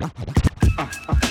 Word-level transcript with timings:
Uh. 0.00 1.27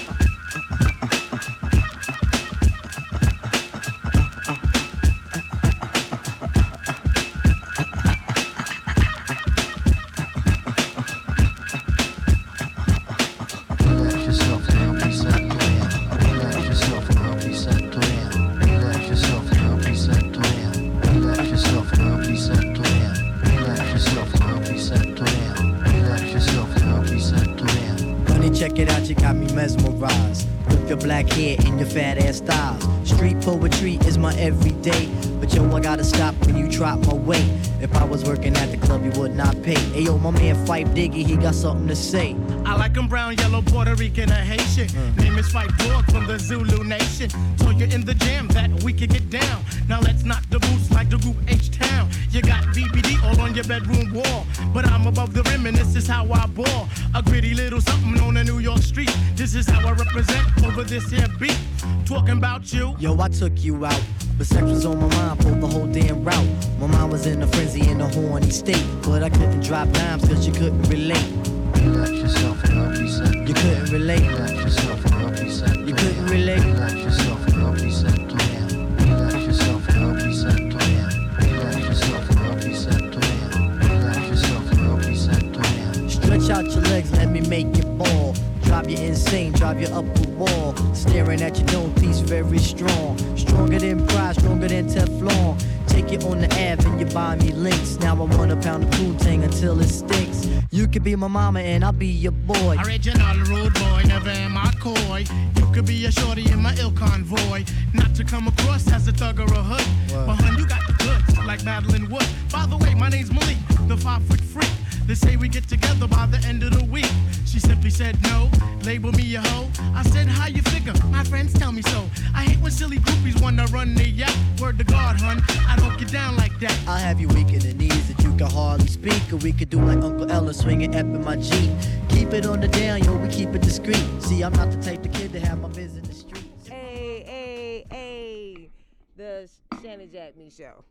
Phife 40.78 40.94
Diggy, 40.94 41.25
he 41.25 41.36
got 41.36 41.56
something 41.56 41.88
to 41.88 41.95
say. 41.95 42.36
I 42.64 42.75
like 42.75 42.95
'em 42.95 43.08
brown, 43.08 43.36
yellow, 43.38 43.64
Puerto 43.64 43.95
Rican, 43.95 44.31
or 44.31 44.44
Haitian. 44.52 44.88
Mm. 44.89 45.17
Name 45.23 45.38
is 45.39 45.50
Phife 45.50 45.75
Dawg 45.80 46.06
from 46.11 46.28
the 46.28 46.38
Zulu 46.38 46.84
Nation. 46.84 47.31
So 47.58 47.72
you're 47.72 47.89
in 47.89 48.06
the 48.06 48.14
jam 48.14 48.47
that 48.50 48.69
we 48.84 48.94
can 48.94 49.09
get 49.09 49.28
down. 49.31 49.66
Now 49.88 50.02
let's 50.02 50.23
knock 50.23 50.44
the 50.52 50.59
boots 50.59 50.92
like 50.92 51.09
the 51.09 51.17
group 51.17 51.38
H 51.47 51.72
Town. 51.72 52.11
You 52.30 52.44
got 52.44 52.64
BBD 52.75 53.17
all 53.23 53.42
on 53.42 53.56
your 53.56 53.64
bedroom 53.64 54.14
wall. 54.14 54.45
But 54.72 54.86
I'm 54.86 55.08
above 55.08 55.34
the 55.34 55.42
rim 55.50 55.66
and 55.66 55.75
this 55.75 55.95
is 55.95 56.06
how 56.06 56.31
I 56.31 56.45
ball. 56.45 56.88
A 57.16 57.23
gritty 57.23 57.56
little 57.56 57.81
something 57.81 58.22
on 58.22 58.36
the 58.36 58.44
New 58.44 58.59
York 58.59 58.84
street. 58.84 59.12
This 59.36 59.56
is 59.56 59.67
how 59.67 59.80
I 59.80 59.94
represent 59.94 60.45
over 60.64 60.84
this 60.84 61.09
here 61.09 61.28
beat. 61.39 61.58
Talking 62.06 62.38
about 62.38 62.72
you. 62.72 62.95
Yo, 63.00 63.19
I 63.19 63.30
took 63.30 63.64
you 63.64 63.84
out. 63.84 64.03
But 64.38 64.46
sex 64.46 64.62
was 64.64 64.86
on 64.86 65.00
my 65.00 65.08
mind 65.16 65.42
for 65.42 65.50
the 65.50 65.66
whole 65.66 65.88
damn 65.88 66.24
route. 66.24 66.48
My 66.80 66.86
mind 66.86 67.12
was 67.12 67.26
in 67.26 67.42
a 67.42 67.48
frenzy 67.48 67.90
in 67.90 68.00
a 68.02 68.08
horny 68.08 68.52
state. 68.52 68.86
But 69.02 69.24
I 69.24 69.30
couldn't 69.30 69.62
drop 69.62 69.90
dimes 69.90 70.28
cause 70.28 70.46
you 70.46 70.54
couldn't 70.54 70.84
relate. 70.84 71.26
Relax 71.74 72.12
yourself 72.12 72.70
now, 72.70 72.94
please 72.94 73.18
settle 73.18 73.48
You 73.48 73.54
couldn't 73.56 73.92
relate. 73.92 74.22
Relax 74.22 74.52
yourself 74.52 75.06
now, 75.10 75.30
please 75.32 75.60
settle 75.60 75.90
You 75.90 75.96
couldn't 75.96 76.26
relate. 76.28 76.64
Relax 76.64 76.94
yourself 76.94 77.48
now, 77.56 77.74
please 77.74 77.98
settle 77.98 78.28
down. 78.28 78.96
Relax 78.98 79.46
yourself 79.48 79.88
now, 79.96 80.14
please 80.14 80.42
settle 80.42 80.70
down. 80.70 81.36
Relax 81.38 81.78
yourself 81.78 82.36
now, 82.36 82.54
please 82.54 82.84
settle 82.84 83.10
down. 83.10 83.80
Relax 83.80 84.30
yourself 84.30 85.02
please 85.02 85.26
settle 85.26 85.50
down. 85.50 86.09
Stretch 86.09 86.50
out 86.52 86.66
your 86.66 86.84
legs, 86.84 87.12
let 87.14 87.31
me 87.31 87.42
make 87.42 87.76
you 87.76 87.84
fall. 87.97 88.36
Drive 88.78 88.92
you 88.92 89.08
insane, 89.08 89.54
drive 89.54 89.82
you 89.82 89.88
up 89.88 90.06
the 90.14 90.30
wall. 90.30 90.76
Staring 90.94 91.42
at 91.42 91.58
your 91.58 91.66
dome 91.66 91.96
piece, 91.96 92.20
very 92.20 92.60
strong. 92.60 93.18
Stronger 93.36 93.80
than 93.80 94.06
pride, 94.06 94.36
stronger 94.36 94.68
than 94.68 94.88
Teflon. 94.88 95.58
Take 95.88 96.12
you 96.12 96.20
on 96.30 96.42
the 96.42 96.48
Ave 96.52 96.88
and 96.88 97.00
you 97.00 97.08
buy 97.08 97.38
me 97.38 97.54
links. 97.54 97.98
Now 97.98 98.14
I 98.14 98.26
want 98.38 98.52
a 98.52 98.56
pound 98.58 98.84
of 98.84 98.92
Poontang 98.92 99.44
until 99.44 99.80
it 99.82 99.88
stinks. 99.88 100.48
You 100.70 100.88
could 100.88 101.04
be 101.04 101.16
my 101.16 101.28
mama 101.28 101.62
and 101.62 101.84
I'll 101.84 101.92
be 101.92 102.06
your 102.06 102.34
boy. 102.34 102.78
Original 102.86 103.38
rude 103.46 103.74
boy, 103.74 104.04
never 104.06 104.30
am 104.30 104.56
I 104.56 104.72
coy. 104.80 105.26
You 105.56 105.72
could 105.74 105.88
be 105.88 106.06
a 106.06 106.12
shorty 106.12 106.48
in 106.52 106.62
my 106.62 106.76
ill 106.78 106.92
convoy. 106.92 107.66
Not 107.96 108.14
to 108.14 108.24
come 108.24 108.48
across 108.48 108.88
as 108.92 109.08
a 109.08 109.12
thug 109.12 109.40
or 109.40 109.46
a 109.46 109.64
hood. 109.64 109.88
But 110.28 110.36
hun, 110.36 110.56
you 110.56 110.68
got 110.68 110.86
the 110.86 110.94
goods, 111.04 111.48
like 111.48 111.64
Madeline 111.64 112.12
Wood. 112.12 112.28
By 112.52 112.68
the 112.68 112.78
way, 112.78 112.94
my 112.94 113.09
name's 113.09 113.32
Malik, 113.32 113.58
the 113.88 113.98
five 113.98 114.24
foot 114.26 114.40
freak. 114.40 114.70
They 115.07 115.16
say 115.16 115.38
we 115.38 115.47
get 115.47 115.66
together 115.69 116.06
by 116.06 116.25
the 116.25 116.38
end 116.45 116.63
of 116.63 116.78
the 116.78 116.84
week. 116.84 117.09
She 117.45 117.59
simply 117.59 117.90
said 117.90 118.22
no, 118.23 118.51
label 118.84 119.13
me 119.13 119.35
a 119.35 119.41
hoe. 119.41 119.69
I 119.95 120.03
said, 120.03 120.28
how 120.28 120.47
you 120.47 120.62
figure? 120.63 120.94
My 121.06 121.23
friends 121.23 121.53
tell 121.53 121.72
me 121.72 121.81
so. 121.81 122.09
I 122.35 122.44
hate 122.44 122.59
when 122.59 122.72
silly 122.73 122.97
groupies 122.97 123.41
wanna 123.41 123.67
run 123.67 123.96
the 123.96 124.06
yacht. 124.06 124.35
Word 124.59 124.78
to 124.79 124.84
God, 124.84 125.17
hun, 125.22 125.41
I 125.66 125.78
don't 125.78 125.97
get 125.97 126.12
down 126.12 126.35
like 126.35 126.59
that. 126.59 126.78
I'll 126.85 126.97
have 126.97 127.22
you 127.22 127.29
weak 127.29 127.53
in 127.53 127.59
the 127.59 127.73
knees 127.73 128.09
that 128.09 128.22
you 128.22 128.35
can 128.35 128.51
hardly 128.51 128.88
speak. 128.88 129.31
Or 129.31 129.38
we 129.38 129.53
could 129.53 129.69
do 129.69 129.79
like 129.79 130.03
Uncle 130.03 130.29
L 130.29 130.51
swinging 130.53 130.94
up 130.94 131.06
in 131.06 131.23
my 131.23 131.38
Jeep. 131.38 131.72
Keep 132.09 132.34
it 132.34 132.46
on 132.46 132.59
the 132.59 132.67
down, 132.67 133.01
yo, 133.06 133.16
we 133.16 133.29
keep 133.29 133.56
it 133.56 133.62
discreet. 133.62 134.03
See, 134.19 134.44
I'm 134.44 134.51
not 134.53 134.72
the 134.72 134.81
type 134.84 135.06
of 135.06 135.13
kid 135.13 135.31
to 135.31 135.40
have 135.40 135.62
my 135.62 135.69
biz 135.69 135.96
in 135.96 136.03
the 136.03 136.13
streets. 136.13 136.67
Hey, 136.67 137.23
hey, 137.25 137.85
hey. 137.90 138.69
The 139.16 139.50
Shanny 139.81 140.07
Jack 140.07 140.35
Me 140.35 140.50
Show. 140.50 140.84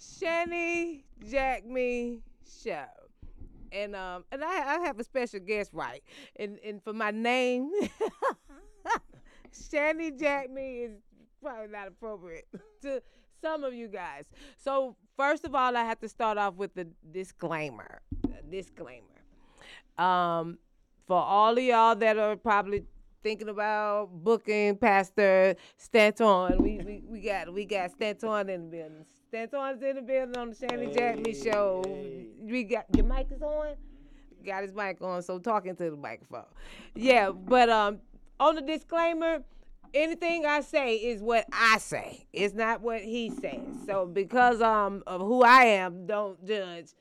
Shanny 0.00 1.04
Jack 1.30 1.64
Me 1.64 2.18
Show. 2.64 3.05
And 3.76 3.94
um 3.94 4.24
and 4.32 4.42
I, 4.42 4.76
I 4.76 4.80
have 4.86 4.98
a 4.98 5.04
special 5.04 5.40
guest 5.40 5.70
right. 5.72 6.02
And 6.36 6.58
and 6.64 6.82
for 6.82 6.92
my 6.92 7.10
name, 7.10 7.70
Shanny 9.70 10.10
Jack 10.12 10.50
Me 10.50 10.84
is 10.84 10.92
probably 11.42 11.68
not 11.68 11.88
appropriate 11.88 12.46
to 12.82 13.02
some 13.42 13.64
of 13.64 13.74
you 13.74 13.88
guys. 13.88 14.24
So 14.56 14.96
first 15.16 15.44
of 15.44 15.54
all, 15.54 15.76
I 15.76 15.84
have 15.84 16.00
to 16.00 16.08
start 16.08 16.38
off 16.38 16.54
with 16.54 16.74
the 16.74 16.86
disclaimer. 17.12 18.00
A 18.24 18.42
disclaimer. 18.50 19.04
Um, 19.98 20.58
for 21.06 21.18
all 21.18 21.52
of 21.52 21.62
y'all 21.62 21.94
that 21.96 22.18
are 22.18 22.36
probably 22.36 22.84
thinking 23.22 23.48
about 23.48 24.08
booking 24.12 24.76
Pastor 24.76 25.54
Stanton, 25.76 26.62
we, 26.62 26.78
we, 26.78 27.02
we 27.06 27.20
got 27.20 27.52
we 27.52 27.64
got 27.64 27.90
Stanton 27.90 28.48
in 28.48 28.64
the 28.64 28.76
building. 28.76 29.04
Stanton's 29.36 29.82
in 29.82 29.96
the 29.96 30.02
building 30.02 30.36
on 30.38 30.48
the 30.48 30.56
Shannon 30.56 30.94
Jack 30.94 31.18
Me 31.18 31.34
show. 31.34 31.84
We 32.40 32.64
got 32.64 32.86
your 32.96 33.04
mic 33.04 33.26
is 33.30 33.42
on. 33.42 33.74
Got 34.46 34.62
his 34.62 34.72
mic 34.72 35.02
on, 35.02 35.20
so 35.22 35.38
talking 35.38 35.76
to 35.76 35.90
the 35.90 35.96
microphone. 35.96 36.46
Yeah, 36.94 37.32
but 37.32 37.68
um, 37.68 37.98
on 38.40 38.54
the 38.54 38.62
disclaimer, 38.62 39.42
anything 39.92 40.46
I 40.46 40.62
say 40.62 40.94
is 40.94 41.20
what 41.20 41.44
I 41.52 41.76
say. 41.76 42.26
It's 42.32 42.54
not 42.54 42.80
what 42.80 43.02
he 43.02 43.28
says. 43.28 43.60
So 43.84 44.06
because 44.06 44.62
um 44.62 45.02
of 45.06 45.20
who 45.20 45.42
I 45.42 45.64
am, 45.64 46.06
don't 46.06 46.42
judge 46.46 46.94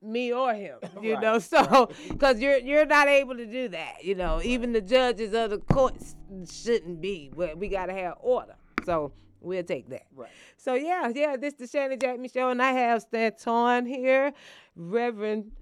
me 0.00 0.32
or 0.32 0.54
him. 0.54 0.78
You 1.02 1.20
know, 1.20 1.38
so 1.38 1.90
because 2.08 2.40
you're 2.40 2.56
you're 2.56 2.86
not 2.86 3.08
able 3.08 3.36
to 3.36 3.44
do 3.44 3.68
that. 3.68 4.04
You 4.04 4.14
know, 4.14 4.40
even 4.42 4.72
the 4.72 4.80
judges 4.80 5.34
of 5.34 5.50
the 5.50 5.58
courts 5.58 6.16
shouldn't 6.50 7.02
be. 7.02 7.30
But 7.36 7.58
we 7.58 7.68
gotta 7.68 7.92
have 7.92 8.14
order. 8.20 8.56
So 8.86 9.12
we'll 9.40 9.62
take 9.62 9.88
that. 9.90 10.06
Right. 10.14 10.30
So 10.56 10.74
yeah, 10.74 11.10
yeah, 11.14 11.36
this 11.36 11.54
is 11.54 11.58
the 11.58 11.66
Shannon 11.66 11.98
Jack 11.98 12.18
show, 12.32 12.50
and 12.50 12.62
I 12.62 12.72
have 12.72 13.02
Stanton 13.02 13.86
here, 13.86 14.32
Reverend. 14.76 15.52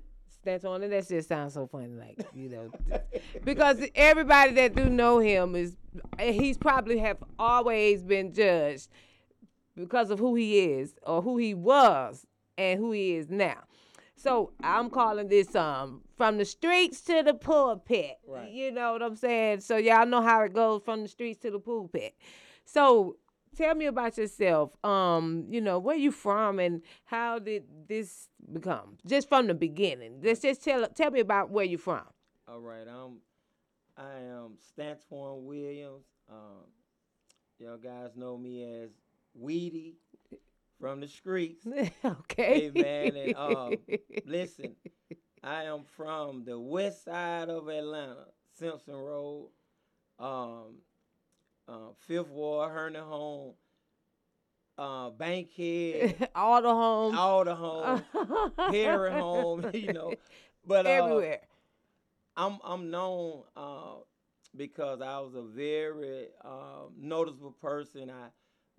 Stanton, 0.43 0.83
and 0.85 0.93
that 0.93 1.09
just 1.09 1.29
sounds 1.29 1.55
so 1.55 1.67
funny, 1.67 1.89
like 1.89 2.25
you 2.33 2.49
know, 2.49 2.71
because 3.45 3.83
everybody 3.97 4.53
that 4.53 4.77
do 4.77 4.89
know 4.89 5.19
him 5.19 5.57
is 5.57 5.77
he's 6.21 6.57
probably 6.57 6.99
have 6.99 7.19
always 7.39 8.05
been 8.05 8.33
judged 8.33 8.89
because 9.75 10.11
of 10.11 10.19
who 10.19 10.35
he 10.35 10.61
is 10.61 10.95
or 11.03 11.21
who 11.21 11.37
he 11.37 11.53
was 11.53 12.27
and 12.57 12.79
who 12.79 12.93
he 12.93 13.17
is 13.17 13.29
now. 13.29 13.65
So 14.15 14.53
I'm 14.63 14.89
calling 14.89 15.29
this 15.29 15.55
um 15.55 16.03
from 16.17 16.39
the 16.39 16.45
streets 16.45 17.01
to 17.03 17.23
the 17.23 17.35
pulpit. 17.35 18.17
Right. 18.27 18.51
You 18.51 18.73
know 18.73 18.93
what 18.93 19.03
I'm 19.03 19.17
saying? 19.17 19.61
So 19.61 19.77
y'all 19.77 20.07
know 20.07 20.23
how 20.23 20.43
it 20.43 20.55
goes 20.55 20.83
from 20.85 21.03
the 21.03 21.09
streets 21.09 21.41
to 21.43 21.51
the 21.51 21.59
pulpit. 21.59 22.15
So 22.65 23.17
tell 23.57 23.75
me 23.75 23.87
about 23.87 24.19
yourself. 24.19 24.73
Um, 24.85 25.47
you 25.49 25.61
know, 25.61 25.79
where 25.79 25.97
you 25.97 26.13
from 26.13 26.59
and 26.59 26.83
how 27.05 27.39
did 27.39 27.65
this 27.89 28.29
become? 28.53 28.99
Just 29.07 29.29
from 29.29 29.47
the 29.47 29.55
beginning. 29.55 30.21
Let's 30.23 30.41
just 30.41 30.63
tell 30.63 30.87
tell 30.89 31.11
me 31.11 31.21
about 31.21 31.51
where 31.51 31.65
you 31.65 31.79
from. 31.79 32.05
All 32.49 32.61
right, 32.61 32.87
um, 32.87 33.19
I 33.97 34.21
am 34.21 34.59
Stanton 34.61 35.47
Williams. 35.47 36.05
Um, 36.31 36.67
y'all 37.59 37.79
guys 37.79 38.11
know 38.15 38.37
me 38.37 38.63
as 38.63 38.91
Weedy 39.35 39.97
from 40.81 41.01
the 41.01 41.09
streets. 41.09 41.67
okay. 42.05 42.71
Hey 42.75 42.83
man, 42.83 43.17
and 43.17 43.37
um, 43.37 43.75
listen, 44.27 44.77
I 45.43 45.65
am 45.65 45.85
from 45.97 46.45
the 46.45 46.59
west 46.59 47.05
side 47.05 47.49
of 47.49 47.69
Atlanta, 47.69 48.27
Simpson 48.59 48.95
Road, 48.95 49.49
um, 50.19 50.77
uh, 51.69 51.93
Fifth 52.07 52.29
Ward, 52.29 52.73
Herndon 52.73 53.05
Home, 53.05 53.55
uh, 54.79 55.11
Bankhead, 55.11 56.29
all 56.35 56.63
the 56.63 56.69
homes, 56.75 57.17
all 57.17 57.45
the 57.45 57.55
homes, 57.55 58.03
Perry 58.69 59.13
Home, 59.13 59.67
you 59.73 59.91
know, 59.93 60.19
but 60.67 60.87
uh, 60.87 60.91
everywhere. 60.91 61.41
I'm 62.37 62.59
I'm 62.65 62.91
known 62.91 63.43
uh, 63.57 63.97
because 64.57 65.01
I 65.01 65.19
was 65.21 65.35
a 65.35 65.43
very 65.43 66.29
um, 66.45 66.93
noticeable 66.99 67.53
person. 67.53 68.11
I 68.11 68.29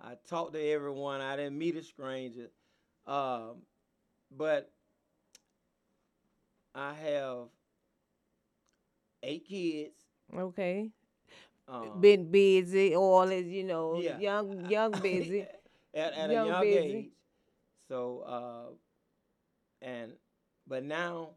I 0.01 0.15
talked 0.27 0.53
to 0.53 0.61
everyone. 0.61 1.21
I 1.21 1.35
didn't 1.35 1.57
meet 1.57 1.75
a 1.75 1.83
stranger, 1.83 2.49
um, 3.05 3.63
but 4.31 4.71
I 6.75 6.93
have 6.93 7.49
eight 9.23 9.45
kids. 9.45 10.05
Okay. 10.33 10.91
Um, 11.67 11.99
Been 12.01 12.31
busy, 12.31 12.95
all 12.95 13.29
is 13.29 13.45
you 13.47 13.63
know, 13.63 13.99
Yeah. 13.99 14.17
young 14.19 14.61
young 14.69 14.91
busy. 15.01 15.41
at, 15.93 16.13
at 16.13 16.31
Young 16.31 16.45
a 16.47 16.47
young 16.47 16.61
busy. 16.61 16.95
age. 16.97 17.11
So 17.89 18.21
uh, 18.21 18.73
and 19.81 20.13
but 20.67 20.83
now, 20.83 21.31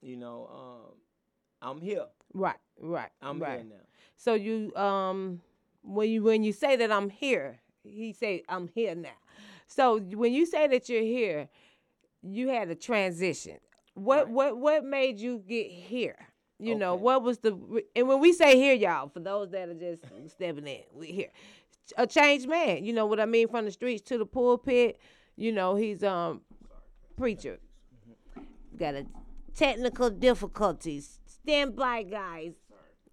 you 0.00 0.16
know, 0.16 0.48
um, 0.52 0.94
I'm 1.62 1.80
here. 1.80 2.06
Right, 2.34 2.56
right, 2.80 3.10
I'm 3.22 3.40
right. 3.40 3.60
here 3.60 3.64
now. 3.68 3.84
So 4.16 4.34
you 4.34 4.74
um 4.76 5.40
when 5.82 6.08
you 6.10 6.22
when 6.22 6.42
you 6.44 6.52
say 6.52 6.76
that 6.76 6.90
I'm 6.92 7.10
here, 7.10 7.60
he 7.84 8.12
say 8.12 8.42
I'm 8.48 8.68
here 8.74 8.94
now. 8.94 9.16
So 9.66 9.98
when 10.00 10.32
you 10.32 10.46
say 10.46 10.66
that 10.68 10.88
you're 10.88 11.02
here, 11.02 11.48
you 12.22 12.48
had 12.48 12.68
a 12.70 12.74
transition. 12.74 13.58
What 13.94 14.26
Right. 14.26 14.28
what 14.28 14.58
what 14.58 14.84
made 14.84 15.18
you 15.18 15.42
get 15.46 15.70
here? 15.70 16.27
You 16.60 16.74
know, 16.74 16.96
what 16.96 17.22
was 17.22 17.38
the 17.38 17.56
and 17.94 18.08
when 18.08 18.20
we 18.20 18.32
say 18.32 18.56
here, 18.56 18.74
y'all, 18.74 19.08
for 19.08 19.20
those 19.20 19.50
that 19.50 19.68
are 19.68 19.74
just 19.74 20.02
stepping 20.26 20.66
in, 20.66 20.82
we 20.92 21.06
here. 21.06 21.30
A 21.96 22.06
changed 22.06 22.48
man, 22.48 22.84
you 22.84 22.92
know 22.92 23.06
what 23.06 23.20
I 23.20 23.26
mean, 23.26 23.48
from 23.48 23.64
the 23.64 23.70
streets 23.70 24.02
to 24.08 24.18
the 24.18 24.26
pulpit. 24.26 24.98
You 25.36 25.52
know, 25.52 25.76
he's 25.76 26.02
um 26.02 26.40
preacher. 27.16 27.58
Got 28.76 28.94
a 28.94 29.06
technical 29.54 30.10
difficulties. 30.10 31.20
Stand 31.26 31.76
by, 31.76 32.02
guys. 32.02 32.54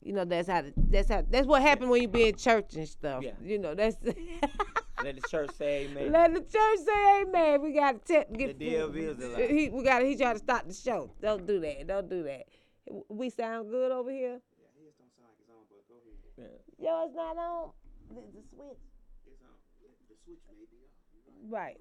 You 0.01 0.13
know 0.13 0.25
that's 0.25 0.47
how. 0.47 0.61
The, 0.61 0.73
that's 0.75 1.09
how. 1.09 1.23
That's 1.29 1.47
what 1.47 1.61
happened 1.61 1.89
when 1.89 2.01
you 2.01 2.07
be 2.07 2.27
in 2.27 2.35
church 2.35 2.75
and 2.75 2.87
stuff. 2.87 3.23
Yeah. 3.23 3.31
You 3.43 3.59
know 3.59 3.75
that's. 3.75 3.97
Let 5.03 5.21
the 5.21 5.27
church 5.29 5.51
say 5.57 5.85
amen. 5.85 6.11
Let 6.11 6.33
the 6.33 6.39
church 6.39 6.79
say 6.85 7.21
amen. 7.21 7.61
We 7.61 7.73
got 7.73 8.05
to 8.05 8.25
the 8.29 8.37
get. 8.37 8.61
is 8.61 9.23
a 9.23 9.27
lie. 9.27 9.47
He, 9.47 9.69
we 9.69 9.83
got. 9.83 10.03
He 10.03 10.15
trying 10.15 10.33
to 10.33 10.39
stop 10.39 10.67
the 10.67 10.73
show. 10.73 11.11
Don't 11.21 11.45
do 11.45 11.59
that. 11.59 11.85
Don't 11.85 12.09
do 12.09 12.23
that. 12.23 12.45
We 13.09 13.29
sound 13.29 13.69
good 13.69 13.91
over 13.91 14.11
here. 14.11 14.39
Yeah. 16.37 16.45
Yo, 16.77 17.05
it's 17.05 17.15
not 17.15 17.37
on. 17.37 17.71
The, 18.09 18.21
the 18.21 18.43
switch. 18.53 18.77
Right. 21.49 21.77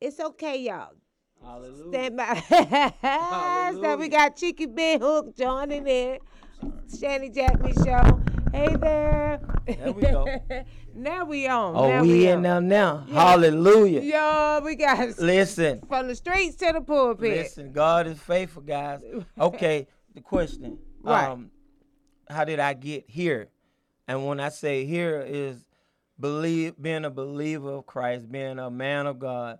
It's 0.00 0.18
okay, 0.18 0.58
y'all. 0.58 0.94
Hallelujah. 1.42 1.88
Stand 1.88 2.16
by. 2.16 3.72
so 3.80 3.96
we 3.96 4.08
got 4.08 4.36
Cheeky 4.36 4.66
Ben 4.66 5.00
Hook 5.00 5.36
joining 5.36 5.86
in. 5.86 6.18
Shanny 6.98 7.30
Jackman 7.30 7.74
Show. 7.84 8.20
Hey 8.52 8.76
there. 8.76 9.40
There 9.66 9.92
we 9.92 10.02
go. 10.02 10.26
now 10.94 11.24
we 11.24 11.46
on. 11.46 11.74
Oh, 11.74 11.88
now 11.88 12.02
we 12.02 12.28
in 12.28 12.36
on. 12.36 12.42
now 12.42 12.60
now. 12.60 13.04
Yeah. 13.08 13.14
Hallelujah. 13.14 14.00
Yo, 14.02 14.60
we 14.64 14.76
got 14.76 15.18
Listen. 15.18 15.80
from 15.88 16.08
the 16.08 16.14
streets 16.14 16.56
to 16.56 16.72
the 16.72 16.80
pulpit. 16.80 17.30
Listen, 17.30 17.72
God 17.72 18.06
is 18.06 18.18
faithful, 18.18 18.62
guys. 18.62 19.02
Okay, 19.40 19.86
the 20.14 20.20
question. 20.20 20.78
Right. 21.02 21.28
Um, 21.28 21.50
how 22.28 22.44
did 22.44 22.60
I 22.60 22.74
get 22.74 23.04
here? 23.08 23.48
And 24.08 24.26
when 24.26 24.40
I 24.40 24.48
say 24.48 24.84
here 24.84 25.24
is 25.26 25.64
believe 26.18 26.74
being 26.80 27.04
a 27.04 27.10
believer 27.10 27.70
of 27.72 27.86
Christ, 27.86 28.30
being 28.30 28.58
a 28.58 28.70
man 28.70 29.06
of 29.06 29.18
God, 29.18 29.58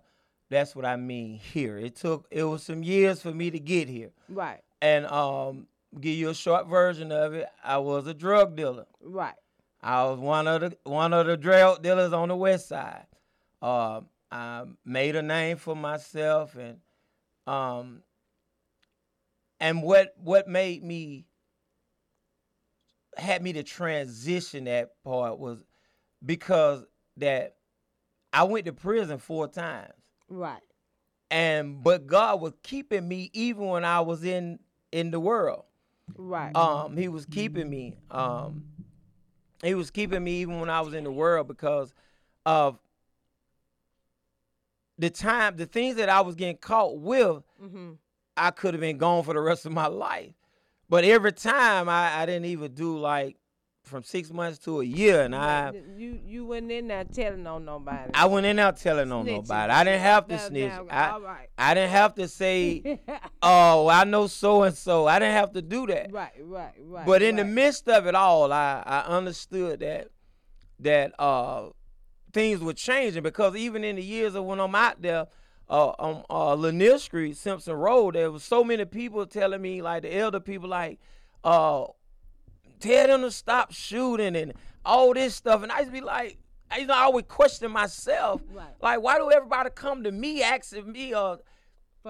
that's 0.49 0.75
what 0.75 0.85
I 0.85 0.95
mean 0.95 1.37
here. 1.39 1.77
It 1.77 1.95
took 1.95 2.27
it 2.31 2.43
was 2.43 2.63
some 2.63 2.83
years 2.83 3.21
for 3.21 3.31
me 3.31 3.51
to 3.51 3.59
get 3.59 3.87
here. 3.89 4.11
Right, 4.29 4.61
And 4.81 5.05
um 5.07 5.67
give 5.99 6.15
you 6.15 6.29
a 6.29 6.35
short 6.35 6.67
version 6.67 7.11
of 7.11 7.33
it. 7.33 7.47
I 7.63 7.77
was 7.77 8.07
a 8.07 8.13
drug 8.13 8.55
dealer. 8.55 8.85
right, 9.01 9.35
I 9.81 10.03
was 10.05 10.19
one 10.19 10.47
of 10.47 10.61
the 10.61 10.77
one 10.83 11.13
of 11.13 11.25
the 11.27 11.37
drug 11.37 11.81
dealers 11.81 12.13
on 12.13 12.29
the 12.29 12.35
west 12.35 12.67
side. 12.67 13.05
Um, 13.61 14.07
I 14.31 14.63
made 14.85 15.15
a 15.15 15.21
name 15.21 15.57
for 15.57 15.75
myself, 15.75 16.55
and 16.55 16.79
um, 17.47 18.01
and 19.59 19.83
what 19.83 20.13
what 20.17 20.47
made 20.47 20.83
me 20.83 21.25
had 23.17 23.41
me 23.43 23.53
to 23.53 23.63
transition 23.63 24.65
that 24.65 24.91
part 25.03 25.37
was 25.37 25.63
because 26.25 26.83
that 27.17 27.55
I 28.31 28.43
went 28.43 28.65
to 28.65 28.73
prison 28.73 29.19
four 29.19 29.47
times, 29.47 29.93
right, 30.29 30.61
and 31.29 31.83
but 31.83 32.07
God 32.07 32.41
was 32.41 32.53
keeping 32.63 33.07
me 33.07 33.29
even 33.33 33.67
when 33.67 33.85
I 33.85 34.01
was 34.01 34.23
in 34.23 34.59
in 34.91 35.11
the 35.11 35.19
world 35.19 35.65
right. 36.17 36.55
um 36.55 36.97
he 36.97 37.07
was 37.07 37.25
keeping 37.25 37.69
me 37.69 37.95
um 38.11 38.63
he 39.63 39.73
was 39.75 39.91
keeping 39.91 40.23
me 40.23 40.41
even 40.41 40.59
when 40.59 40.69
i 40.69 40.81
was 40.81 40.93
in 40.93 41.03
the 41.03 41.11
world 41.11 41.47
because 41.47 41.93
of 42.45 42.77
the 44.97 45.09
time 45.09 45.55
the 45.57 45.65
things 45.65 45.95
that 45.95 46.09
i 46.09 46.21
was 46.21 46.35
getting 46.35 46.57
caught 46.57 46.97
with 46.97 47.43
mm-hmm. 47.61 47.93
I 48.37 48.51
could 48.51 48.73
have 48.73 48.81
been 48.81 48.97
gone 48.97 49.23
for 49.23 49.33
the 49.33 49.39
rest 49.39 49.65
of 49.65 49.71
my 49.71 49.87
life 49.87 50.31
but 50.89 51.03
every 51.03 51.31
time 51.31 51.89
i, 51.89 52.21
I 52.21 52.25
didn't 52.25 52.45
even 52.45 52.73
do 52.73 52.97
like 52.97 53.37
from 53.83 54.01
six 54.01 54.31
months 54.31 54.59
to 54.59 54.79
a 54.79 54.85
year 54.85 55.23
and 55.23 55.35
i 55.35 55.73
you 55.97 56.17
you 56.25 56.45
went 56.45 56.71
in 56.71 56.87
there 56.87 57.03
telling 57.03 57.45
on 57.45 57.65
nobody. 57.65 58.11
i 58.13 58.25
went 58.25 58.45
in 58.45 58.55
there 58.55 58.71
telling 58.71 59.11
on 59.11 59.25
Snitching. 59.25 59.33
nobody 59.33 59.73
i 59.73 59.83
didn't 59.83 60.01
have 60.01 60.27
to 60.27 60.39
snitch 60.39 60.71
I, 60.89 61.09
all 61.09 61.21
right. 61.21 61.49
I 61.57 61.73
didn't 61.73 61.89
have 61.89 62.15
to 62.15 62.29
say 62.29 63.01
oh 63.41 63.89
i 63.89 64.05
know 64.05 64.27
so 64.27 64.63
and 64.63 64.75
so 64.75 65.05
i 65.05 65.19
didn't 65.19 65.33
have 65.33 65.51
to 65.53 65.61
do 65.61 65.85
that 65.87 66.13
right, 66.13 66.31
right, 66.41 66.73
right. 66.79 67.05
but 67.05 67.21
in 67.21 67.35
the 67.35 67.43
midst 67.43 67.89
of 67.89 68.07
it 68.07 68.15
all, 68.15 68.53
I, 68.53 68.81
I 68.85 68.99
understood 69.01 69.81
that 69.81 70.07
that 70.79 71.13
uh, 71.19 71.69
things 72.31 72.59
were 72.59 72.73
changing 72.73 73.23
because 73.23 73.55
even 73.55 73.83
in 73.83 73.95
the 73.95 74.03
years 74.03 74.35
of 74.35 74.45
when 74.45 74.59
I'm 74.59 74.75
out 74.75 75.01
there 75.01 75.27
uh, 75.69 75.89
on 75.99 76.23
uh, 76.29 76.53
Lanier 76.53 76.97
Street, 76.97 77.37
Simpson 77.37 77.73
Road, 77.75 78.15
there 78.15 78.31
was 78.31 78.43
so 78.43 78.63
many 78.63 78.85
people 78.85 79.25
telling 79.25 79.61
me, 79.61 79.81
like 79.81 80.03
the 80.03 80.15
elder 80.15 80.39
people, 80.39 80.69
like, 80.69 80.99
uh, 81.43 81.85
tell 82.79 83.07
them 83.07 83.21
to 83.21 83.31
stop 83.31 83.71
shooting 83.71 84.35
and 84.35 84.53
all 84.85 85.13
this 85.13 85.35
stuff, 85.35 85.63
and 85.63 85.71
I 85.71 85.79
used 85.79 85.89
to 85.89 85.93
be 85.93 86.01
like. 86.01 86.37
I 86.71 86.77
used 86.77 86.89
to 86.89 86.95
always 86.95 87.25
question 87.27 87.69
myself, 87.71 88.41
Right. 88.51 88.65
like, 88.81 88.99
why 88.99 89.19
do 89.19 89.29
everybody 89.29 89.69
come 89.75 90.03
to 90.05 90.11
me 90.11 90.41
asking 90.41 90.91
me, 90.91 91.13
uh, 91.13 91.35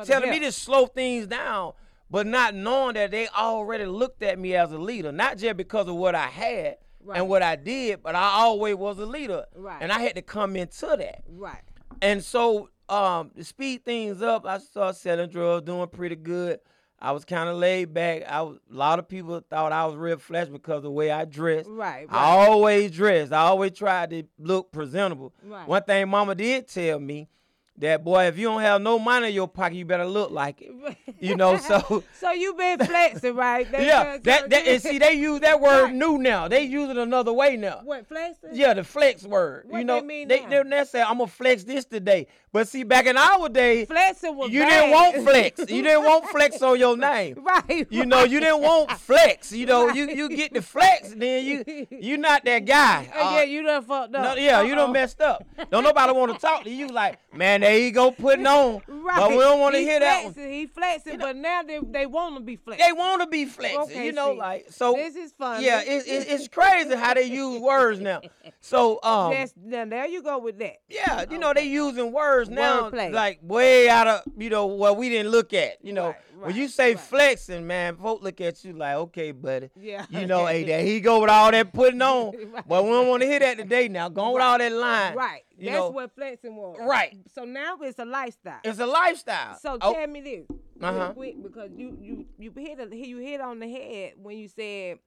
telling 0.05 0.29
me 0.29 0.39
to 0.39 0.53
slow 0.53 0.85
things 0.85 1.27
down, 1.27 1.73
but 2.09 2.25
not 2.27 2.55
knowing 2.55 2.93
that 2.93 3.11
they 3.11 3.27
already 3.27 3.85
looked 3.85 4.23
at 4.23 4.39
me 4.39 4.55
as 4.55 4.71
a 4.71 4.77
leader, 4.77 5.11
not 5.11 5.37
just 5.37 5.57
because 5.57 5.89
of 5.89 5.95
what 5.95 6.15
I 6.15 6.27
had 6.27 6.77
Right. 7.03 7.17
and 7.17 7.27
what 7.27 7.43
I 7.43 7.57
did, 7.57 8.01
but 8.01 8.15
I 8.15 8.21
always 8.35 8.75
was 8.75 8.99
a 8.99 9.05
leader, 9.05 9.45
Right. 9.53 9.81
and 9.81 9.91
I 9.91 9.99
had 9.99 10.15
to 10.15 10.21
come 10.21 10.55
into 10.55 10.85
that. 10.97 11.23
Right, 11.27 11.61
And 12.01 12.23
so, 12.23 12.69
um, 12.93 13.31
to 13.35 13.43
speed 13.43 13.83
things 13.83 14.21
up, 14.21 14.45
I 14.45 14.59
started 14.59 14.97
selling 14.97 15.29
drugs, 15.29 15.65
doing 15.65 15.87
pretty 15.87 16.15
good. 16.15 16.59
I 16.99 17.11
was 17.11 17.25
kind 17.25 17.49
of 17.49 17.57
laid 17.57 17.93
back. 17.93 18.23
I 18.29 18.41
was, 18.43 18.59
a 18.71 18.75
lot 18.75 18.97
of 18.97 19.09
people 19.09 19.43
thought 19.49 19.73
I 19.73 19.85
was 19.85 19.95
real 19.95 20.17
flesh 20.17 20.47
because 20.47 20.77
of 20.77 20.83
the 20.83 20.91
way 20.91 21.11
I 21.11 21.25
dressed. 21.25 21.67
right, 21.69 22.07
I 22.09 22.29
always 22.29 22.91
dressed. 22.91 23.33
I 23.33 23.39
always 23.39 23.71
tried 23.73 24.11
to 24.11 24.23
look 24.39 24.71
presentable. 24.71 25.33
Right. 25.43 25.67
One 25.67 25.83
thing 25.83 26.07
Mama 26.07 26.35
did 26.35 26.67
tell 26.67 26.99
me 26.99 27.27
that 27.77 28.03
boy, 28.03 28.25
if 28.25 28.37
you 28.37 28.47
don't 28.47 28.61
have 28.61 28.81
no 28.81 28.99
money 28.99 29.29
in 29.29 29.33
your 29.33 29.47
pocket, 29.47 29.75
you 29.75 29.85
better 29.85 30.05
look 30.05 30.31
like 30.31 30.61
it. 30.61 30.71
You 31.23 31.37
know, 31.37 31.55
so 31.55 32.03
so 32.19 32.31
you 32.33 32.53
been 32.53 32.79
flexing, 32.79 33.33
right? 33.35 33.71
They 33.71 33.87
yeah, 33.87 34.17
that, 34.23 34.49
that 34.49 34.67
and 34.67 34.81
see 34.81 34.99
they 34.99 35.13
use 35.13 35.39
that 35.39 35.61
word 35.61 35.83
Right. 35.85 35.93
new 35.95 36.17
now. 36.17 36.49
They 36.49 36.63
use 36.63 36.89
it 36.89 36.97
another 36.97 37.31
way 37.31 37.55
now. 37.55 37.79
what 37.85 38.05
flexing? 38.07 38.49
Yeah, 38.51 38.73
the 38.73 38.83
flex 38.83 39.23
word. 39.23 39.63
What 39.69 39.77
you 39.77 39.85
know, 39.85 40.01
they 40.01 40.05
mean 40.05 40.27
they 40.27 40.45
now? 40.45 40.63
they, 40.63 40.83
say 40.83 41.01
I'm 41.01 41.19
gonna 41.19 41.27
flex 41.27 41.63
this 41.63 41.85
today. 41.85 42.27
But 42.51 42.67
see, 42.67 42.83
back 42.83 43.05
in 43.05 43.15
our 43.17 43.47
day, 43.49 43.85
flexing 43.85 44.35
was 44.35 44.51
you 44.51 44.59
bad. 44.59 44.69
didn't 44.81 44.91
want 44.91 45.15
flex. 45.23 45.59
You 45.71 45.81
didn't 45.81 46.03
want 46.03 46.25
flex 46.29 46.61
on 46.61 46.77
your 46.77 46.97
name. 46.97 47.41
right? 47.41 47.87
You 47.89 48.05
know, 48.05 48.25
you 48.25 48.41
didn't 48.41 48.61
want 48.61 48.91
flex. 48.91 49.53
You 49.53 49.65
know, 49.65 49.87
Right. 49.87 49.95
you 49.95 50.09
you 50.09 50.27
get 50.29 50.53
the 50.53 50.61
flex, 50.61 51.13
then 51.15 51.45
you 51.45 51.87
you 51.89 52.17
not 52.17 52.43
that 52.43 52.65
guy. 52.65 53.09
Uh, 53.15 53.19
Uh, 53.29 53.31
yeah, 53.35 53.43
you 53.43 53.63
done 53.63 53.81
fucked 53.83 54.13
up. 54.13 54.23
no, 54.23 54.35
yeah, 54.35 54.61
you 54.61 54.73
Uh-oh. 54.73 54.75
done 54.83 54.91
messed 54.91 55.21
up. 55.21 55.45
Don't 55.71 55.83
nobody 55.85 56.11
want 56.11 56.33
to 56.33 56.37
talk 56.39 56.65
to 56.65 56.69
you. 56.69 56.87
Like, 56.89 57.17
man, 57.33 57.62
there 57.63 57.77
you 57.79 57.91
go, 57.91 58.11
putting 58.11 58.45
on. 58.47 58.81
Right. 58.87 59.17
But 59.17 59.31
we 59.31 59.37
don't 59.37 59.59
want 59.59 59.75
to 59.75 59.79
He 59.79 59.85
hear 59.85 59.99
that 59.99 60.23
one. 60.25 60.33
flexing, 60.33 60.53
He 60.53 60.65
flexing, 60.67 61.17
but 61.19 61.35
now 61.35 61.63
they 61.63 61.79
they 61.83 62.05
want 62.05 62.35
to 62.35 62.41
be 62.41 62.55
flexing. 62.55 62.85
They 62.85 62.93
want 62.93 63.21
to 63.21 63.27
be 63.27 63.45
flexing, 63.45 63.79
Okay, 63.81 64.05
you 64.05 64.11
know, 64.11 64.33
see, 64.33 64.39
like 64.39 64.65
so. 64.69 64.93
this 64.93 65.15
is 65.15 65.31
funny. 65.37 65.65
Yeah, 65.65 65.81
it, 65.81 66.07
it, 66.07 66.27
it's 66.29 66.47
crazy 66.47 66.95
how 66.95 67.13
they 67.13 67.23
use 67.23 67.59
words 67.61 67.99
now. 67.99 68.21
So, 68.61 68.99
um, 69.03 69.31
Yes, 69.31 69.53
now 69.61 69.85
there 69.85 70.05
you 70.07 70.21
go 70.23 70.39
with 70.39 70.59
that. 70.59 70.77
yeah, 70.89 71.25
you 71.29 71.37
know, 71.37 71.53
they 71.53 71.65
using 71.65 72.11
words 72.11 72.49
now 72.49 72.89
Wordplay. 72.89 73.11
like 73.11 73.39
way 73.41 73.89
out 73.89 74.07
of 74.07 74.21
you 74.37 74.49
know 74.49 74.65
what 74.67 74.97
we 74.97 75.09
didn't 75.09 75.31
look 75.31 75.53
at. 75.53 75.83
You 75.83 75.93
know, 75.93 76.07
Right, 76.35 76.47
when 76.47 76.55
you 76.55 76.67
say 76.67 76.95
right. 76.95 76.99
flexing, 76.99 77.65
man, 77.67 77.95
folk 77.95 78.21
look 78.23 78.41
at 78.41 78.63
you 78.65 78.73
like, 78.73 78.95
okay, 78.95 79.31
buddy. 79.31 79.69
Yeah. 79.79 80.05
You 80.09 80.25
know, 80.25 80.45
hey, 80.47 80.63
there 80.63 80.81
he 80.83 80.99
go 80.99 81.21
with 81.21 81.29
all 81.29 81.51
that 81.51 81.73
putting 81.73 82.01
on. 82.01 82.33
Right. 82.53 82.63
But 82.67 82.83
we 82.83 82.91
don't 82.91 83.07
want 83.07 83.21
to 83.23 83.27
hear 83.27 83.39
that 83.39 83.57
today. 83.57 83.87
Now, 83.87 84.09
go 84.09 84.31
with 84.33 84.41
all 84.43 84.57
that 84.59 84.71
line. 84.71 85.15
Right. 85.15 85.41
You 85.63 85.69
That's 85.69 85.79
know, 85.79 85.89
what 85.91 86.11
flexing 86.13 86.57
was. 86.57 86.77
Right. 86.81 87.17
So 87.33 87.45
now 87.45 87.77
it's 87.81 87.97
a 87.97 88.03
lifestyle. 88.03 88.59
it's 88.65 88.79
a 88.79 88.85
lifestyle. 88.85 89.57
So 89.59 89.77
Oh, 89.79 89.93
tell 89.93 90.07
me 90.07 90.19
this, 90.19 90.45
real 90.77 90.89
Uh-huh. 90.89 91.13
quick, 91.13 91.41
because 91.41 91.71
you 91.73 91.97
you 92.01 92.25
you 92.37 92.51
hit 92.51 92.79
a, 92.81 92.93
you 92.93 93.17
hit 93.19 93.39
on 93.39 93.59
the 93.59 93.69
head 93.71 94.13
when 94.17 94.37
you 94.37 94.49
said 94.49 94.99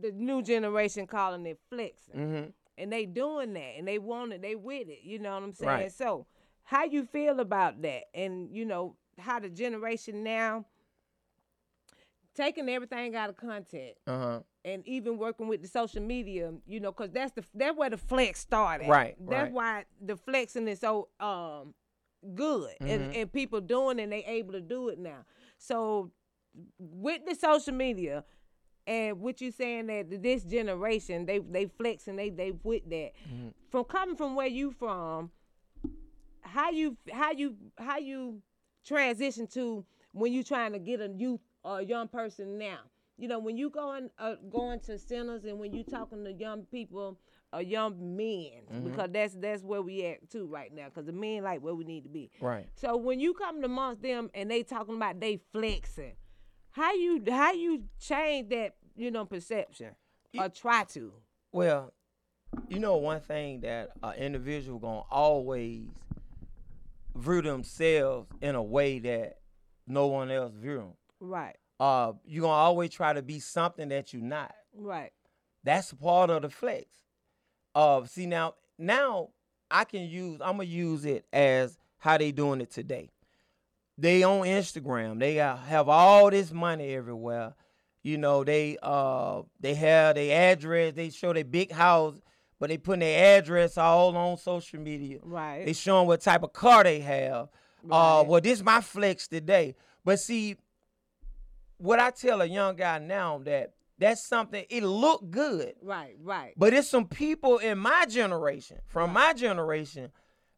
the 0.00 0.10
new 0.12 0.40
generation 0.40 1.06
calling 1.06 1.44
it 1.44 1.58
flexing, 1.68 2.14
mhm. 2.14 2.52
and 2.78 2.90
they 2.90 3.04
doing 3.04 3.52
that, 3.52 3.74
and 3.76 3.86
they 3.86 3.98
want 3.98 4.32
it, 4.32 4.40
they 4.40 4.54
with 4.54 4.88
it. 4.88 5.00
You 5.02 5.18
know 5.18 5.34
what 5.34 5.42
I'm 5.42 5.52
saying? 5.52 5.68
Right. 5.68 5.92
So 5.92 6.26
how 6.62 6.84
you 6.84 7.04
feel 7.04 7.40
about 7.40 7.82
that, 7.82 8.04
and 8.14 8.48
you 8.50 8.64
know 8.64 8.96
how 9.18 9.38
the 9.38 9.50
generation 9.50 10.24
now 10.24 10.64
taking 12.34 12.70
everything 12.70 13.14
out 13.16 13.28
of 13.28 13.36
context 13.36 14.00
Uh-huh. 14.06 14.40
And 14.64 14.86
even 14.86 15.16
working 15.18 15.48
with 15.48 15.62
the 15.62 15.68
social 15.68 16.02
media, 16.02 16.52
you 16.66 16.80
know, 16.80 16.92
because 16.92 17.10
that's 17.10 17.32
the 17.32 17.44
that's 17.54 17.76
where 17.76 17.90
the 17.90 17.96
flex 17.96 18.40
started. 18.40 18.88
Right, 18.88 19.16
That's 19.18 19.44
right. 19.44 19.52
why 19.52 19.84
the 20.00 20.16
flexing 20.16 20.68
is 20.68 20.80
so 20.80 21.08
um 21.20 21.74
good, 22.34 22.70
and, 22.80 23.02
Mhm. 23.02 23.16
and 23.22 23.32
people 23.32 23.60
doing 23.60 23.98
it, 23.98 24.02
and 24.04 24.12
they 24.12 24.24
able 24.24 24.52
to 24.52 24.60
do 24.60 24.88
it 24.88 24.98
now. 24.98 25.24
So 25.58 26.10
with 26.78 27.24
the 27.26 27.34
social 27.34 27.72
media 27.74 28.24
and 28.86 29.20
what 29.20 29.40
you 29.40 29.50
saying 29.52 29.86
that 29.86 30.22
this 30.22 30.42
generation 30.42 31.24
they 31.24 31.38
they 31.38 31.66
flex 31.66 32.08
and 32.08 32.18
they 32.18 32.28
they 32.28 32.50
with 32.50 32.88
that 32.90 33.12
from 33.70 33.84
coming 33.84 34.16
from 34.16 34.34
where 34.34 34.48
you 34.48 34.72
from 34.72 35.30
how 36.42 36.70
you 36.70 36.96
how 37.12 37.30
you 37.30 37.56
how 37.78 37.98
you 37.98 38.42
transition 38.84 39.46
to 39.46 39.84
when 40.12 40.32
you 40.32 40.42
trying 40.42 40.72
to 40.72 40.78
get 40.80 41.00
a 41.00 41.08
youth 41.16 41.40
or 41.62 41.78
a 41.80 41.82
young 41.84 42.08
person 42.08 42.58
now 42.58 42.78
you 43.20 43.28
know 43.28 43.38
when 43.38 43.56
you 43.56 43.70
going 43.70 44.10
uh, 44.18 44.34
going 44.50 44.80
to 44.80 44.98
centers 44.98 45.44
and 45.44 45.58
when 45.58 45.72
you 45.72 45.84
talking 45.84 46.24
to 46.24 46.32
young 46.32 46.64
people 46.64 47.18
or 47.52 47.60
young 47.62 48.16
men 48.16 48.62
because 48.84 49.08
that's 49.12 49.34
that's 49.34 49.62
where 49.62 49.82
we 49.82 50.04
at 50.06 50.28
too 50.30 50.46
right 50.46 50.72
now 50.74 50.86
because 50.86 51.04
the 51.04 51.12
men 51.12 51.42
like 51.42 51.60
where 51.60 51.74
we 51.74 51.84
need 51.84 52.02
to 52.02 52.08
be 52.08 52.30
Right. 52.40 52.66
so 52.74 52.96
when 52.96 53.20
you 53.20 53.34
come 53.34 53.62
amongst 53.62 54.02
them 54.02 54.30
and 54.34 54.50
they 54.50 54.62
talking 54.62 54.96
about 54.96 55.20
they 55.20 55.40
flexing, 55.52 56.14
how 56.70 56.94
you 56.94 57.22
how 57.28 57.52
you 57.52 57.84
change 58.00 58.48
that 58.50 58.76
you 58.96 59.10
know 59.10 59.24
perception 59.24 59.94
or 60.38 60.48
try 60.48 60.84
to? 60.84 61.12
Well, 61.52 61.92
you 62.68 62.78
know 62.78 62.96
one 62.96 63.20
thing 63.20 63.60
that 63.60 63.90
an 64.02 64.14
individual 64.14 64.78
gonna 64.78 65.02
always 65.10 65.88
view 67.16 67.42
themselves 67.42 68.30
in 68.40 68.54
a 68.54 68.62
way 68.62 68.98
that 69.00 69.38
no 69.86 70.06
one 70.06 70.30
else 70.30 70.52
view 70.54 70.78
them. 70.78 70.92
Right, 71.18 71.56
Uh, 71.80 72.12
you 72.26 72.42
gonna 72.42 72.52
always 72.52 72.90
try 72.90 73.12
to 73.14 73.22
be 73.22 73.38
something 73.40 73.88
that 73.88 74.12
you're 74.12 74.22
not. 74.22 74.54
right, 74.76 75.12
That's 75.64 75.92
part 75.94 76.28
of 76.30 76.42
the 76.42 76.50
flex. 76.50 76.84
Uh, 77.74 78.04
see 78.04 78.26
now, 78.26 78.54
now 78.78 79.30
I 79.70 79.84
can 79.84 80.02
use. 80.02 80.40
I'm 80.42 80.52
gonna 80.58 80.64
use 80.64 81.04
it 81.06 81.24
as 81.32 81.78
how 81.98 82.18
they 82.18 82.32
doing 82.32 82.60
it 82.60 82.70
today. 82.70 83.08
They 83.96 84.22
on 84.22 84.42
Instagram. 84.46 85.18
They 85.20 85.36
got, 85.36 85.58
have 85.60 85.88
all 85.88 86.30
this 86.30 86.52
money 86.52 86.94
everywhere. 86.94 87.54
You 88.02 88.16
know, 88.18 88.44
they 88.44 88.76
uh 88.82 89.42
they 89.60 89.74
have 89.74 90.14
their 90.16 90.52
address. 90.52 90.94
They 90.94 91.10
show 91.10 91.32
their 91.32 91.44
big 91.44 91.70
house, 91.70 92.18
but 92.58 92.68
they 92.70 92.78
putting 92.78 93.00
their 93.00 93.38
address 93.38 93.76
all 93.78 94.16
on 94.16 94.36
social 94.38 94.80
media. 94.80 95.18
right. 95.22 95.64
They 95.66 95.72
showing 95.74 96.06
what 96.06 96.20
type 96.22 96.42
of 96.42 96.52
car 96.52 96.84
they 96.84 97.00
have. 97.00 97.48
Uh, 97.90 98.20
Right. 98.22 98.26
well, 98.26 98.40
this 98.42 98.62
my 98.62 98.80
flex 98.82 99.28
today. 99.28 99.74
But 100.04 100.18
see, 100.20 100.56
what 101.80 101.98
I 101.98 102.10
tell 102.10 102.42
a 102.42 102.46
young 102.46 102.76
guy 102.76 102.98
now 102.98 103.38
that 103.44 103.72
that's 103.98 104.22
something 104.22 104.64
it 104.70 104.82
look 104.82 105.30
good, 105.30 105.74
right, 105.82 106.16
right, 106.22 106.54
but 106.56 106.72
it's 106.72 106.88
some 106.88 107.06
people 107.06 107.58
in 107.58 107.78
my 107.78 108.06
generation, 108.06 108.78
from 108.86 109.12
my 109.12 109.32
generation, 109.32 110.10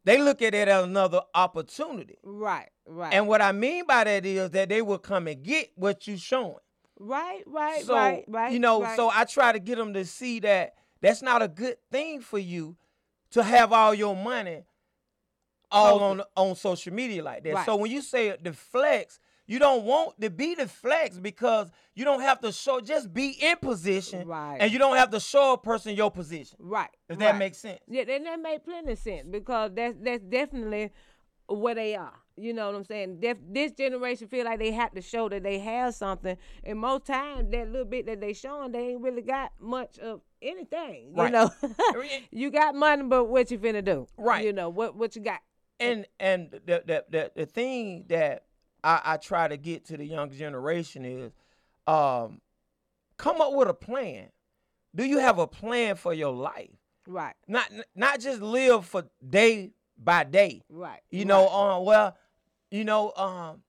they 0.05 0.21
look 0.21 0.43
at 0.43 0.55
it 0.55 0.69
as 0.69 0.85
another 0.85 1.23
opportunity. 1.35 2.19
right, 2.23 2.71
right, 2.87 3.15
And 3.15 3.27
what 3.29 3.41
I 3.43 3.53
mean 3.53 3.85
by 3.87 4.05
that 4.05 4.27
is 4.27 4.51
that 4.51 4.69
they 4.69 4.83
will 4.83 4.99
come 4.99 5.27
and 5.27 5.43
get 5.43 5.71
what 5.77 6.07
you 6.07 6.17
showing. 6.17 6.57
right, 6.99 7.43
right, 7.47 7.85
so 7.85 7.95
right, 7.95 8.25
right. 8.29 8.53
you 8.53 8.59
know, 8.59 8.83
right. 8.83 8.97
so 8.97 9.11
I 9.13 9.25
try 9.25 9.53
to 9.53 9.59
get 9.59 9.77
them 9.77 9.95
to 9.95 10.05
see 10.05 10.41
that 10.41 10.75
that's 11.01 11.23
not 11.23 11.43
a 11.43 11.49
good 11.49 11.77
thing 11.91 12.21
for 12.21 12.39
you 12.39 12.77
to 13.31 13.43
have 13.43 13.73
all 13.73 13.95
your 13.95 14.15
money 14.15 14.63
all 15.71 15.99
Posted. 15.99 16.27
on 16.37 16.49
on 16.51 16.57
social 16.57 16.93
media 16.93 17.25
like 17.25 17.43
that. 17.45 17.55
Right. 17.55 17.67
So 17.67 17.77
when 17.77 17.91
you 17.91 18.03
say 18.03 18.37
the 18.41 18.53
flex, 18.53 19.19
you 19.53 19.59
don't 19.59 19.85
want 19.85 20.19
to 20.21 20.31
be 20.31 20.55
the 20.55 20.67
flex 20.67 21.19
because 21.19 21.71
you 21.95 22.05
don't 22.05 22.23
have 22.23 22.41
to 22.41 22.51
show 22.51 22.81
just 22.81 23.13
be 23.13 23.29
in 23.41 23.57
position 23.59 24.27
Right. 24.27 24.57
and 24.61 24.73
you 24.73 24.79
don't 24.79 24.97
have 24.97 25.11
to 25.11 25.21
show 25.21 25.53
a 25.53 25.59
person 25.59 25.95
your 25.95 26.11
position. 26.11 26.57
right. 26.61 26.89
If 27.09 27.19
that 27.19 27.31
right. 27.33 27.39
makes 27.39 27.59
sense. 27.59 27.81
Yeah, 27.87 28.05
then 28.05 28.25
that 28.25 28.41
made 28.41 28.65
plenty 28.65 28.93
of 28.93 28.99
sense 28.99 29.27
because 29.31 29.73
that's 29.75 29.95
that's 30.01 30.23
definitely 30.25 30.91
where 31.49 31.75
they 31.75 31.95
are. 31.97 32.15
You 32.37 32.55
know 32.55 32.67
what 32.67 32.77
I'm 32.77 32.85
saying? 32.85 33.21
Def, 33.21 33.37
this 33.47 33.73
generation 33.73 34.27
feel 34.27 34.47
like 34.47 34.59
they 34.59 34.73
have 34.73 34.93
to 34.95 35.03
show 35.03 35.29
that 35.29 35.43
they 35.43 35.59
have 35.59 35.95
something, 35.95 36.37
and 36.65 36.79
most 36.79 37.05
times 37.05 37.51
that 37.51 37.69
little 37.69 37.85
bit 37.85 38.07
that 38.07 38.23
they 38.23 38.33
showing, 38.33 38.73
they 38.73 38.89
ain't 38.93 39.03
really 39.03 39.21
got 39.21 39.53
much 39.61 39.99
of 39.99 40.23
anything. 40.41 41.13
You 41.15 41.23
Right. 41.25 41.33
know, 41.33 41.51
you 42.31 42.51
got 42.51 42.75
money, 42.75 43.03
but 43.03 43.25
what 43.25 43.51
you 43.51 43.59
finna 43.59 43.85
do? 43.85 44.07
Right. 44.17 44.47
You 44.47 44.55
know 44.55 44.71
what 44.71 44.97
what 44.97 45.15
you 45.15 45.21
got? 45.23 45.41
and 45.79 46.07
and 46.19 46.51
the 46.53 46.83
the 46.87 47.05
the, 47.11 47.33
the 47.37 47.45
thing 47.47 48.07
that 48.09 48.45
I, 48.85 49.01
I 49.05 49.17
try 49.17 49.49
to 49.49 49.57
get 49.57 49.87
to 49.87 49.97
the 49.97 50.05
young 50.05 50.31
generation 50.31 51.05
is 51.05 51.33
um 51.87 52.41
come 53.17 53.41
up 53.41 53.53
with 53.53 53.69
a 53.69 53.75
plan. 53.75 54.29
Do 54.95 55.05
you 55.05 55.19
have 55.19 55.39
a 55.39 55.47
plan 55.47 55.97
for 55.97 56.13
your 56.13 56.33
life? 56.33 56.71
Right. 57.07 57.35
Not 57.49 57.71
not 57.95 58.21
just 58.21 58.41
live 58.41 58.87
for 58.87 59.05
day 59.27 59.71
by 59.97 60.25
day. 60.25 60.63
Right. 60.69 61.01
You 61.11 61.25
know, 61.25 61.45
right. 61.47 61.77
um 61.77 61.85
well, 61.85 62.17
you 62.71 62.85
know, 62.85 63.13
um 63.17 63.63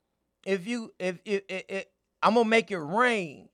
if 0.46 0.68
you 0.68 0.94
if 1.00 1.20
if, 1.26 1.44
if, 1.48 1.64
if 1.70 1.86
I'm 2.22 2.36
gonna 2.36 2.50
make 2.50 2.72
it 2.72 2.80
rain, 2.80 3.50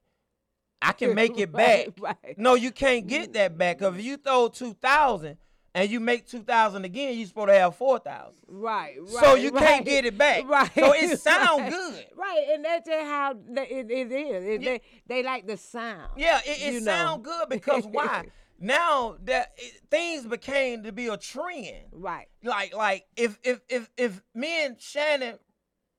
I 0.82 0.94
can 0.94 1.16
make 1.16 1.38
it 1.38 1.52
back. 1.52 1.88
Right, 2.00 2.18
right. 2.26 2.38
No, 2.38 2.56
you 2.56 2.72
can't 2.72 3.08
get 3.08 3.34
that 3.34 3.58
back. 3.58 3.80
Cause 3.80 3.96
if 3.96 4.04
you 4.04 4.18
throw 4.18 4.48
two 4.48 4.74
thousand 4.74 5.38
and 5.76 5.90
you 5.90 6.00
make 6.00 6.28
two 6.28 6.42
thousand 6.42 6.86
again, 6.86 7.18
you're 7.18 7.28
supposed 7.28 7.50
to 7.50 7.54
have 7.54 7.76
four 7.76 8.00
thousand. 8.00 8.44
Right, 8.48 8.96
right. 9.00 9.24
So 9.24 9.36
you 9.36 9.52
right, 9.52 9.64
can't 9.66 9.86
get 9.86 10.06
it 10.06 10.18
back. 10.18 10.44
Right. 10.48 10.72
So 10.74 10.94
it 10.94 11.20
sound 11.20 11.62
right, 11.62 11.72
good. 11.72 12.06
Right, 12.16 12.46
and 12.54 12.66
that's 12.66 12.88
just 12.88 13.06
how 13.06 13.32
it, 13.32 13.92
it 13.92 14.12
is. 14.12 14.44
It- 14.46 14.62
Yeah. 14.62 14.70
They 14.70 14.82
they 15.08 15.24
like 15.24 15.48
the 15.48 15.58
sound. 15.58 16.12
Yeah, 16.18 16.40
it, 16.46 16.62
it 16.62 16.74
you 16.74 16.82
sound 16.82 17.24
know. 17.24 17.32
good 17.32 17.50
because 17.50 17.86
why? 17.92 18.28
now 18.60 19.16
that 19.24 19.54
it, 19.58 19.82
things 19.90 20.26
became 20.26 20.84
to 20.84 20.92
be 20.92 21.08
a 21.08 21.18
trend. 21.18 21.86
Right. 21.92 22.28
Like 22.44 22.76
like 22.76 23.06
if 23.16 23.38
if 23.44 23.62
if 23.70 23.90
if 23.98 24.22
me 24.34 24.66
and 24.66 24.80
Shannon 24.82 25.38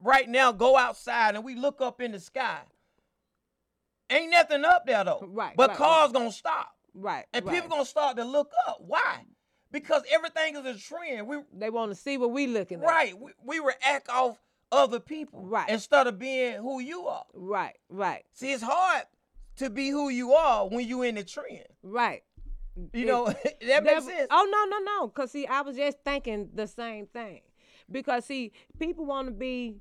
right 0.03 0.29
now 0.29 0.53
go 0.53 0.77
outside 0.77 1.35
and 1.37 1.45
we 1.45 1.55
look 1.55 1.81
up 1.81 2.01
in 2.01 2.13
the 2.13 2.21
sky, 2.21 2.59
ain't 4.11 4.31
nothing 4.31 4.65
up 4.65 4.85
there 4.87 5.05
though. 5.05 5.25
Right, 5.29 5.55
But 5.57 5.71
right, 5.71 5.79
cars 5.79 6.13
gonna 6.13 6.33
stop. 6.33 6.75
Right. 6.93 7.25
And 7.33 7.47
people 7.47 7.69
gonna 7.69 7.85
start 7.85 8.17
to 8.17 8.25
look 8.25 8.51
up. 8.67 8.79
Why? 8.81 9.21
Because 9.73 10.03
everything 10.11 10.57
is 10.57 10.65
a 10.67 10.79
trend. 10.79 11.27
We 11.29 11.39
they 11.53 11.71
want 11.71 11.91
to 11.93 11.95
see 11.95 12.19
what 12.19 12.33
we 12.33 12.47
looking 12.47 12.81
at. 12.81 12.87
right. 12.87 13.17
We, 13.19 13.31
we 13.45 13.59
react 13.61 14.09
off 14.09 14.39
other 14.73 14.99
people. 15.01 15.45
Right. 15.45 15.69
Instead 15.69 16.07
of 16.07 16.19
being 16.19 16.55
who 16.57 16.81
you 16.81 17.07
are. 17.07 17.25
Right. 17.35 17.77
Right. 17.89 18.25
See, 18.33 18.53
it's 18.53 18.63
hard 18.63 19.03
to 19.57 19.71
be 19.71 19.91
who 19.91 20.09
you 20.09 20.33
are 20.33 20.67
when 20.69 20.87
you 20.89 21.03
in 21.03 21.15
the 21.17 21.25
trend. 21.25 21.65
Right. 21.83 22.23
You 22.93 23.03
It- 23.03 23.07
know, 23.07 23.27
that 23.45 23.61
That- 23.67 23.85
makes 23.85 24.05
sense. 24.07 24.29
Oh 24.31 24.49
no, 24.51 24.79
no, 24.79 24.85
no. 24.85 25.09
Cause 25.09 25.31
see, 25.33 25.47
I 25.47 25.61
was 25.63 25.77
just 25.77 25.99
thinking 26.05 26.51
the 26.55 26.67
same 26.67 27.07
thing. 27.07 27.41
Because 27.91 28.25
see, 28.25 28.53
people 28.79 29.05
want 29.07 29.29
to 29.29 29.33
be 29.33 29.77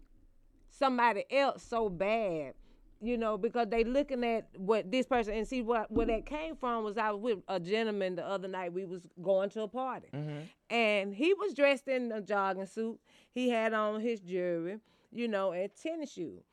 somebody 0.70 1.26
else 1.32 1.64
so 1.64 1.90
bad, 1.90 2.54
you 3.02 3.18
know, 3.18 3.38
because 3.38 3.68
they 3.70 3.84
looking 3.84 4.24
at 4.26 4.48
what 4.58 4.92
this 4.92 5.06
person 5.06 5.34
and 5.34 5.48
see 5.48 5.62
what 5.62 5.90
where 5.92 6.06
that 6.08 6.26
came 6.26 6.56
from 6.56 6.84
was 6.84 6.98
I 6.98 7.12
was 7.12 7.22
with 7.22 7.40
a 7.48 7.60
gentleman 7.60 8.16
the 8.16 8.28
other 8.28 8.48
night. 8.48 8.74
We 8.74 8.86
was 8.86 9.02
going 9.22 9.50
to 9.52 9.62
a 9.62 9.68
party, 9.68 10.10
mm-hmm. 10.14 10.40
and 10.70 11.14
he 11.14 11.34
was 11.34 11.54
dressed 11.54 11.88
in 11.88 12.12
a 12.12 12.22
jogging 12.22 12.66
suit. 12.66 13.00
He 13.32 13.50
had 13.50 13.74
on 13.74 14.02
his 14.02 14.20
jewelry, 14.20 14.80
you 15.12 15.28
know, 15.28 15.54
and 15.54 15.70
tennis 15.82 16.12
shoes. 16.12 16.44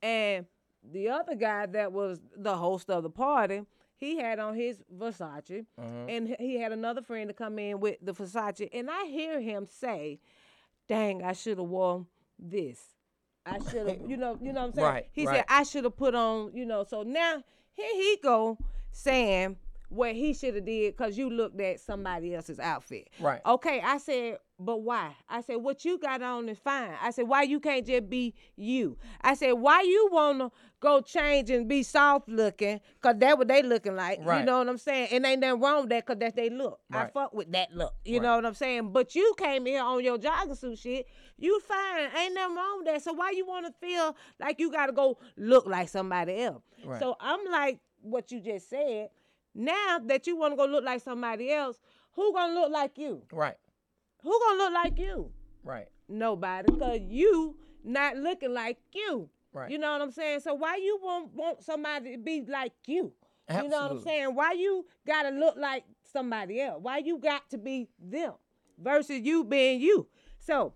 And 0.00 0.46
the 0.92 1.08
other 1.08 1.34
guy 1.34 1.66
that 1.66 1.92
was 1.92 2.20
the 2.36 2.56
host 2.56 2.88
of 2.88 3.02
the 3.02 3.10
party, 3.10 3.62
he 3.96 4.18
had 4.18 4.38
on 4.38 4.54
his 4.54 4.82
Versace, 4.96 5.66
mm-hmm. 5.80 6.08
and 6.08 6.36
he 6.38 6.60
had 6.60 6.70
another 6.70 7.02
friend 7.02 7.28
to 7.28 7.34
come 7.34 7.58
in 7.58 7.80
with 7.80 7.96
the 8.00 8.12
Versace. 8.12 8.68
And 8.72 8.88
I 8.90 9.06
hear 9.06 9.40
him 9.40 9.66
say, 9.66 10.20
"Dang, 10.86 11.24
I 11.24 11.32
should 11.32 11.58
have 11.58 11.66
worn 11.66 12.06
this. 12.38 12.95
I 13.46 13.58
should 13.70 13.88
have, 13.88 13.98
you 14.08 14.16
know, 14.16 14.38
you 14.42 14.52
know 14.52 14.60
what 14.60 14.68
I'm 14.68 14.74
saying." 14.74 14.86
Right, 14.86 15.08
he 15.12 15.24
said, 15.24 15.44
"I 15.48 15.62
should 15.62 15.84
have 15.84 15.96
put 15.96 16.14
on, 16.14 16.50
you 16.54 16.66
know." 16.66 16.84
So 16.88 17.02
now 17.02 17.42
here 17.72 17.94
he 17.94 18.18
go 18.22 18.58
saying 18.90 19.56
what 19.88 20.14
he 20.14 20.34
should 20.34 20.54
have 20.54 20.64
did 20.64 20.96
because 20.96 21.16
you 21.16 21.30
looked 21.30 21.60
at 21.60 21.80
somebody 21.80 22.34
else's 22.34 22.58
outfit. 22.58 23.08
Right. 23.20 23.40
Okay, 23.46 23.80
I 23.80 23.98
said, 23.98 24.38
but 24.58 24.78
why? 24.78 25.14
I 25.28 25.42
said, 25.42 25.56
what 25.56 25.84
you 25.84 25.98
got 25.98 26.22
on 26.22 26.48
is 26.48 26.58
fine. 26.58 26.92
I 27.00 27.10
said, 27.10 27.28
why 27.28 27.42
you 27.42 27.60
can't 27.60 27.86
just 27.86 28.08
be 28.08 28.34
you? 28.56 28.98
I 29.20 29.34
said, 29.34 29.52
why 29.52 29.82
you 29.82 30.08
wanna 30.10 30.50
go 30.80 31.00
change 31.00 31.50
and 31.50 31.68
be 31.68 31.82
soft 31.82 32.28
looking? 32.28 32.80
Cause 33.00 33.14
that 33.18 33.38
what 33.38 33.48
they 33.48 33.62
looking 33.62 33.96
like. 33.96 34.18
You 34.18 34.44
know 34.44 34.58
what 34.58 34.68
I'm 34.68 34.78
saying? 34.78 35.08
And 35.12 35.24
ain't 35.24 35.40
nothing 35.40 35.60
wrong 35.60 35.80
with 35.82 35.90
that 35.90 36.06
cause 36.06 36.16
that's 36.18 36.34
they 36.34 36.50
look. 36.50 36.80
I 36.92 37.06
fuck 37.08 37.32
with 37.34 37.50
that 37.52 37.72
look. 37.74 37.94
You 38.04 38.18
Right. 38.18 38.22
know 38.24 38.36
what 38.36 38.46
I'm 38.46 38.54
saying? 38.54 38.92
But 38.92 39.14
you 39.14 39.34
came 39.38 39.66
here 39.66 39.82
on 39.82 40.02
your 40.04 40.18
jogging 40.18 40.54
suit 40.54 40.78
shit. 40.78 41.06
You 41.38 41.58
fine. 41.60 42.08
Ain't 42.16 42.34
nothing 42.34 42.56
wrong 42.56 42.78
with 42.78 42.86
that. 42.86 43.02
So 43.02 43.12
why 43.12 43.30
you 43.30 43.46
wanna 43.46 43.72
feel 43.80 44.16
like 44.38 44.60
you 44.60 44.70
gotta 44.70 44.92
go 44.92 45.18
look 45.36 45.66
like 45.66 45.88
somebody 45.88 46.40
else? 46.42 46.62
Right. 46.84 47.00
So 47.00 47.16
I'm 47.20 47.40
like 47.50 47.80
what 48.02 48.30
you 48.30 48.40
just 48.40 48.68
said. 48.70 49.10
Now 49.54 49.98
that 50.04 50.26
you 50.26 50.36
wanna 50.36 50.56
go 50.56 50.66
look 50.66 50.84
like 50.84 51.02
somebody 51.02 51.50
else, 51.52 51.80
who 52.12 52.32
gonna 52.32 52.54
look 52.54 52.70
like 52.70 52.98
you? 52.98 53.22
Right. 53.32 53.56
Who 54.22 54.40
gonna 54.46 54.58
look 54.58 54.72
like 54.72 54.98
you? 54.98 55.32
Right. 55.64 55.88
Nobody, 56.08 56.76
cause 56.78 57.00
you 57.08 57.56
not 57.82 58.16
looking 58.16 58.52
like 58.54 58.78
you. 58.92 59.28
Right. 59.56 59.70
You 59.70 59.78
know 59.78 59.90
what 59.92 60.02
I'm 60.02 60.10
saying? 60.10 60.40
So 60.40 60.52
why 60.52 60.76
you 60.76 60.98
want 61.02 61.32
want 61.32 61.62
somebody 61.62 62.12
to 62.12 62.18
be 62.18 62.44
like 62.46 62.72
you? 62.86 63.12
Absolutely. 63.48 63.64
You 63.64 63.70
know 63.70 63.82
what 63.88 63.96
I'm 63.96 64.02
saying? 64.02 64.34
Why 64.34 64.52
you 64.52 64.84
gotta 65.06 65.30
look 65.30 65.56
like 65.56 65.84
somebody 66.12 66.60
else? 66.60 66.82
Why 66.82 66.98
you 66.98 67.18
got 67.18 67.48
to 67.50 67.58
be 67.58 67.88
them 67.98 68.34
versus 68.78 69.20
you 69.22 69.44
being 69.44 69.80
you? 69.80 70.08
So 70.40 70.74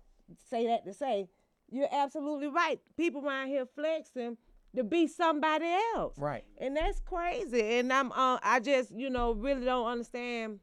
say 0.49 0.65
that 0.65 0.83
to 0.85 0.95
say 0.95 1.27
you're 1.69 1.89
absolutely 1.91 2.47
right. 2.47 2.79
People 2.97 3.23
around 3.23 3.49
here 3.49 3.67
flexing 3.75 4.37
to 4.75 4.83
be 4.83 5.07
somebody 5.07 5.67
else. 5.95 6.17
Right. 6.17 6.43
And 6.57 6.75
that's 6.75 6.99
crazy. 7.01 7.77
And 7.77 7.93
I'm 7.93 8.11
uh, 8.11 8.39
I 8.41 8.59
just, 8.61 8.91
you 8.95 9.11
know, 9.11 9.33
really 9.33 9.63
don't 9.63 9.85
understand 9.85 10.59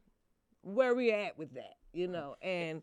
where 0.61 0.93
we're 0.93 1.15
at 1.15 1.37
with 1.37 1.53
that, 1.53 1.75
you 1.93 2.07
know. 2.07 2.35
And 2.41 2.81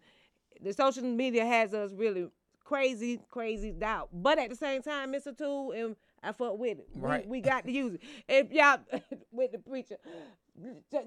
the 0.62 0.72
social 0.72 1.02
media 1.02 1.44
has 1.44 1.74
us 1.74 1.92
really 1.94 2.28
crazy, 2.66 3.20
crazy 3.30 3.70
doubt. 3.70 4.08
But 4.12 4.38
at 4.38 4.50
the 4.50 4.56
same 4.56 4.82
time, 4.82 5.14
it's 5.14 5.26
a 5.26 5.32
tool 5.32 5.72
and 5.72 5.96
I 6.22 6.32
fuck 6.32 6.58
with 6.58 6.78
it. 6.80 6.88
Right. 6.96 7.24
We, 7.26 7.38
we 7.38 7.40
got 7.40 7.64
to 7.64 7.72
use 7.72 7.94
it. 7.94 8.00
If 8.28 8.52
y'all 8.52 8.80
with 9.32 9.52
the 9.52 9.58
preacher, 9.58 9.96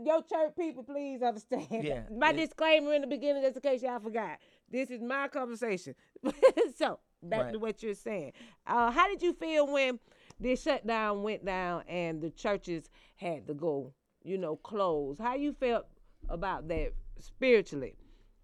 your 0.04 0.24
church 0.24 0.54
people, 0.58 0.84
please 0.84 1.22
understand. 1.22 1.68
Yeah, 1.84 2.04
My 2.16 2.28
yeah. 2.32 2.34
disclaimer 2.46 2.94
in 2.94 3.02
the 3.02 3.08
beginning, 3.08 3.44
just 3.44 3.58
in 3.58 3.62
case 3.62 3.82
y'all 3.84 4.00
forgot. 4.00 4.38
This 4.72 4.90
is 4.90 5.02
my 5.02 5.28
conversation. 5.28 5.96
so 6.78 7.00
back 7.22 7.46
Right. 7.46 7.54
to 7.54 7.60
what 7.60 7.84
you're 7.84 7.94
saying. 7.94 8.32
Uh, 8.66 8.92
how 8.92 9.08
did 9.10 9.22
you 9.22 9.34
feel 9.34 9.68
when 9.68 10.00
this 10.40 10.62
shutdown 10.62 11.24
went 11.24 11.44
down 11.44 11.84
and 11.90 12.22
the 12.22 12.30
churches 12.30 12.90
had 13.18 13.46
to 13.48 13.54
go, 13.54 13.94
you 14.24 14.38
know, 14.38 14.56
close? 14.56 15.18
How 15.20 15.36
you 15.36 15.52
felt 15.54 15.88
about 16.30 16.70
that 16.70 16.94
spiritually? 17.20 17.96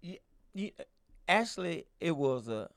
Yeah, 0.02 0.18
yeah, 0.52 0.70
actually, 1.28 1.86
it 2.00 2.14
was 2.14 2.48
a 2.48 2.68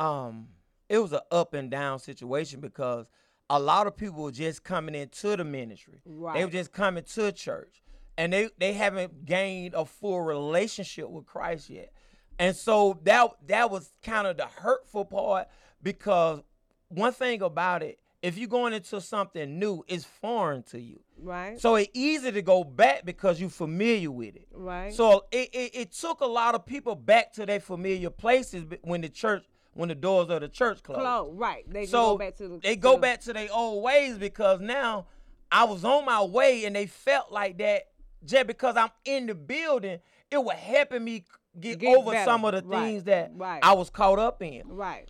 um, 0.00 0.48
it 0.88 0.98
was 0.98 1.12
an 1.12 1.20
up 1.30 1.54
and 1.54 1.70
down 1.70 1.98
situation 2.00 2.60
because 2.60 3.06
a 3.48 3.58
lot 3.60 3.86
of 3.86 3.96
people 3.96 4.22
were 4.24 4.32
just 4.32 4.64
coming 4.64 4.94
into 4.94 5.36
the 5.36 5.44
ministry. 5.44 6.00
They 6.04 6.44
were 6.44 6.50
just 6.50 6.72
coming 6.72 7.04
to 7.04 7.32
church, 7.32 7.82
and 8.16 8.32
they 8.32 8.48
they 8.58 8.72
haven't 8.72 9.26
gained 9.26 9.74
a 9.74 9.84
full 9.84 10.20
relationship 10.22 11.08
with 11.08 11.26
Christ 11.26 11.70
yet. 11.70 11.92
And 12.38 12.56
so 12.56 12.98
that 13.04 13.30
that 13.48 13.70
was 13.70 13.92
kind 14.02 14.26
of 14.26 14.36
the 14.36 14.46
hurtful 14.46 15.04
part 15.04 15.48
because 15.82 16.40
one 16.88 17.12
thing 17.12 17.42
about 17.42 17.82
it, 17.82 17.98
if 18.22 18.38
you're 18.38 18.48
going 18.48 18.72
into 18.72 19.00
something 19.00 19.58
new, 19.58 19.84
it's 19.86 20.04
foreign 20.04 20.62
to 20.64 20.80
you. 20.80 21.00
Right. 21.18 21.60
So 21.60 21.76
it's 21.76 21.90
easy 21.92 22.32
to 22.32 22.42
go 22.42 22.64
back 22.64 23.04
because 23.04 23.40
you're 23.40 23.50
familiar 23.50 24.10
with 24.10 24.36
it. 24.36 24.48
right. 24.52 24.92
So 24.92 25.26
it, 25.30 25.50
it, 25.52 25.70
it 25.74 25.92
took 25.92 26.20
a 26.20 26.26
lot 26.26 26.54
of 26.54 26.64
people 26.64 26.94
back 26.94 27.32
to 27.34 27.46
their 27.46 27.60
familiar 27.60 28.10
places 28.10 28.64
when 28.82 29.02
the 29.02 29.08
church 29.08 29.44
when 29.74 29.88
the 29.88 29.94
doors 29.94 30.28
of 30.30 30.40
the 30.40 30.48
church 30.48 30.82
closed. 30.82 31.00
close. 31.00 31.32
Right. 31.34 31.64
They 31.70 31.86
So 31.86 32.12
go 32.12 32.18
back 32.18 32.36
to 32.36 32.48
the 32.48 32.58
they 32.58 32.76
go 32.76 32.92
the- 32.96 32.98
back 33.02 33.20
to 33.22 33.32
their 33.32 33.48
old 33.52 33.82
ways 33.82 34.18
because 34.18 34.60
now 34.60 35.06
I 35.52 35.64
was 35.64 35.84
on 35.84 36.04
my 36.04 36.22
way 36.22 36.64
and 36.64 36.74
they 36.76 36.86
felt 36.86 37.30
like 37.32 37.58
that 37.58 37.84
just 38.24 38.46
because 38.46 38.76
I'm 38.76 38.90
in 39.04 39.26
the 39.26 39.34
building, 39.34 39.98
it 40.30 40.38
was 40.44 40.56
helping 40.56 41.04
me 41.04 41.24
get, 41.58 41.78
Get 41.78 41.96
over 41.96 42.12
better. 42.12 42.24
some 42.24 42.44
of 42.44 42.52
the 42.52 42.62
Right. 42.68 42.80
things 42.84 43.04
that 43.04 43.30
Right. 43.34 43.60
I 43.62 43.72
was 43.72 43.90
caught 43.90 44.18
up 44.18 44.42
in. 44.42 44.68
Right. 44.68 45.08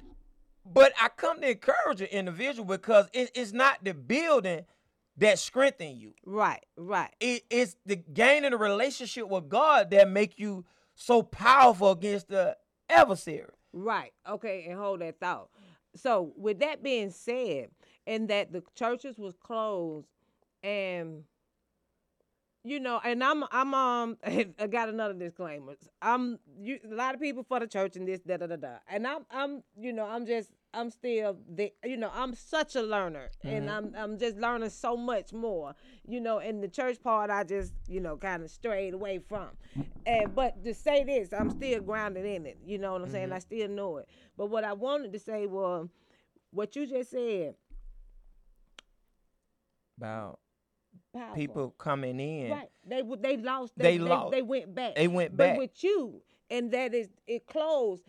But 0.65 0.93
I 1.01 1.09
come 1.09 1.41
to 1.41 1.51
encourage 1.51 2.01
an 2.01 2.07
individual 2.09 2.65
because 2.67 3.09
it, 3.13 3.31
it's 3.35 3.53
not 3.53 3.83
the 3.83 3.93
building 3.95 4.65
that 5.17 5.39
strengthen 5.39 5.97
you 5.99 6.15
Right. 6.25 6.65
Right. 6.77 7.11
it, 7.21 7.43
it's 7.51 7.77
the 7.85 7.97
gaining 7.97 8.53
a 8.53 8.57
relationship 8.57 9.29
with 9.29 9.49
God 9.49 9.91
that 9.91 10.09
make 10.09 10.39
you 10.39 10.65
so 10.95 11.23
powerful 11.23 11.91
against 11.91 12.29
the 12.29 12.57
adversary. 12.89 13.51
Right. 13.73 14.13
Okay, 14.29 14.67
and 14.69 14.79
hold 14.79 15.01
that 15.01 15.21
thought. 15.21 15.49
So, 15.95 16.33
with 16.37 16.59
that 16.61 16.83
being 16.83 17.11
said, 17.11 17.71
and 18.07 18.29
that 18.29 18.53
the 18.53 18.63
churches 18.75 19.19
was 19.19 19.35
closed, 19.37 20.07
and 20.63 21.25
you 22.63 22.79
know, 22.79 23.01
and 23.05 23.23
I'm 23.25 23.45
I'm 23.51 23.75
um 23.75 24.19
I 24.25 24.67
got 24.71 24.89
another 24.89 25.15
disclaimer. 25.15 25.75
I'm 26.03 26.39
you 26.61 26.79
a 26.91 26.95
lot 26.95 27.15
of 27.15 27.21
people 27.21 27.43
for 27.43 27.61
the 27.61 27.67
church 27.67 27.97
and 27.97 28.07
this 28.07 28.21
da 28.21 28.37
da 28.37 28.47
da 28.47 28.57
da, 28.57 28.77
and 28.89 29.07
I'm 29.07 29.25
I'm 29.31 29.63
you 29.79 29.93
know 29.93 30.05
I'm 30.05 30.27
just 30.27 30.51
I'm 30.73 30.91
still 30.91 31.37
the 31.49 31.73
you 31.85 31.97
know 31.97 32.11
I'm 32.15 32.35
such 32.35 32.77
a 32.77 32.83
learner, 32.83 33.31
and 33.43 33.69
mm-hmm. 33.69 33.77
I'm 33.77 33.95
I'm 33.97 34.19
just 34.19 34.37
learning 34.37 34.71
so 34.71 34.97
much 34.97 35.33
more. 35.33 35.75
You 36.07 36.21
know, 36.21 36.39
in 36.39 36.61
the 36.61 36.69
church 36.69 37.03
part 37.03 37.31
I 37.31 37.45
just 37.45 37.73
you 37.89 38.01
know 38.01 38.17
kind 38.17 38.43
of 38.43 38.51
strayed 38.51 38.95
away 38.95 39.19
from, 39.19 39.49
and 40.07 40.35
but 40.35 40.63
to 40.65 40.75
say 40.75 41.05
this, 41.05 41.33
I'm 41.33 41.51
still 41.51 41.81
grounded 41.81 42.25
in 42.25 42.47
it. 42.47 42.59
You 42.65 42.79
know 42.79 42.93
what 42.93 43.03
I'm 43.03 43.11
saying? 43.11 43.27
Mm-hmm. 43.27 43.35
I 43.35 43.39
still 43.41 43.69
know 43.69 43.97
it. 43.99 44.09
But 44.37 44.47
what 44.47 44.65
I 44.65 44.73
wanted 44.73 45.13
to 45.13 45.19
say 45.19 45.47
was 45.47 45.89
what 46.53 46.77
you 46.77 46.87
just 46.87 47.11
said. 47.11 47.55
About 49.99 50.39
Powerful. 51.13 51.35
people 51.35 51.75
coming 51.79 52.21
in. 52.21 52.53
Right. 52.53 52.71
They 52.87 53.03
they 53.21 53.37
lost. 53.37 53.73
They 53.77 53.83
They, 53.83 53.99
they, 53.99 54.05
lost. 54.05 54.31
They 54.31 54.43
went 54.43 54.75
back. 54.75 54.95
They 54.95 55.09
went 55.09 55.37
back 55.37 55.57
but 55.57 55.59
with 55.59 55.85
you, 55.85 56.23
and 56.49 56.71
that 56.73 56.95
is 56.95 57.09
it 57.27 57.47
closed. 57.47 58.05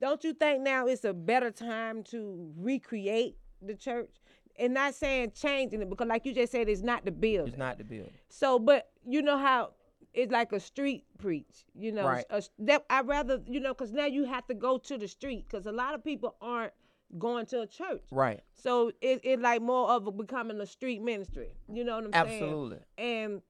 Don't 0.00 0.22
you 0.24 0.32
think 0.34 0.62
now 0.62 0.86
it's 0.86 1.04
a 1.04 1.12
better 1.12 1.50
time 1.50 2.02
to 2.04 2.52
recreate 2.56 3.36
the 3.60 3.74
church? 3.74 4.10
And 4.58 4.74
not 4.74 4.94
saying 4.94 5.32
changing 5.34 5.80
it 5.80 5.88
because, 5.88 6.06
like 6.08 6.26
you 6.26 6.34
just 6.34 6.52
said, 6.52 6.68
it's 6.68 6.82
not 6.82 7.04
the 7.06 7.10
building. 7.10 7.48
It's 7.48 7.56
not 7.58 7.78
the 7.78 7.84
building. 7.84 8.12
So, 8.28 8.58
but 8.58 8.90
you 9.06 9.22
know 9.22 9.38
how 9.38 9.70
it's 10.12 10.30
like 10.30 10.52
a 10.52 10.60
street 10.60 11.04
preach. 11.18 11.64
You 11.74 11.92
know, 11.92 12.06
Right. 12.06 12.26
a, 12.28 12.42
that 12.60 12.84
I 12.90 13.00
rather 13.00 13.40
you 13.46 13.60
know 13.60 13.72
because 13.72 13.92
now 13.92 14.04
you 14.06 14.24
have 14.24 14.46
to 14.48 14.54
go 14.54 14.76
to 14.78 14.98
the 14.98 15.08
street 15.08 15.46
because 15.48 15.66
a 15.66 15.72
lot 15.72 15.94
of 15.94 16.04
people 16.04 16.36
aren't 16.42 16.74
going 17.18 17.46
to 17.46 17.62
a 17.62 17.66
church. 17.66 18.02
Right. 18.10 18.40
So 18.54 18.92
it 19.00 19.20
it 19.24 19.40
like 19.40 19.62
more 19.62 19.88
of 19.90 20.06
a 20.06 20.12
becoming 20.12 20.60
a 20.60 20.66
street 20.66 21.02
ministry. 21.02 21.48
You 21.72 21.84
know 21.84 21.96
what 21.96 22.04
I'm 22.04 22.12
saying? 22.28 22.42
Absolutely. 22.42 22.78
And 22.98 23.42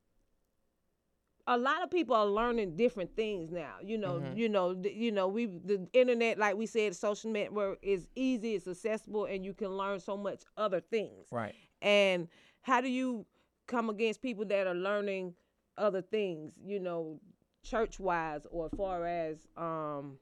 a 1.47 1.59
lot 1.59 1.83
of 1.83 1.91
people 1.91 2.15
are 2.15 2.27
learning 2.27 2.77
different 2.77 3.15
things 3.17 3.51
now. 3.51 3.75
You 3.83 3.99
know, 3.99 4.15
Mm-hmm. 4.21 4.37
you 4.39 4.49
know, 4.49 4.75
th- 4.75 4.95
you 4.95 5.11
know, 5.13 5.27
we 5.29 5.47
the 5.47 5.87
internet, 5.93 6.39
like 6.39 6.57
we 6.57 6.67
said, 6.67 6.95
social 6.95 7.31
network 7.33 7.79
is 7.83 8.07
easy, 8.15 8.55
it's 8.55 8.69
accessible, 8.69 9.25
and 9.25 9.45
you 9.45 9.53
can 9.55 9.77
learn 9.77 9.99
so 10.01 10.17
much 10.17 10.43
other 10.57 10.81
things. 10.81 11.27
Right. 11.33 11.55
And 11.81 12.29
how 12.63 12.81
do 12.81 12.89
you 12.89 13.27
come 13.67 13.91
against 13.91 14.23
people 14.23 14.45
that 14.47 14.67
are 14.69 14.75
learning 14.75 15.35
other 15.77 16.01
things? 16.03 16.53
You 16.65 16.79
know, 16.79 17.21
church 17.65 17.99
wise 17.99 18.43
or 18.51 18.69
far 18.77 19.05
as 19.07 19.39
um, 19.57 20.19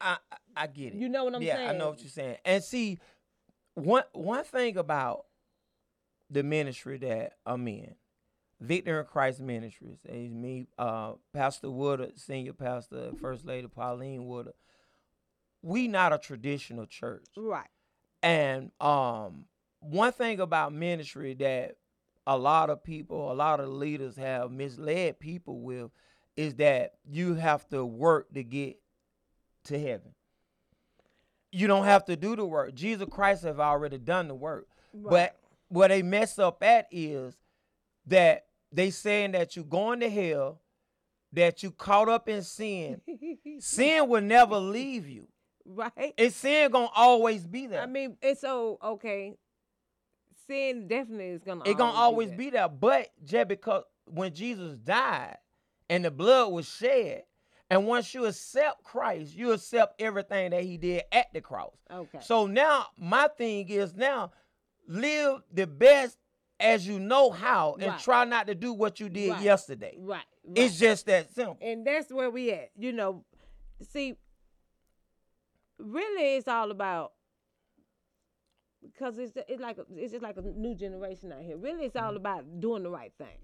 I 0.00 0.16
I- 0.56 0.66
get 0.66 0.94
it. 0.94 0.94
You 0.94 1.08
know 1.08 1.24
what 1.24 1.34
I'm 1.36 1.42
saying? 1.42 1.64
yeah, 1.64 1.70
I 1.70 1.76
know 1.76 1.90
what 1.90 2.00
you're 2.00 2.08
saying. 2.10 2.36
And 2.44 2.62
see, 2.64 2.98
one 3.74 4.04
one 4.12 4.44
thing 4.44 4.76
about 4.76 5.26
the 6.30 6.42
ministry 6.42 6.98
that 6.98 7.34
I'm 7.46 7.66
in, 7.68 7.94
Victor 8.60 9.00
in 9.00 9.06
Christ 9.06 9.40
Ministries, 9.40 9.98
is 10.04 10.32
me, 10.32 10.66
uh, 10.78 11.12
Pastor 11.32 11.70
Woodard, 11.70 12.18
Senior 12.18 12.54
Pastor, 12.54 13.10
First 13.20 13.44
Lady 13.44 13.68
Pauline 13.68 14.26
Woodard. 14.26 14.54
We 15.62 15.88
not 15.88 16.12
a 16.12 16.18
traditional 16.18 16.86
church. 16.86 17.26
right, 17.36 17.68
And 18.22 18.70
um, 18.80 19.44
one 19.80 20.12
thing 20.12 20.40
about 20.40 20.72
ministry 20.72 21.34
that 21.34 21.76
a 22.26 22.36
lot 22.36 22.70
of 22.70 22.82
people, 22.82 23.30
a 23.30 23.34
lot 23.34 23.60
of 23.60 23.68
leaders 23.68 24.16
have 24.16 24.50
misled 24.50 25.20
people 25.20 25.60
with 25.60 25.90
is 26.36 26.54
that 26.56 26.94
you 27.08 27.34
have 27.34 27.68
to 27.68 27.84
work 27.84 28.32
to 28.34 28.42
get 28.42 28.78
to 29.64 29.78
heaven. 29.78 30.14
You 31.52 31.66
don't 31.66 31.84
have 31.84 32.04
to 32.06 32.16
do 32.16 32.36
the 32.36 32.44
work. 32.44 32.74
Jesus 32.74 33.06
Christ 33.10 33.44
have 33.44 33.60
already 33.60 33.98
done 33.98 34.28
the 34.28 34.34
work. 34.34 34.68
Right. 34.92 35.10
But 35.10 35.40
where 35.68 35.88
they 35.88 36.02
mess 36.02 36.38
up 36.38 36.62
at 36.62 36.86
is 36.90 37.34
that 38.06 38.46
they 38.72 38.90
saying 38.90 39.32
that 39.32 39.56
you 39.56 39.64
going 39.64 40.00
to 40.00 40.10
hell, 40.10 40.60
that 41.32 41.62
you 41.62 41.70
caught 41.70 42.08
up 42.08 42.28
in 42.28 42.42
sin. 42.42 43.00
sin 43.60 44.08
will 44.08 44.22
never 44.22 44.58
leave 44.58 45.08
you. 45.08 45.28
right. 45.64 46.14
And 46.16 46.32
sin 46.32 46.70
gonna 46.70 46.88
always 46.94 47.46
be 47.46 47.66
there. 47.66 47.82
I 47.82 47.86
mean, 47.86 48.16
it's 48.22 48.40
so 48.40 48.78
okay. 48.82 49.34
Sin 50.46 50.86
definitely 50.86 51.30
is 51.30 51.42
gonna. 51.42 51.62
it 51.64 51.76
gonna 51.76 51.96
always 51.96 52.28
there. 52.28 52.38
be 52.38 52.50
there. 52.50 52.68
But 52.68 53.08
just 53.24 53.48
because 53.48 53.84
when 54.04 54.32
Jesus 54.32 54.76
died 54.76 55.38
and 55.88 56.04
the 56.04 56.10
blood 56.10 56.52
was 56.52 56.68
shed, 56.68 57.24
and 57.68 57.86
once 57.86 58.14
you 58.14 58.26
accept 58.26 58.84
Christ, 58.84 59.34
you 59.34 59.52
accept 59.52 60.00
everything 60.00 60.50
that 60.50 60.62
He 60.62 60.76
did 60.76 61.02
at 61.10 61.32
the 61.32 61.40
cross. 61.40 61.74
Okay. 61.92 62.20
So 62.22 62.46
now 62.46 62.86
my 62.96 63.28
thing 63.36 63.68
is 63.68 63.94
now 63.94 64.30
live 64.86 65.42
the 65.52 65.66
best 65.66 66.16
as 66.58 66.86
you 66.86 66.98
know 66.98 67.30
how, 67.30 67.74
and 67.74 67.86
Right. 67.92 68.00
try 68.00 68.24
not 68.24 68.46
to 68.46 68.54
do 68.54 68.72
what 68.72 68.98
you 69.00 69.08
did 69.08 69.30
Right. 69.30 69.42
yesterday. 69.42 69.94
right, 69.98 70.24
right. 70.44 70.58
It's 70.58 70.78
just 70.78 71.06
that 71.06 71.30
simple. 71.34 71.58
and 71.60 71.86
that's 71.86 72.10
where 72.12 72.30
we 72.30 72.50
at. 72.52 72.70
You 72.76 72.92
know, 72.92 73.24
see, 73.82 74.16
really, 75.78 76.36
it's 76.36 76.48
all 76.48 76.70
about 76.70 77.12
because 78.82 79.18
it's 79.18 79.32
it's 79.48 79.60
like 79.60 79.78
a, 79.78 79.84
it's 79.96 80.12
just 80.12 80.22
like 80.22 80.36
a 80.36 80.42
new 80.42 80.74
generation 80.74 81.32
out 81.32 81.42
here. 81.42 81.56
Really, 81.56 81.84
it's 81.84 81.96
all 81.96 82.08
Mm-hmm. 82.10 82.16
about 82.16 82.60
doing 82.60 82.82
the 82.82 82.90
right 82.90 83.12
thing, 83.18 83.38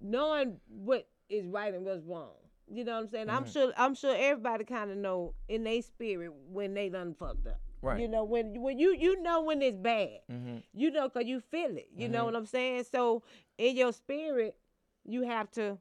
knowing 0.00 0.60
what 0.68 1.08
is 1.28 1.46
right 1.46 1.74
and 1.74 1.84
what's 1.84 2.02
wrong. 2.04 2.30
You 2.66 2.84
know 2.84 2.92
what 2.94 3.00
I'm 3.04 3.08
saying? 3.08 3.26
Mm-hmm. 3.26 3.36
I'm 3.36 3.46
sure 3.50 3.72
I'm 3.76 3.94
sure 3.94 4.14
everybody 4.16 4.64
kind 4.64 4.90
of 4.90 4.96
know 4.96 5.34
in 5.48 5.64
their 5.64 5.82
spirit 5.82 6.32
when 6.48 6.72
they 6.72 6.88
done 6.88 7.14
fucked 7.14 7.46
up. 7.46 7.60
Right. 7.84 8.00
You 8.00 8.08
know 8.08 8.24
when 8.24 8.60
when 8.62 8.78
you 8.78 8.94
you 8.94 9.20
know 9.22 9.42
when 9.42 9.60
it's 9.60 9.76
bad. 9.76 10.20
Mhm. 10.30 10.62
You 10.72 10.90
know, 10.90 11.08
cause 11.10 11.24
you 11.26 11.40
feel 11.40 11.76
it. 11.76 11.88
You 11.94 12.08
know 12.08 12.22
Mhm. 12.22 12.26
what 12.26 12.36
I'm 12.36 12.46
saying? 12.46 12.84
So 12.84 13.22
in 13.58 13.76
your 13.76 13.92
spirit, 13.92 14.56
you 15.04 15.22
have 15.22 15.50
to 15.52 15.78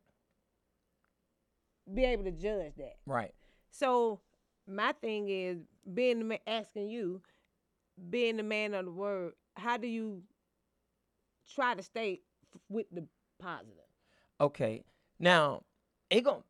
be 1.94 2.04
able 2.06 2.24
to 2.26 2.32
judge 2.32 2.76
that. 2.76 2.98
Right. 3.06 3.34
So 3.72 4.20
my 4.68 4.92
thing 4.94 5.30
is 5.30 5.60
being 5.94 6.20
the 6.20 6.26
ma- 6.26 6.38
asking 6.48 6.90
you, 6.90 7.22
being 8.10 8.38
the 8.38 8.44
man 8.44 8.74
of 8.74 8.86
the 8.86 8.92
word, 8.92 9.34
how 9.56 9.78
do 9.78 9.88
you 9.88 10.24
try 11.54 11.74
to 11.76 11.84
stay 11.84 12.22
f- 12.54 12.62
with 12.70 12.88
the 12.92 13.06
positive? 13.40 13.74
Okay. 14.42 14.84
Now, 15.20 15.64
it 16.10 16.22
gon' 16.22 16.44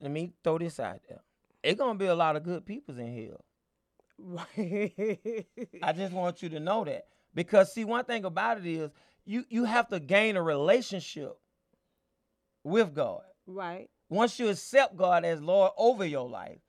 let 0.00 0.10
me 0.10 0.32
throw 0.44 0.58
this 0.58 0.78
out 0.78 1.00
there. 1.08 1.20
It 1.62 1.78
gonna 1.78 1.98
be 1.98 2.06
a 2.06 2.14
lot 2.14 2.36
of 2.36 2.42
good 2.44 2.64
peoples 2.64 2.98
in 2.98 3.12
here. 3.12 3.36
I 5.82 5.92
just 5.94 6.12
want 6.12 6.42
you 6.42 6.48
to 6.50 6.60
know 6.60 6.84
that. 6.84 7.06
Because 7.34 7.72
see, 7.72 7.84
one 7.84 8.04
thing 8.04 8.24
about 8.24 8.58
it 8.58 8.66
is 8.66 8.90
you 9.24 9.44
you 9.48 9.64
have 9.64 9.88
to 9.88 10.00
gain 10.00 10.36
a 10.36 10.42
relationship 10.42 11.36
with 12.64 12.94
God. 12.94 13.22
right. 13.46 13.88
Once 14.10 14.38
you 14.38 14.48
accept 14.48 14.96
God 14.96 15.24
as 15.24 15.40
Lord 15.42 15.70
over 15.76 16.04
your 16.04 16.28
life, 16.28 16.60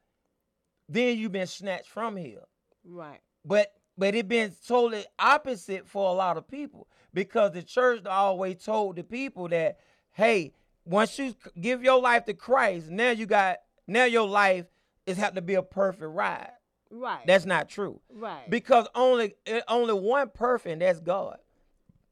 then 0.89 1.17
you've 1.17 1.31
been 1.31 1.47
snatched 1.47 1.87
from 1.87 2.17
here. 2.17 2.43
Right. 2.83 3.21
But 3.45 3.71
but 3.97 4.15
it 4.15 4.27
been 4.27 4.53
totally 4.67 5.05
opposite 5.17 5.87
for 5.87 6.09
a 6.09 6.13
lot 6.13 6.37
of 6.37 6.47
people 6.47 6.87
because 7.13 7.51
the 7.51 7.63
church 7.63 8.05
always 8.05 8.63
told 8.63 8.95
the 8.95 9.03
people 9.03 9.47
that, 9.49 9.79
hey, 10.11 10.53
once 10.85 11.17
you 11.19 11.35
give 11.59 11.83
your 11.83 12.01
life 12.01 12.25
to 12.25 12.33
Christ, 12.33 12.89
now 12.89 13.11
you 13.11 13.25
got 13.25 13.57
now 13.87 14.05
your 14.05 14.27
life 14.27 14.65
is 15.05 15.17
have 15.17 15.35
to 15.35 15.41
be 15.41 15.55
a 15.55 15.63
perfect 15.63 16.11
ride. 16.11 16.51
Right. 16.91 17.25
That's 17.25 17.45
not 17.45 17.69
true. 17.69 17.99
right. 18.13 18.49
Because 18.49 18.87
only 18.95 19.35
only 19.67 19.93
one 19.93 20.29
perfect, 20.33 20.73
and 20.73 20.81
that's 20.81 20.99
God. 20.99 21.37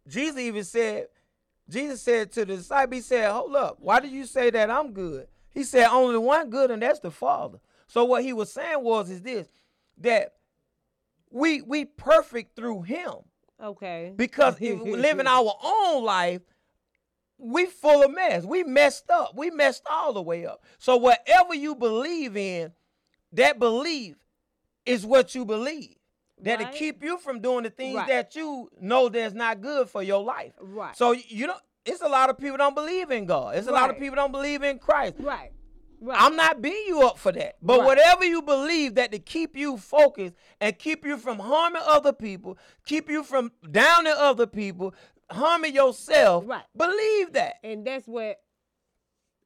Jesus 0.07 0.39
even 0.39 0.63
said, 0.63 1.07
Jesus 1.69 2.01
said 2.01 2.31
to 2.33 2.45
the 2.45 2.57
disciple, 2.57 2.95
he 2.95 3.01
said, 3.01 3.31
Hold 3.31 3.55
up, 3.55 3.77
why 3.79 3.99
did 3.99 4.11
you 4.11 4.25
say 4.25 4.49
that 4.51 4.69
I'm 4.69 4.93
good? 4.93 5.27
He 5.53 5.63
said, 5.63 5.87
Only 5.87 6.17
one 6.17 6.49
good, 6.49 6.71
and 6.71 6.81
that's 6.81 6.99
the 6.99 7.11
Father. 7.11 7.59
So 7.87 8.05
what 8.05 8.23
he 8.23 8.33
was 8.33 8.51
saying 8.51 8.83
was 8.83 9.09
is 9.09 9.21
this 9.21 9.47
that 9.99 10.33
we 11.31 11.61
we 11.61 11.85
perfect 11.85 12.55
through 12.55 12.83
him. 12.83 13.13
okay. 13.61 14.13
Because 14.15 14.57
if 14.61 14.81
living 14.81 15.27
our 15.27 15.55
own 15.63 16.03
life, 16.03 16.41
we 17.37 17.65
full 17.65 18.03
of 18.03 18.13
mess. 18.13 18.43
We 18.45 18.63
messed 18.63 19.09
up. 19.09 19.33
We 19.35 19.49
messed 19.49 19.83
all 19.89 20.13
the 20.13 20.21
way 20.21 20.45
up. 20.45 20.63
So 20.77 20.97
whatever 20.97 21.53
you 21.53 21.75
believe 21.75 22.37
in, 22.37 22.71
that 23.33 23.59
belief 23.59 24.15
is 24.87 25.05
what 25.05 25.35
you 25.35 25.45
believe. 25.45 25.95
That'll 26.39 26.65
Right. 26.65 26.75
keep 26.75 27.03
you 27.03 27.17
from 27.17 27.41
doing 27.41 27.63
the 27.63 27.69
things 27.71 27.95
Right. 27.95 28.07
that 28.07 28.35
you 28.35 28.69
know 28.79 29.09
that's 29.09 29.33
not 29.33 29.59
good 29.61 29.89
for 29.89 30.03
your 30.03 30.23
life. 30.23 30.53
Right. 30.59 30.95
So 30.95 31.11
you 31.13 31.47
know, 31.47 31.55
it's 31.85 32.01
a 32.01 32.07
lot 32.07 32.29
of 32.29 32.37
people 32.37 32.57
don't 32.57 32.75
believe 32.75 33.09
in 33.11 33.25
God. 33.25 33.55
It's 33.55 33.67
a 33.67 33.71
lot 33.71 33.89
of 33.89 33.97
people 33.97 34.15
don't 34.15 34.31
believe 34.31 34.61
in 34.63 34.77
Christ. 34.79 35.15
right. 35.19 35.51
Right. 35.99 36.21
I'm 36.21 36.35
not 36.35 36.61
beating 36.61 36.85
you 36.85 37.01
up 37.01 37.17
for 37.17 37.31
that. 37.31 37.55
But 37.59 37.79
Right. 37.79 37.85
whatever 37.87 38.23
you 38.23 38.43
believe 38.43 38.93
that 38.95 39.11
to 39.13 39.17
keep 39.19 39.57
you 39.57 39.77
focused 39.77 40.35
and 40.61 40.77
keep 40.77 41.03
you 41.03 41.17
from 41.17 41.39
harming 41.39 41.81
other 41.83 42.13
people, 42.13 42.55
keep 42.85 43.09
you 43.09 43.23
from 43.23 43.51
downing 43.71 44.13
other 44.15 44.45
people, 44.45 44.93
harming 45.31 45.73
yourself, 45.73 46.43
Right. 46.47 46.61
believe 46.75 47.33
that. 47.33 47.55
and 47.63 47.83
that's 47.87 48.07
what 48.07 48.39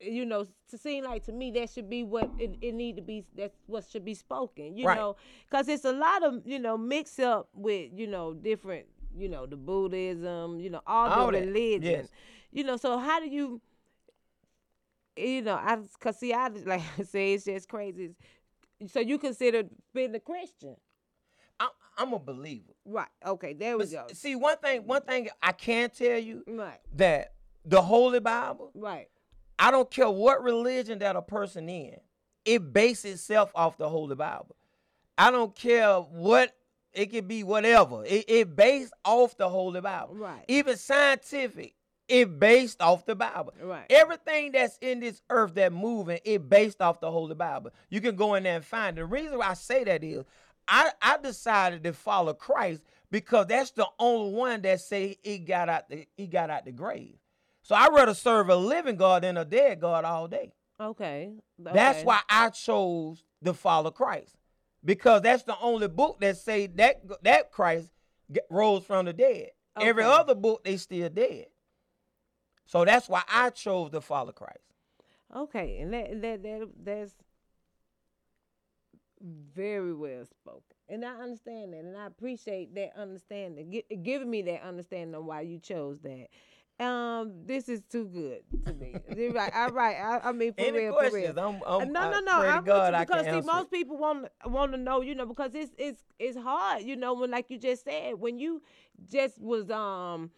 you 0.02 0.26
know 0.26 0.46
to 0.70 0.78
seem 0.78 1.04
like 1.04 1.24
to 1.26 1.32
me 1.32 1.52
that 1.52 1.70
should 1.70 1.90
be 1.90 2.04
what 2.04 2.32
it, 2.38 2.58
it 2.62 2.74
need 2.74 2.96
to 2.96 3.02
be 3.02 3.24
that's 3.36 3.56
what 3.68 3.86
should 3.90 4.04
be 4.04 4.14
spoken 4.14 4.76
you 4.78 4.86
Right. 4.86 4.98
know? 4.98 5.16
Because 5.50 5.68
it's 5.68 5.86
a 5.86 5.92
lot 5.94 6.24
of 6.24 6.42
you 6.46 6.60
know 6.60 6.78
mix 6.78 7.20
up 7.20 7.50
with 7.54 7.92
you 7.94 8.08
know 8.08 8.34
different 8.34 8.86
you 9.16 9.30
know 9.30 9.46
the 9.46 9.58
buddhism 9.58 10.60
you 10.60 10.70
know 10.70 10.82
all, 10.88 11.08
All 11.10 11.26
the 11.28 11.34
that, 11.34 11.46
religions. 11.46 11.84
yes. 11.84 12.08
you 12.52 12.64
know 12.64 12.78
so 12.78 12.98
how 12.98 13.20
do 13.20 13.28
you 13.30 13.62
you 15.18 15.42
know 15.42 15.56
i 15.56 15.76
because 15.76 16.18
see 16.18 16.34
i 16.34 16.48
like 16.66 16.82
i 16.98 17.04
say 17.04 17.34
it's 17.34 17.46
just 17.46 17.68
crazy. 17.70 18.12
So 18.88 19.00
you 19.00 19.20
consider 19.20 19.64
being 19.94 20.16
a 20.16 20.20
christian? 20.20 20.76
I'm, 21.60 21.70
I'm 21.98 22.14
a 22.14 22.20
believer. 22.20 22.74
right 22.86 23.08
okay 23.26 23.54
there 23.54 23.78
we 23.78 23.84
But 23.86 23.92
go. 23.92 24.08
see, 24.14 24.36
one 24.36 24.58
thing, 24.58 24.88
one 24.88 25.02
thing 25.04 25.30
I 25.44 25.52
can 25.52 25.92
tell 25.92 26.18
you 26.18 26.44
right. 26.48 26.80
that 26.96 27.34
the 27.66 27.82
Holy 27.82 28.20
Bible, 28.20 28.72
right 28.74 29.10
I 29.62 29.70
don't 29.70 29.92
care 29.92 30.10
what 30.10 30.44
religion 30.44 30.98
that 31.00 31.16
a 31.16 31.22
person 31.22 31.70
in, 31.70 31.98
it 32.46 32.74
bases 32.74 33.14
itself 33.14 33.52
off 33.54 33.78
the 33.78 33.88
Holy 33.88 34.16
Bible. 34.16 34.56
I 35.20 35.30
don't 35.30 35.56
care 35.56 35.98
what 35.98 36.56
it 36.94 37.12
could 37.12 37.28
be, 37.28 37.44
whatever. 37.44 38.04
It, 38.04 38.26
it 38.28 38.56
based 38.56 38.92
off 39.06 39.38
the 39.38 39.48
Holy 39.48 39.80
Bible. 39.80 40.16
Right. 40.16 40.44
Even 40.48 40.78
scientific, 40.78 41.76
it 42.08 42.40
based 42.40 42.82
off 42.82 43.06
the 43.06 43.14
Bible. 43.14 43.54
Right. 43.62 43.86
Everything 43.92 44.52
that's 44.52 44.80
in 44.80 45.00
this 45.00 45.22
earth 45.30 45.54
that 45.54 45.72
moving, 45.72 46.18
it 46.26 46.50
based 46.50 46.82
off 46.82 47.00
the 47.00 47.12
Holy 47.12 47.36
Bible. 47.36 47.70
You 47.92 48.02
can 48.02 48.16
go 48.16 48.34
in 48.34 48.42
there 48.42 48.56
and 48.56 48.66
find 48.66 48.98
it. 48.98 49.02
The 49.02 49.06
reason 49.06 49.38
why 49.38 49.50
I 49.50 49.54
say 49.54 49.84
that 49.84 50.04
is 50.04 50.26
I, 50.68 50.90
I 51.04 51.20
decided 51.20 51.84
to 51.84 51.94
follow 51.94 52.34
Christ 52.34 52.82
because 53.12 53.46
that's 53.46 53.70
the 53.70 53.86
only 54.00 54.34
one 54.34 54.64
that 54.64 54.82
say 54.82 55.18
he 55.22 55.38
got 55.38 55.70
out 55.70 55.88
the 55.88 56.08
he 56.18 56.26
got 56.26 56.50
out 56.50 56.66
the 56.66 56.72
grave. 56.72 57.21
So 57.72 57.78
I 57.78 57.88
rather 57.88 58.14
serve 58.14 58.50
a 58.50 58.56
living 58.58 58.98
God 58.98 59.24
than 59.24 59.38
a 59.38 59.46
dead 59.46 59.80
God 59.80 60.04
all 60.04 60.28
day. 60.28 60.52
okay 60.78 61.32
That's 61.58 62.04
why 62.04 62.20
I 62.28 62.50
chose 62.50 63.24
to 63.46 63.54
follow 63.54 63.92
Christ. 63.92 64.36
Because 64.84 65.22
that's 65.22 65.44
the 65.44 65.56
only 65.58 65.88
book 65.88 66.20
that 66.20 66.36
say 66.36 66.68
that 66.68 67.02
that 67.24 67.50
Christ 67.50 67.90
rose 68.50 68.84
from 68.84 69.06
the 69.06 69.14
dead. 69.14 69.52
Every 69.80 70.04
other 70.04 70.36
book 70.36 70.66
they 70.66 70.76
still 70.76 71.08
dead. 71.08 71.46
So 72.66 72.84
that's 72.84 73.08
why 73.08 73.24
I 73.30 73.52
chose 73.52 73.92
to 73.92 74.02
follow 74.02 74.34
Christ. 74.34 74.68
Okay, 75.34 75.78
and 75.78 75.94
that 75.94 76.22
that 76.22 76.44
that 76.44 76.70
that's 76.84 77.14
very 79.54 79.94
well 79.94 80.26
spoken, 80.26 80.76
and 80.90 81.06
I 81.06 81.14
understand 81.14 81.72
that, 81.72 81.86
and 81.86 81.96
I 81.96 82.08
appreciate 82.08 82.76
that 82.76 82.92
understanding, 82.98 83.72
gi- 83.72 83.96
giving 84.04 84.30
me 84.30 84.42
that 84.42 84.62
understanding 84.62 85.16
of 85.16 85.24
why 85.24 85.40
you 85.40 85.58
chose 85.58 86.00
that. 86.02 86.28
Um, 86.80 87.46
this 87.46 87.70
is 87.70 87.82
too 87.92 88.06
good 88.06 88.42
to 88.66 88.74
me. 88.74 88.96
You're 89.16 89.34
right, 89.34 89.52
all 89.56 89.70
right. 89.70 89.98
I, 89.98 90.30
I 90.30 90.32
mean, 90.32 90.54
for 90.54 90.62
Any 90.62 90.80
real, 90.80 90.94
questions? 90.94 91.28
for 91.28 91.34
real. 91.34 91.62
I'm, 91.68 91.82
I'm, 91.82 91.94
no, 91.94 92.00
I 92.00 92.12
no, 92.12 92.20
no. 92.22 92.40
pray 92.40 92.50
I'm 92.50 92.64
God 92.64 92.94
I 92.96 93.00
you 93.02 93.06
because 93.06 93.24
see, 93.26 93.30
answer 93.30 93.48
most 93.48 93.72
people 93.72 93.98
want 93.98 94.28
want 94.46 94.72
to 94.72 94.78
know, 94.80 95.02
you 95.02 95.14
know, 95.14 95.28
because 95.28 95.52
it's 95.54 95.72
it's 95.78 96.02
it's 96.18 96.38
hard, 96.38 96.84
you 96.84 96.96
know, 96.96 97.14
when 97.14 97.30
like 97.30 97.52
you 97.52 97.60
just 97.60 97.84
said, 97.84 98.16
when 98.16 98.40
you 98.40 98.64
just 99.12 99.40
was 99.40 99.70
um 99.70 100.32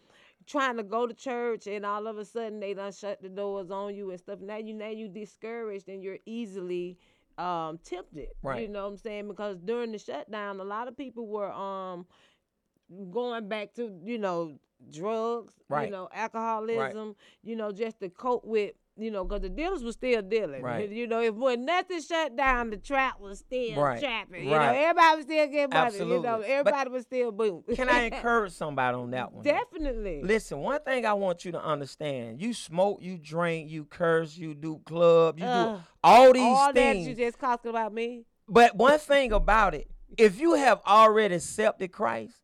trying 0.46 0.76
to 0.76 0.82
go 0.82 1.06
to 1.06 1.14
church 1.14 1.66
and 1.66 1.86
all 1.86 2.06
of 2.06 2.18
a 2.18 2.24
sudden 2.24 2.60
they 2.60 2.74
done 2.74 2.92
shut 2.92 3.22
the 3.22 3.28
doors 3.30 3.70
on 3.70 3.94
you 3.94 4.10
and 4.10 4.20
stuff. 4.20 4.40
Now 4.40 4.58
you 4.58 4.74
now 4.74 4.90
you 4.90 5.08
discouraged 5.08 5.88
and 5.88 6.02
you're 6.02 6.18
easily 6.26 6.98
um 7.38 7.78
tempted. 7.84 8.28
Right. 8.42 8.62
You 8.62 8.68
know 8.68 8.82
what 8.84 8.90
I'm 8.90 8.96
saying? 8.98 9.28
Because 9.28 9.56
during 9.58 9.92
the 9.92 9.98
shutdown, 9.98 10.60
a 10.60 10.64
lot 10.64 10.88
of 10.88 10.96
people 10.96 11.26
were 11.26 11.50
um 11.50 12.06
going 13.10 13.48
back 13.48 13.72
to 13.74 13.90
you 14.04 14.18
know 14.18 14.58
drugs, 14.92 15.52
you 15.82 15.90
know 15.90 16.08
alcoholism, 16.12 17.16
you 17.42 17.56
know 17.56 17.72
just 17.72 18.00
to 18.00 18.08
cope 18.08 18.44
with. 18.44 18.72
You 18.96 19.10
know, 19.10 19.24
because 19.24 19.40
the 19.40 19.48
dealers 19.48 19.82
were 19.82 19.90
still 19.90 20.22
dealing. 20.22 20.62
Right. 20.62 20.88
You 20.88 21.08
know, 21.08 21.20
if 21.20 21.34
when 21.34 21.64
nothing 21.64 22.00
shut 22.00 22.36
down, 22.36 22.70
the 22.70 22.76
trap 22.76 23.18
was 23.18 23.40
still 23.40 23.74
Right. 23.82 23.98
trapping. 23.98 24.44
You 24.44 24.50
know, 24.50 24.60
everybody 24.60 25.16
was 25.16 25.24
still 25.24 25.46
getting 25.48 25.70
money. 25.70 25.98
You 25.98 26.04
know, 26.04 26.14
Absolutely. 26.14 26.28
But 26.28 26.48
everybody 26.48 26.90
was 26.90 27.02
still 27.02 27.32
boom. 27.32 27.64
Can 27.74 27.88
I 27.88 28.02
encourage 28.02 28.52
somebody 28.52 28.96
on 28.96 29.10
that 29.10 29.32
one? 29.32 29.42
though? 29.42 29.50
Definitely. 29.50 30.22
Listen, 30.22 30.58
one 30.60 30.78
thing 30.82 31.04
I 31.06 31.12
want 31.14 31.44
you 31.44 31.50
to 31.50 31.60
understand: 31.60 32.40
you 32.40 32.54
smoke, 32.54 32.98
you 33.02 33.18
drink, 33.18 33.68
you 33.68 33.84
curse, 33.84 34.36
you 34.36 34.54
do 34.54 34.80
club, 34.86 35.40
you 35.40 35.44
Ugh. 35.46 35.76
do 35.78 35.82
all 36.04 36.32
these 36.32 36.42
All 36.44 36.66
that 36.68 36.74
things. 36.74 37.08
you 37.08 37.16
just 37.16 37.40
talking 37.40 37.70
about 37.70 37.92
me. 37.92 38.26
But 38.46 38.76
one 38.76 39.00
thing 39.00 39.32
about 39.32 39.74
it, 39.74 39.88
if 40.16 40.38
you 40.38 40.54
have 40.54 40.80
already 40.86 41.34
accepted 41.34 41.90
Christ, 41.90 42.34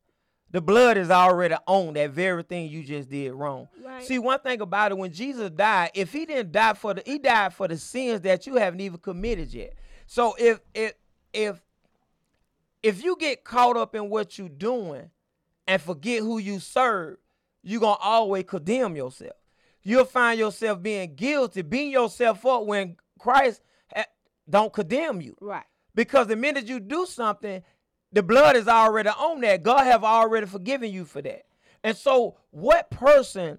the 0.50 0.60
blood 0.60 0.96
is 0.96 1.10
already 1.10 1.54
on 1.66 1.94
that 1.94 2.10
very 2.10 2.42
thing 2.42 2.68
you 2.68 2.82
just 2.82 3.08
did 3.08 3.32
wrong. 3.32 3.68
Right. 3.84 4.04
See, 4.04 4.18
one 4.18 4.40
thing 4.40 4.60
about 4.60 4.92
it, 4.92 4.98
when 4.98 5.12
Jesus 5.12 5.50
died, 5.50 5.90
if 5.94 6.12
he 6.12 6.26
didn't 6.26 6.52
die 6.52 6.74
for 6.74 6.94
the 6.94 7.02
he 7.04 7.18
died 7.18 7.54
for 7.54 7.68
the 7.68 7.76
sins 7.76 8.22
that 8.22 8.46
you 8.46 8.56
haven't 8.56 8.80
even 8.80 8.98
committed 8.98 9.52
yet. 9.52 9.74
So 10.06 10.34
if 10.38 10.60
if 10.74 10.94
if 11.32 11.60
if 12.82 13.04
you 13.04 13.16
get 13.18 13.44
caught 13.44 13.76
up 13.76 13.94
in 13.94 14.10
what 14.10 14.38
you're 14.38 14.48
doing 14.48 15.10
and 15.66 15.80
forget 15.80 16.20
who 16.20 16.38
you 16.38 16.58
serve, 16.58 17.18
you're 17.62 17.80
gonna 17.80 17.96
always 18.00 18.44
condemn 18.44 18.96
yourself. 18.96 19.36
You'll 19.82 20.04
find 20.04 20.38
yourself 20.38 20.82
being 20.82 21.14
guilty, 21.14 21.62
beating 21.62 21.92
yourself 21.92 22.44
up 22.44 22.66
when 22.66 22.96
Christ 23.18 23.62
don't 24.50 24.72
condemn 24.72 25.20
you. 25.20 25.36
Right. 25.40 25.64
Because 25.94 26.26
the 26.26 26.36
minute 26.36 26.66
you 26.66 26.80
do 26.80 27.06
something, 27.06 27.62
the 28.12 28.22
blood 28.22 28.56
is 28.56 28.68
already 28.68 29.08
on 29.08 29.40
that. 29.42 29.62
God 29.62 29.84
have 29.84 30.04
already 30.04 30.46
forgiven 30.46 30.90
you 30.90 31.04
for 31.04 31.22
that. 31.22 31.42
And 31.82 31.96
so 31.96 32.36
what 32.50 32.90
person 32.90 33.58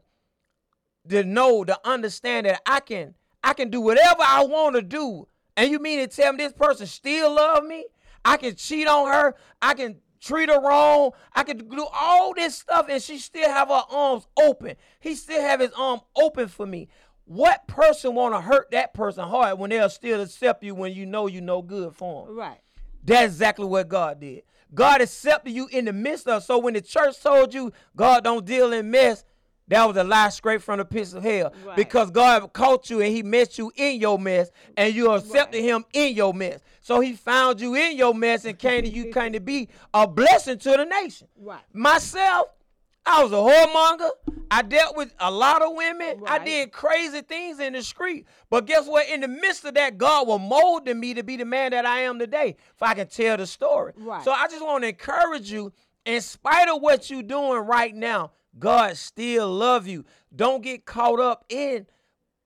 to 1.10 1.24
know, 1.24 1.64
to 1.64 1.80
understand 1.88 2.46
that 2.46 2.62
I 2.66 2.80
can 2.80 3.16
I 3.44 3.54
can 3.54 3.70
do 3.70 3.82
whatever 3.82 4.22
I 4.22 4.44
want 4.44 4.76
to 4.76 4.82
do. 4.82 5.28
And 5.58 5.72
you 5.72 5.80
mean 5.80 6.00
to 6.00 6.08
tell 6.08 6.32
me 6.32 6.38
this 6.38 6.54
person 6.54 6.86
still 6.86 7.34
love 7.34 7.64
me? 7.66 7.86
I 8.24 8.38
can 8.38 8.56
cheat 8.56 8.88
on 8.88 9.08
her. 9.12 9.36
I 9.62 9.74
can 9.74 9.98
treat 10.20 10.50
her 10.50 10.62
wrong. 10.62 11.12
I 11.34 11.44
can 11.44 11.58
do 11.58 11.88
all 11.92 12.34
this 12.36 12.60
stuff 12.60 12.86
and 12.90 13.02
she 13.02 13.18
still 13.18 13.50
have 13.50 13.70
her 13.70 13.84
arms 13.90 14.28
open. 14.40 14.76
He 15.00 15.16
still 15.16 15.42
have 15.42 15.60
his 15.60 15.72
arm 15.76 16.02
open 16.16 16.48
for 16.48 16.68
me. 16.68 16.88
What 17.26 17.68
person 17.68 18.14
want 18.14 18.36
to 18.36 18.42
hurt 18.42 18.72
that 18.72 18.94
person 18.94 19.28
hard 19.28 19.58
when 19.58 19.70
they'll 19.72 19.90
still 19.90 20.22
accept 20.22 20.64
you 20.64 20.76
when 20.76 20.94
you 20.94 21.06
know 21.06 21.28
you 21.28 21.42
no 21.42 21.62
good 21.62 21.96
for 21.96 22.28
them? 22.28 22.36
Right. 22.36 22.60
That's 23.04 23.34
exactly 23.34 23.66
what 23.66 23.88
God 23.88 24.20
did. 24.20 24.44
God 24.74 25.02
accepted 25.02 25.52
you 25.52 25.68
in 25.68 25.86
the 25.86 25.94
midst 25.94 26.28
of. 26.28 26.44
So 26.44 26.58
when 26.58 26.74
the 26.74 26.82
church 26.82 27.22
told 27.22 27.54
you 27.54 27.74
God 27.96 28.24
don't 28.24 28.46
deal 28.46 28.72
in 28.72 28.90
mess, 28.90 29.26
that 29.68 29.86
was 29.86 29.96
a 29.96 30.04
lie 30.04 30.30
straight 30.30 30.62
from 30.62 30.80
the 30.80 30.86
pits 30.86 31.14
of 31.14 31.24
hell. 31.24 31.54
Right. 31.66 31.76
Because 31.76 32.12
God 32.12 32.52
caught 32.54 32.90
you 32.90 33.02
and 33.02 33.14
He 33.14 33.24
met 33.24 33.58
you 33.58 33.72
in 33.76 34.00
your 34.02 34.20
mess, 34.20 34.50
and 34.76 34.94
you 34.94 35.12
accepted 35.12 35.60
Right. 35.60 35.66
Him 35.66 35.86
in 35.94 36.16
your 36.16 36.34
mess. 36.34 36.60
So 36.82 37.00
He 37.00 37.14
found 37.14 37.62
you 37.62 37.76
in 37.76 37.98
your 37.98 38.14
mess 38.14 38.44
and 38.46 38.58
came 38.58 38.84
to 38.84 38.90
you, 38.90 39.12
came 39.14 39.34
to 39.34 39.40
be 39.40 39.70
a 39.94 40.08
blessing 40.08 40.58
to 40.60 40.70
the 40.72 40.86
nation. 40.86 41.28
Right. 41.38 41.62
Myself, 41.74 42.48
I 43.06 43.24
was 43.24 43.32
a 43.32 43.36
whoremonger. 43.36 44.10
I 44.52 44.62
dealt 44.64 44.98
with 44.98 45.14
a 45.20 45.32
lot 45.32 45.62
of 45.62 45.76
women. 45.76 46.22
I 46.28 46.40
did 46.40 46.72
crazy 46.72 47.22
things 47.22 47.60
in 47.60 47.74
the 47.74 47.82
street. 47.82 48.28
But 48.50 48.66
guess 48.66 48.86
what? 48.86 49.08
In 49.08 49.22
the 49.22 49.28
midst 49.28 49.64
of 49.66 49.76
that, 49.76 49.98
God 49.98 50.28
was 50.28 50.42
molding 50.42 51.00
me 51.00 51.14
to 51.14 51.24
be 51.24 51.38
the 51.38 51.46
man 51.46 51.72
that 51.72 51.86
I 51.86 52.02
am 52.02 52.20
today. 52.20 52.58
If 52.76 52.84
I 52.84 52.94
can 52.94 53.08
tell 53.08 53.38
the 53.38 53.48
story. 53.48 53.94
Right. 53.96 54.24
So 54.24 54.32
I 54.32 54.48
just 54.48 54.64
want 54.64 54.84
to 54.84 54.90
encourage 54.90 55.52
you, 55.52 55.72
in 56.06 56.22
spite 56.22 56.68
of 56.68 56.82
what 56.82 57.10
you're 57.10 57.24
doing 57.24 57.60
right 57.60 57.96
now, 57.96 58.32
God 58.60 58.98
still 58.98 59.50
love 59.50 59.88
you. 59.88 60.04
Don't 60.36 60.62
get 60.62 60.86
caught 60.86 61.20
up 61.20 61.46
in, 61.50 61.88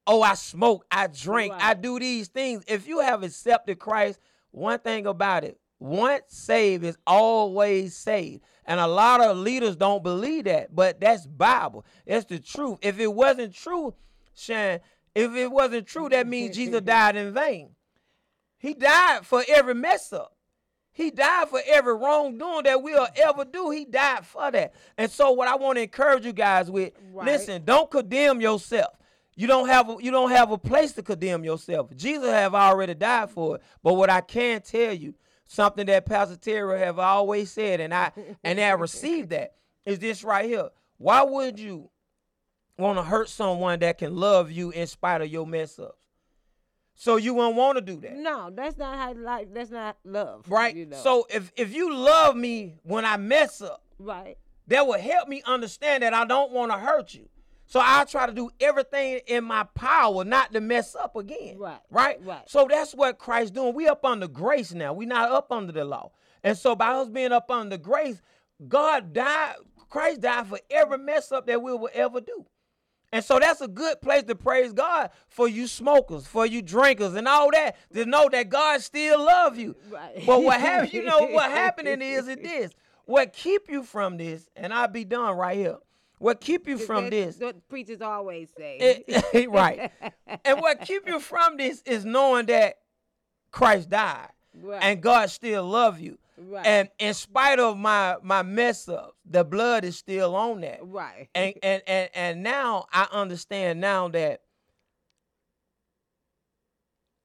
oh, 0.05 0.21
I 0.21 0.35
smoke, 0.35 0.85
I 0.91 1.07
drink, 1.07 1.53
I 1.57 1.73
do 1.73 1.99
these 1.99 2.27
things. 2.27 2.63
If 2.67 2.87
you 2.87 2.99
have 2.99 3.23
accepted 3.23 3.79
Christ, 3.79 4.19
one 4.51 4.79
thing 4.79 5.07
about 5.07 5.43
it, 5.43 5.59
once 5.79 6.23
saved 6.27 6.83
is 6.83 6.97
always 7.07 7.95
saved. 7.95 8.43
And 8.65 8.79
a 8.79 8.87
lot 8.87 9.21
of 9.21 9.37
leaders 9.37 9.75
don't 9.75 10.03
believe 10.03 10.45
that, 10.45 10.75
but 10.75 10.99
that's 10.99 11.27
Bible. 11.27 11.85
That's 12.07 12.25
the 12.25 12.39
truth. 12.39 12.79
If 12.81 12.99
it 12.99 13.13
wasn't 13.13 13.53
true, 13.53 13.93
Shan, 14.33 14.79
if 15.13 15.35
it 15.35 15.51
wasn't 15.51 15.87
true, 15.87 16.09
that 16.09 16.27
means 16.27 16.55
Jesus 16.55 16.81
died 16.85 17.15
in 17.15 17.33
vain. 17.33 17.69
He 18.57 18.73
died 18.73 19.25
for 19.25 19.43
every 19.47 19.75
mess 19.75 20.11
up. 20.11 20.35
He 20.91 21.11
died 21.11 21.49
for 21.49 21.59
every 21.67 21.93
wrongdoing 21.93 22.63
that 22.63 22.81
we'll 22.81 23.05
ever 23.17 23.43
do. 23.45 23.69
He 23.69 23.83
died 23.85 24.25
for 24.25 24.49
that. 24.49 24.73
And 24.97 25.11
so 25.11 25.31
what 25.31 25.47
I 25.47 25.55
want 25.55 25.77
to 25.77 25.81
encourage 25.83 26.25
you 26.25 26.31
guys 26.33 26.71
with, 26.71 26.93
Right. 27.11 27.25
listen, 27.25 27.63
don't 27.65 27.91
condemn 27.91 28.39
yourself. 28.39 28.93
You 29.35 29.47
don't 29.47 29.67
have 29.67 29.89
a, 29.89 29.97
you 29.99 30.09
don't 30.11 30.31
have 30.31 30.51
a 30.51 30.57
place 30.57 30.93
to 30.93 31.03
condemn 31.03 31.43
yourself. 31.43 31.93
Jesus 31.95 32.29
have 32.29 32.55
already 32.55 32.93
died 32.93 33.29
for 33.29 33.57
it. 33.57 33.61
But 33.83 33.95
what 33.95 34.09
I 34.09 34.21
can 34.21 34.61
tell 34.61 34.93
you, 34.93 35.13
something 35.47 35.85
that 35.87 36.05
Pastor 36.05 36.35
Terry 36.35 36.79
have 36.79 36.99
always 36.99 37.51
said, 37.51 37.79
and 37.79 37.93
I 37.93 38.11
and 38.43 38.59
I 38.59 38.71
received 38.71 39.29
that, 39.29 39.55
is 39.85 39.99
this 39.99 40.23
right 40.23 40.45
here. 40.45 40.69
Why 40.97 41.23
would 41.23 41.59
you 41.59 41.89
want 42.77 42.97
to 42.97 43.03
hurt 43.03 43.29
someone 43.29 43.79
that 43.79 43.97
can 43.97 44.15
love 44.15 44.51
you 44.51 44.71
in 44.71 44.87
spite 44.87 45.21
of 45.21 45.29
your 45.29 45.45
mess 45.45 45.79
ups? 45.79 45.97
So 46.95 47.17
you 47.17 47.33
won't 47.33 47.57
want 47.57 47.77
to 47.77 47.81
do 47.81 47.99
that. 48.01 48.15
No, 48.15 48.49
that's 48.53 48.77
not 48.77 48.97
how 48.97 49.13
life. 49.13 49.47
That's 49.53 49.69
not 49.69 49.97
love. 50.05 50.45
Right. 50.47 50.75
You 50.75 50.85
know? 50.85 50.97
So 50.97 51.27
if 51.29 51.51
if 51.55 51.73
you 51.73 51.93
love 51.93 52.35
me 52.35 52.75
when 52.83 53.03
I 53.05 53.17
mess 53.17 53.61
up, 53.61 53.83
right. 53.99 54.37
that 54.67 54.87
will 54.87 54.99
help 54.99 55.27
me 55.27 55.41
understand 55.45 56.03
that 56.03 56.13
I 56.13 56.25
don't 56.25 56.51
want 56.51 56.71
to 56.71 56.77
hurt 56.77 57.13
you. 57.13 57.27
So 57.67 57.79
I 57.83 58.05
try 58.05 58.27
to 58.27 58.31
do 58.33 58.49
everything 58.59 59.21
in 59.27 59.43
my 59.43 59.63
power 59.73 60.23
not 60.23 60.53
to 60.53 60.61
mess 60.61 60.95
up 60.95 61.15
again. 61.15 61.57
Right, 61.57 61.79
Right. 61.89 62.19
right. 62.23 62.43
So 62.47 62.67
that's 62.69 62.93
what 62.93 63.17
Christ's 63.17 63.51
doing. 63.51 63.73
We 63.73 63.87
up 63.87 64.05
under 64.05 64.27
grace 64.27 64.71
now. 64.73 64.93
We 64.93 65.05
not 65.05 65.31
up 65.31 65.51
under 65.51 65.71
the 65.71 65.83
law. 65.85 66.11
And 66.43 66.55
so 66.57 66.75
by 66.75 66.89
us 66.89 67.09
being 67.09 67.31
up 67.31 67.49
under 67.49 67.77
grace, 67.77 68.21
God 68.67 69.13
died. 69.13 69.55
Christ 69.89 70.21
died 70.21 70.47
for 70.47 70.59
every 70.69 70.97
mess 70.99 71.31
up 71.31 71.47
that 71.47 71.61
we 71.61 71.71
will 71.71 71.89
ever 71.93 72.21
do. 72.21 72.45
And 73.11 73.23
so 73.23 73.39
that's 73.39 73.61
a 73.61 73.67
good 73.67 74.01
place 74.01 74.23
to 74.23 74.35
praise 74.35 74.73
God 74.73 75.09
for 75.29 75.47
you 75.47 75.67
smokers, 75.67 76.27
for 76.27 76.45
you 76.45 76.61
drinkers, 76.61 77.13
and 77.15 77.27
all 77.27 77.49
that. 77.51 77.77
To 77.93 78.05
know 78.05 78.27
that 78.29 78.49
God 78.49 78.81
still 78.81 79.23
love 79.23 79.57
you. 79.57 79.75
Right. 79.89 80.23
But 80.25 80.43
what 80.43 80.59
happened? 80.59 80.93
You 80.93 81.03
know 81.03 81.21
what 81.27 81.49
happening 81.51 82.01
is 82.01 82.27
it 82.27 82.43
this. 82.43 82.71
What 83.05 83.31
keep 83.33 83.69
you 83.69 83.83
from 83.83 84.17
this? 84.17 84.49
And 84.55 84.73
I'll 84.73 84.87
be 84.87 85.05
done 85.05 85.37
right 85.37 85.57
here. 85.57 85.77
What 86.25 86.41
keep 86.41 86.67
you 86.67 86.79
from 86.79 87.11
this? 87.11 87.37
What 87.37 87.67
preachers 87.69 88.01
always 88.01 88.49
say. 88.57 88.77
It- 88.79 89.25
eh, 89.35 89.45
right. 89.47 89.91
And 90.43 90.59
what 90.59 90.81
keep 90.81 91.07
you 91.07 91.19
from 91.19 91.55
this 91.57 91.83
is 91.85 92.03
knowing 92.03 92.47
that 92.47 92.77
Christ 93.51 93.91
died 93.91 94.29
Right. 94.59 94.81
and 94.81 95.01
God 95.03 95.29
still 95.29 95.63
love 95.63 95.99
you. 95.99 96.17
Right. 96.35 96.65
And 96.65 96.89
in 96.97 97.13
spite 97.13 97.59
of 97.59 97.77
my 97.77 98.15
my 98.23 98.41
mess 98.41 98.89
ups, 98.89 99.13
the 99.23 99.43
blood 99.43 99.85
is 99.85 99.97
still 99.97 100.35
on 100.35 100.61
that 100.61 100.79
right. 100.81 101.29
and 101.35 101.53
and 101.61 101.83
and 101.85 102.09
and 102.15 102.41
now 102.43 102.87
I 102.91 103.07
understand 103.11 103.79
now 103.79 104.07
that 104.07 104.41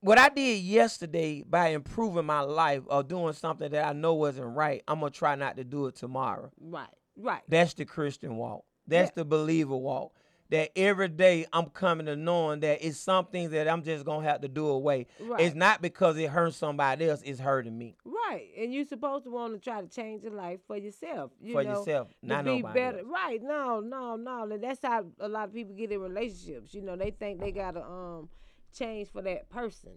what 0.01 0.19
I 0.19 0.29
did 0.29 0.61
yesterday 0.61 1.43
by 1.43 1.69
improving 1.69 2.27
my 2.27 2.41
life 2.41 2.83
or 2.87 3.03
doing 3.03 3.33
something 3.33 3.71
that 3.71 3.87
I 3.87 3.95
know 3.95 4.13
wasn't 4.13 4.55
right, 4.55 4.83
I'm 4.87 5.01
gonna 5.01 5.11
try 5.11 5.37
not 5.37 5.57
to 5.57 5.65
do 5.65 5.87
it 5.87 5.97
tomorrow. 5.97 6.51
right. 6.61 6.87
Right. 7.17 7.43
That's 7.49 7.75
the 7.75 7.85
Christian 7.85 8.37
walk. 8.37 8.65
That's 8.91 9.09
Yeah. 9.11 9.23
the 9.23 9.25
believer 9.25 9.77
walk. 9.77 10.13
That 10.51 10.71
every 10.77 11.07
day 11.07 11.47
I'm 11.53 11.67
coming 11.67 12.07
to 12.07 12.17
knowing 12.17 12.59
that 12.61 12.85
it's 12.85 12.99
something 12.99 13.51
that 13.51 13.69
I'm 13.69 13.85
just 13.85 14.05
gonna 14.05 14.27
have 14.29 14.41
to 14.41 14.49
do 14.49 14.67
away. 14.67 15.07
Right. 15.21 15.43
It's 15.43 15.55
not 15.55 15.81
because 15.81 16.19
it 16.19 16.29
hurts 16.29 16.57
somebody 16.57 17.09
else, 17.09 17.23
it's 17.25 17.39
hurting 17.39 17.79
me. 17.79 17.97
Right, 18.05 18.49
and 18.59 18.75
you're 18.75 18.85
supposed 18.85 19.25
to 19.27 19.31
want 19.31 19.55
to 19.55 19.61
try 19.61 19.81
to 19.81 19.87
change 19.87 20.25
your 20.25 20.33
life 20.33 20.59
for 20.67 20.77
yourself. 20.77 21.31
You 21.41 21.53
For 21.55 21.63
know, 21.63 21.79
yourself, 21.79 22.09
to 22.09 22.15
not 22.27 22.45
be 22.45 22.57
nobody 22.63 22.81
better. 22.81 22.99
else. 22.99 23.07
Right? 23.09 23.41
No, 23.41 23.79
no, 23.79 24.17
no. 24.17 24.51
and 24.51 24.61
That's 24.63 24.83
how 24.85 25.07
a 25.21 25.29
lot 25.29 25.47
of 25.49 25.55
people 25.55 25.75
get 25.77 25.93
in 25.93 26.01
relationships. 26.01 26.75
You 26.75 26.83
know, 26.83 26.97
they 26.97 27.13
think 27.13 27.39
they 27.41 27.53
gotta 27.53 27.85
um 27.85 28.29
change 28.73 29.09
for 29.09 29.23
that 29.23 29.49
person, 29.51 29.93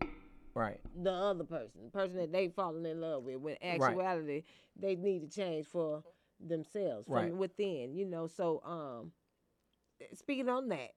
Right. 0.54 0.80
the 1.02 1.12
other 1.12 1.46
person, 1.46 1.82
the 1.86 1.90
person 1.90 2.18
that 2.18 2.32
they 2.32 2.50
falling 2.50 2.86
in 2.86 3.02
love 3.02 3.24
with. 3.24 3.38
When 3.38 3.58
actuality, 3.60 4.44
they 4.76 4.96
need 4.96 5.22
to 5.22 5.36
change 5.36 5.66
for 5.66 6.04
themselves 6.48 7.08
from 7.08 7.16
Right. 7.16 7.36
within. 7.36 7.96
You 7.96 8.06
know, 8.06 8.28
so 8.28 8.62
um, 8.64 9.12
speaking 10.14 10.50
on 10.50 10.70
that. 10.70 10.92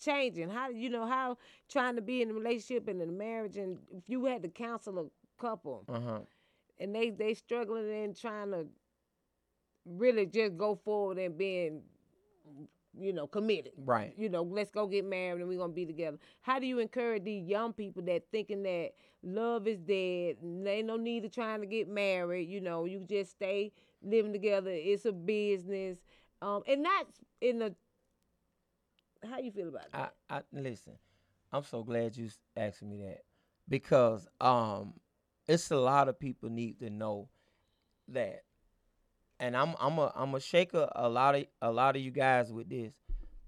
Changing 0.00 0.48
how 0.50 0.68
you 0.68 0.90
know 0.90 1.06
how 1.06 1.38
trying 1.68 1.96
to 1.96 2.02
be 2.02 2.22
in 2.22 2.30
a 2.30 2.34
relationship 2.34 2.86
and 2.86 3.02
in 3.02 3.08
a 3.08 3.12
marriage 3.12 3.56
and 3.56 3.78
if 3.90 4.04
you 4.08 4.24
had 4.26 4.42
to 4.44 4.48
counsel 4.48 4.98
a 4.98 5.40
couple 5.42 5.84
Uh-huh. 5.88 6.20
and 6.78 6.94
they 6.94 7.10
they 7.10 7.34
struggling 7.34 7.90
and 8.04 8.16
trying 8.16 8.52
to 8.52 8.66
really 9.84 10.26
just 10.26 10.56
go 10.56 10.76
forward 10.76 11.18
and 11.18 11.36
being 11.36 11.82
you 13.00 13.12
know 13.12 13.26
committed 13.26 13.72
Right. 13.76 14.12
you 14.16 14.28
know 14.28 14.42
let's 14.42 14.70
go 14.70 14.86
get 14.86 15.04
married 15.04 15.40
and 15.40 15.48
we're 15.48 15.58
gonna 15.58 15.72
be 15.72 15.86
together 15.86 16.18
how 16.40 16.58
do 16.58 16.66
you 16.66 16.78
encourage 16.78 17.24
these 17.24 17.46
young 17.46 17.72
people 17.72 18.02
that 18.04 18.24
thinking 18.30 18.62
that 18.64 18.90
love 19.22 19.66
is 19.66 19.78
dead 19.78 20.36
they 20.64 20.82
no 20.82 20.96
need 20.96 21.24
of 21.24 21.32
trying 21.32 21.60
to 21.60 21.66
get 21.66 21.88
married 21.88 22.48
you 22.48 22.60
know 22.60 22.84
you 22.84 23.04
just 23.08 23.32
stay 23.32 23.72
living 24.02 24.32
together 24.32 24.70
it's 24.72 25.04
a 25.04 25.12
business 25.12 25.98
um 26.42 26.62
and 26.66 26.82
not 26.82 27.06
in 27.40 27.58
the 27.58 27.74
how 29.28 29.38
you 29.38 29.50
feel 29.50 29.68
about 29.68 29.90
that 29.92 30.14
I, 30.30 30.36
I 30.36 30.42
listen. 30.52 30.92
I'm 31.52 31.64
so 31.64 31.82
glad 31.82 32.16
you 32.16 32.28
asked 32.56 32.82
me 32.82 32.98
that 32.98 33.22
because 33.68 34.28
um, 34.40 34.94
it's 35.46 35.70
a 35.70 35.76
lot 35.76 36.08
of 36.08 36.20
people 36.20 36.50
need 36.50 36.78
to 36.80 36.90
know 36.90 37.28
that, 38.08 38.42
and 39.40 39.56
I'm 39.56 39.74
I'm 39.80 39.98
a 39.98 40.12
I'm 40.14 40.34
a 40.34 40.40
shake 40.40 40.74
a, 40.74 40.90
a 40.94 41.08
lot 41.08 41.34
of 41.34 41.44
a 41.62 41.70
lot 41.70 41.96
of 41.96 42.02
you 42.02 42.10
guys 42.10 42.52
with 42.52 42.68
this. 42.68 42.92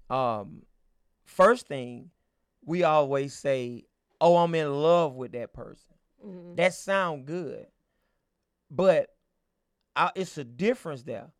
Um, 0.09 0.63
first 1.25 1.67
thing, 1.67 2.11
we 2.65 2.83
always 2.83 3.33
say, 3.33 3.85
"Oh, 4.19 4.37
I'm 4.37 4.55
in 4.55 4.71
love 4.73 5.15
with 5.15 5.31
that 5.33 5.53
person." 5.53 5.95
Mhm. 6.25 6.55
That 6.57 6.73
sound 6.73 7.25
good, 7.25 7.67
but 8.69 9.09
I, 9.95 10.11
it's 10.15 10.37
a 10.37 10.43
difference 10.43 11.03
there. 11.03 11.31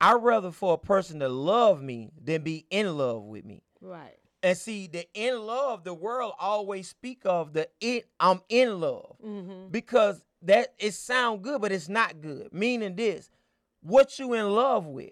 I'd 0.00 0.22
rather 0.22 0.50
for 0.50 0.74
a 0.74 0.78
person 0.78 1.20
to 1.20 1.28
love 1.28 1.82
me 1.82 2.10
than 2.20 2.42
be 2.42 2.66
in 2.70 2.96
love 2.96 3.24
with 3.24 3.44
me. 3.44 3.62
right 3.82 4.16
And 4.42 4.56
see, 4.56 4.86
the 4.86 5.06
in 5.12 5.38
love, 5.40 5.84
the 5.84 5.92
world 5.92 6.32
always 6.40 6.88
speak 6.88 7.20
of 7.24 7.52
the 7.52 7.68
it. 7.80 8.08
I'm 8.18 8.40
in 8.48 8.80
love 8.80 9.16
mm-hmm. 9.24 9.68
because 9.70 10.24
that 10.42 10.74
it 10.78 10.94
sound 10.94 11.42
good, 11.42 11.60
but 11.60 11.70
it's 11.72 11.88
not 11.88 12.22
good. 12.22 12.52
Meaning 12.52 12.96
this, 12.96 13.28
what 13.82 14.18
you 14.18 14.34
in 14.34 14.48
love 14.50 14.86
with. 14.86 15.10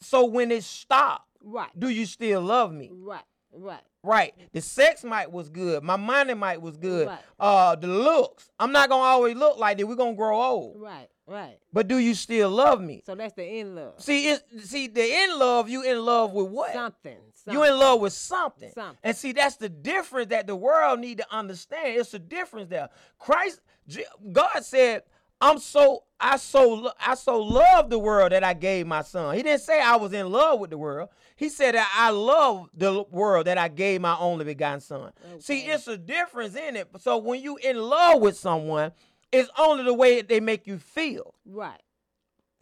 So 0.00 0.24
when 0.24 0.50
it 0.50 0.64
stopped, 0.64 1.28
right 1.42 1.70
do 1.78 1.88
you 1.88 2.06
still 2.06 2.40
love 2.42 2.72
me? 2.72 2.90
right 2.92 3.22
right 3.52 3.80
Right. 4.04 4.32
The 4.52 4.60
sex 4.60 5.02
might 5.02 5.32
was 5.32 5.48
good. 5.48 5.82
My 5.82 5.96
money 5.96 6.32
might 6.32 6.62
was 6.62 6.76
good. 6.76 7.08
Right. 7.08 7.18
Uh, 7.38 7.74
the 7.74 7.88
looks. 7.88 8.48
I'm 8.58 8.70
not 8.70 8.88
gonna 8.88 9.02
always 9.02 9.36
look 9.36 9.58
like 9.58 9.76
that. 9.76 9.86
We're 9.86 9.96
gonna 9.96 10.14
grow 10.14 10.40
old. 10.40 10.80
right 10.80 11.08
right 11.26 11.58
But 11.72 11.88
do 11.88 11.98
you 11.98 12.14
still 12.14 12.48
love 12.48 12.80
me? 12.80 13.02
so 13.04 13.14
that's 13.16 13.34
the 13.34 13.44
in 13.58 13.74
love 13.74 14.00
See, 14.00 14.28
it 14.30 14.42
see 14.62 14.86
the 14.86 15.04
in 15.04 15.38
love. 15.38 15.68
You 15.68 15.82
in 15.82 16.04
love 16.04 16.32
with 16.32 16.46
what? 16.46 16.72
something, 16.72 17.18
something. 17.34 17.52
You 17.60 17.64
in 17.68 17.78
love 17.78 18.00
with 18.00 18.12
something. 18.12 18.70
Something. 18.72 18.98
And 19.02 19.16
see, 19.16 19.32
that's 19.32 19.56
the 19.56 19.68
difference 19.68 20.28
that 20.30 20.46
the 20.46 20.56
world 20.56 21.00
need 21.00 21.18
to 21.18 21.26
understand. 21.30 21.98
It's 21.98 22.14
a 22.14 22.18
difference 22.20 22.68
there. 22.70 22.88
Christ, 23.18 23.60
God 24.32 24.60
said, 24.64 25.02
I'm 25.40 25.58
so, 25.58 26.04
I 26.18 26.36
so, 26.36 26.90
I 27.04 27.14
so 27.14 27.38
love 27.40 27.90
the 27.90 27.98
world 27.98 28.32
that 28.32 28.42
I 28.42 28.54
gave 28.54 28.86
my 28.86 29.02
son. 29.02 29.36
He 29.36 29.42
didn't 29.42 29.60
say 29.60 29.80
I 29.80 29.96
was 29.96 30.12
in 30.12 30.30
love 30.30 30.58
with 30.58 30.70
the 30.70 30.78
world. 30.78 31.10
He 31.36 31.48
said 31.48 31.74
that 31.76 31.88
I 31.96 32.10
love 32.10 32.68
the 32.74 33.04
world 33.10 33.46
that 33.46 33.56
I 33.58 33.68
gave 33.68 34.00
my 34.00 34.16
only 34.18 34.44
begotten 34.44 34.80
son. 34.80 35.12
See, 35.38 35.60
it's 35.60 35.86
a 35.86 35.96
difference 35.96 36.56
in 36.56 36.74
it. 36.76 36.88
So 36.98 37.18
when 37.18 37.40
you 37.40 37.56
in 37.58 37.78
love 37.78 38.20
with 38.20 38.36
someone, 38.36 38.92
It's 39.30 39.50
only 39.58 39.84
the 39.84 39.92
way 39.92 40.16
that 40.16 40.28
they 40.28 40.40
make 40.40 40.66
you 40.66 40.78
feel. 40.78 41.34
Right. 41.44 41.82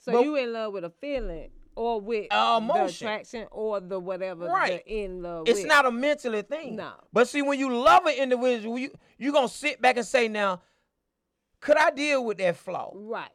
So 0.01 0.11
But- 0.13 0.25
you 0.25 0.35
in 0.35 0.53
love 0.53 0.73
with 0.73 0.85
a 0.85 0.91
feeling 0.91 1.51
or 1.77 2.01
with 2.01 2.27
Uh, 2.33 2.59
the 2.59 2.85
attraction 2.87 3.47
or 3.53 3.79
the 3.79 4.01
whatever 4.01 4.47
Right. 4.47 4.83
in 4.85 5.23
love 5.23 5.49
It's 5.49 5.61
with. 5.61 5.69
not 5.69 5.87
a 5.87 5.93
mentally 5.93 6.43
thing. 6.43 6.75
No. 6.75 6.91
But 7.13 7.29
see, 7.29 7.41
when 7.41 7.61
you 7.61 7.73
love 7.73 8.05
an 8.07 8.15
individual, 8.17 8.79
you 8.79 8.91
you 9.17 9.31
gonna 9.33 9.49
sit 9.49 9.81
back 9.81 9.97
and 9.97 10.05
say, 10.05 10.27
now, 10.27 10.61
could 11.61 11.77
I 11.77 11.91
deal 11.91 12.25
with 12.25 12.39
that 12.39 12.57
flaw? 12.57 12.93
right. 12.95 13.31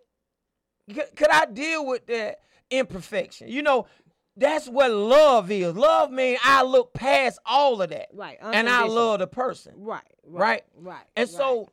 Could, 0.93 1.15
could 1.15 1.29
I 1.29 1.45
deal 1.45 1.85
with 1.85 2.05
that 2.07 2.39
imperfection? 2.69 3.47
You 3.47 3.61
know, 3.61 3.87
that's 4.35 4.67
what 4.67 4.91
love 4.91 5.51
is. 5.51 5.75
Love 5.75 6.11
means 6.11 6.39
I 6.43 6.63
look 6.63 6.93
past 6.93 7.39
all 7.45 7.81
of 7.81 7.89
that. 7.89 8.07
Right. 8.13 8.37
And 8.41 8.69
I 8.69 8.85
love 8.85 9.19
the 9.19 9.27
person. 9.27 9.73
Right. 9.77 10.01
Right? 10.25 10.63
Right. 10.75 10.93
Right. 10.93 11.05
And 11.15 11.29
right. 11.29 11.37
so, 11.37 11.69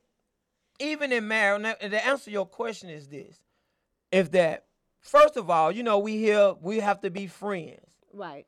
even 0.81 1.13
in 1.13 1.27
marriage, 1.27 1.63
now, 1.63 1.75
the 1.81 2.05
answer 2.05 2.27
to 2.27 2.31
your 2.31 2.47
question 2.47 2.91
is 2.91 3.09
this: 3.09 3.39
if 4.13 4.31
that, 4.33 4.67
first 5.01 5.37
of 5.37 5.51
all, 5.51 5.73
you 5.73 5.83
know, 5.83 5.99
we 5.99 6.17
here, 6.19 6.55
we 6.61 6.81
have 6.81 7.01
to 7.01 7.11
be 7.11 7.27
friends. 7.27 7.81
Right. 8.13 8.47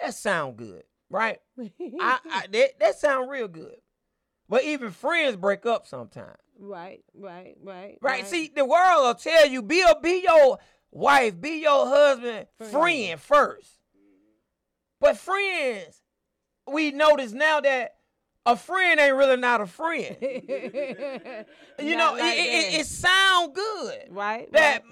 That 0.00 0.14
sound 0.14 0.56
good, 0.56 0.84
right? 1.10 1.38
I, 1.60 2.18
I 2.30 2.46
that, 2.50 2.78
that 2.78 2.98
sound 2.98 3.30
real 3.30 3.48
good. 3.48 3.76
But 4.50 4.64
even 4.64 4.90
friends 4.90 5.36
break 5.36 5.64
up 5.64 5.86
sometimes. 5.86 6.36
right. 6.58 7.02
Right. 7.14 7.56
Right. 7.62 7.98
Right? 8.02 8.26
See, 8.26 8.50
the 8.54 8.64
world 8.66 9.04
will 9.06 9.14
tell 9.14 9.46
you 9.46 9.62
be 9.62 9.80
a, 9.80 9.94
be 10.00 10.22
your 10.24 10.58
wife, 10.90 11.40
be 11.40 11.60
your 11.62 11.86
husband, 11.86 12.48
Friend. 12.58 12.72
friend 12.72 13.20
first. 13.20 13.78
But 15.00 15.16
friends, 15.16 16.02
we 16.70 16.90
notice 16.90 17.30
now 17.32 17.60
that 17.60 17.94
a 18.44 18.56
friend 18.56 18.98
ain't 18.98 19.14
really 19.14 19.36
not 19.36 19.60
a 19.60 19.66
friend. 19.66 20.16
You 21.80 21.96
know, 21.96 22.12
like 22.12 22.36
it, 22.36 22.74
it, 22.74 22.80
it 22.80 22.86
sound 22.86 23.54
good 23.54 23.98
right. 24.10 24.52
that 24.52 24.82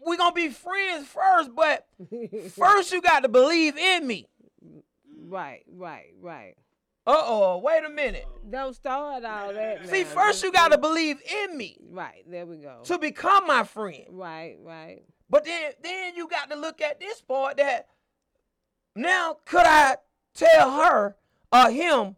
we're 0.00 0.16
gonna 0.16 0.32
be 0.32 0.48
friends 0.50 1.08
first, 1.08 1.50
but 1.56 1.86
first 2.50 2.92
you 2.92 3.00
got 3.02 3.20
to 3.24 3.28
believe 3.28 3.76
in 3.76 4.06
me. 4.06 4.28
Right. 5.26 5.64
Right. 5.68 6.12
Right. 6.20 6.54
Uh 7.06 7.14
oh, 7.16 7.58
wait 7.58 7.84
a 7.84 7.88
minute. 7.88 8.26
Don't 8.50 8.74
start 8.74 9.24
all 9.24 9.52
that. 9.52 9.88
See, 9.88 10.02
now. 10.02 10.08
first 10.08 10.42
you 10.42 10.50
got 10.50 10.72
to 10.72 10.78
believe 10.78 11.18
in 11.44 11.56
me 11.56 11.78
Right. 11.90 12.24
There 12.28 12.44
we 12.46 12.56
go. 12.56 12.80
to 12.84 12.98
become 12.98 13.46
my 13.46 13.62
friend. 13.62 14.04
Right. 14.10 14.56
Right. 14.60 15.02
But 15.30 15.44
then 15.44 15.72
then 15.82 16.16
you 16.16 16.28
got 16.28 16.50
to 16.50 16.56
look 16.56 16.80
at 16.80 16.98
this 16.98 17.20
part 17.20 17.58
that 17.58 17.88
now 18.96 19.36
could 19.44 19.66
I 19.66 19.96
tell 20.34 20.70
her 20.82 21.16
or 21.52 21.70
him 21.70 22.16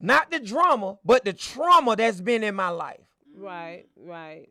not 0.00 0.30
the 0.30 0.40
drama, 0.40 0.98
but 1.04 1.26
the 1.26 1.34
trauma 1.34 1.96
that's 1.96 2.22
been 2.22 2.42
in 2.42 2.54
my 2.54 2.70
life. 2.70 3.06
Right. 3.36 3.84
Right. 3.96 4.48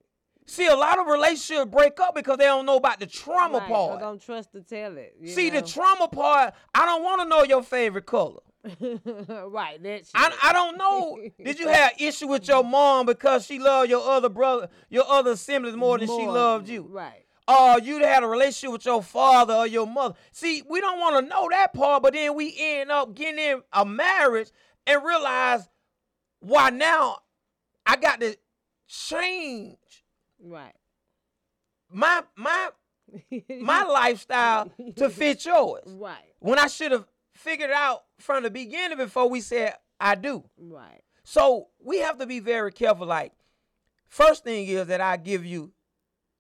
See, 0.50 0.66
a 0.66 0.76
lot 0.76 0.98
of 0.98 1.06
relationships 1.06 1.70
break 1.70 2.00
up 2.00 2.16
because 2.16 2.38
they 2.38 2.46
don't 2.46 2.66
know 2.66 2.78
about 2.78 3.00
the 3.00 3.06
trauma 3.06 3.60
right. 3.60 3.68
part. 3.68 4.00
Don't 4.00 4.20
trust 4.20 4.52
to 4.54 4.62
tell 4.62 4.98
it. 4.98 5.16
See, 5.28 5.52
the 5.52 5.62
trauma 5.62 6.08
part, 6.08 6.56
I 6.74 6.88
don't 6.88 7.04
want 7.04 7.22
to 7.22 7.28
know 7.28 7.44
your 7.44 7.62
favorite 7.62 8.08
color. 8.08 8.40
right. 8.82 9.78
that's. 9.82 10.12
I, 10.16 10.36
I 10.42 10.52
don't 10.52 10.76
know. 10.76 11.20
Did 11.44 11.60
you 11.60 11.68
have 11.68 11.92
issue 12.00 12.28
with 12.28 12.48
your 12.48 12.64
mom 12.64 13.06
because 13.06 13.46
she 13.46 13.60
loved 13.60 13.92
your 13.92 14.02
other 14.10 14.28
brother, 14.28 14.70
your 14.90 15.06
other 15.08 15.36
siblings 15.36 15.78
more 15.78 16.00
than 16.00 16.08
she 16.08 16.26
loved 16.26 16.68
you? 16.68 16.88
Right. 16.90 17.26
or 17.48 17.80
you 17.80 18.04
had 18.04 18.24
a 18.24 18.28
relationship 18.28 18.72
with 18.72 18.86
your 18.88 19.04
father 19.04 19.54
or 19.54 19.68
your 19.68 19.86
mother. 19.86 20.16
See, 20.32 20.64
we 20.68 20.82
don't 20.82 21.00
want 21.00 21.24
to 21.24 21.30
know 21.30 21.48
that 21.52 21.74
part, 21.74 22.02
but 22.02 22.14
then 22.14 22.34
we 22.34 22.56
end 22.58 22.90
up 22.90 23.14
getting 23.14 23.38
in 23.38 23.62
a 23.72 23.86
marriage 23.86 24.50
and 24.88 25.04
realize 25.04 25.70
why 26.40 26.72
now 26.72 27.20
I 27.86 27.98
got 27.98 28.20
to 28.22 28.36
change 28.88 29.78
Right. 30.42 30.74
my 31.92 32.24
my 32.36 32.70
my 33.62 33.84
lifestyle 33.86 34.72
to 34.98 35.10
fit 35.10 35.46
yours. 35.46 35.84
Right. 35.88 36.16
When 36.40 36.60
I 36.60 36.68
should 36.68 36.92
have 36.92 37.06
figured 37.34 37.70
it 37.70 37.76
out 37.76 38.04
from 38.20 38.44
the 38.44 38.50
beginning 38.52 38.98
before 38.98 39.30
we 39.30 39.42
said 39.42 39.76
I 40.00 40.16
do. 40.16 40.44
Right. 40.58 41.02
So 41.24 41.68
we 41.84 42.00
have 42.00 42.18
to 42.20 42.26
be 42.26 42.40
very 42.40 42.72
careful. 42.72 43.06
Like, 43.08 43.34
first 44.08 44.44
thing 44.44 44.68
is 44.68 44.88
that 44.88 45.02
I 45.02 45.18
give 45.18 45.46
you, 45.46 45.72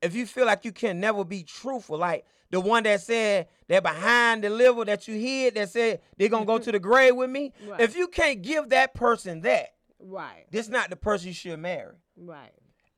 if 0.02 0.16
you 0.16 0.26
feel 0.26 0.46
like 0.46 0.66
you 0.66 0.72
can 0.72 1.00
never 1.00 1.24
be 1.24 1.44
truthful, 1.44 1.98
like 1.98 2.26
the 2.52 2.60
one 2.60 2.84
that 2.84 3.02
said 3.02 3.48
that 3.68 3.84
behind 3.84 4.44
the 4.44 4.50
liver 4.50 4.86
that 4.86 5.08
you 5.08 5.16
hid 5.16 5.56
that 5.56 5.70
said 5.70 6.02
they're 6.18 6.30
gonna 6.30 6.46
go 6.46 6.58
to 6.58 6.72
the 6.72 6.80
grave 6.90 7.16
with 7.16 7.30
me. 7.30 7.54
Right. 7.68 7.82
If 7.82 7.96
you 7.96 8.08
can't 8.08 8.42
give 8.42 8.70
that 8.70 8.94
person 8.94 9.42
that, 9.42 9.70
Right. 10.02 10.46
this 10.52 10.70
not 10.70 10.90
the 10.90 10.96
person 10.96 11.28
you 11.28 11.34
should 11.34 11.60
marry. 11.60 11.96
Right. 12.16 12.52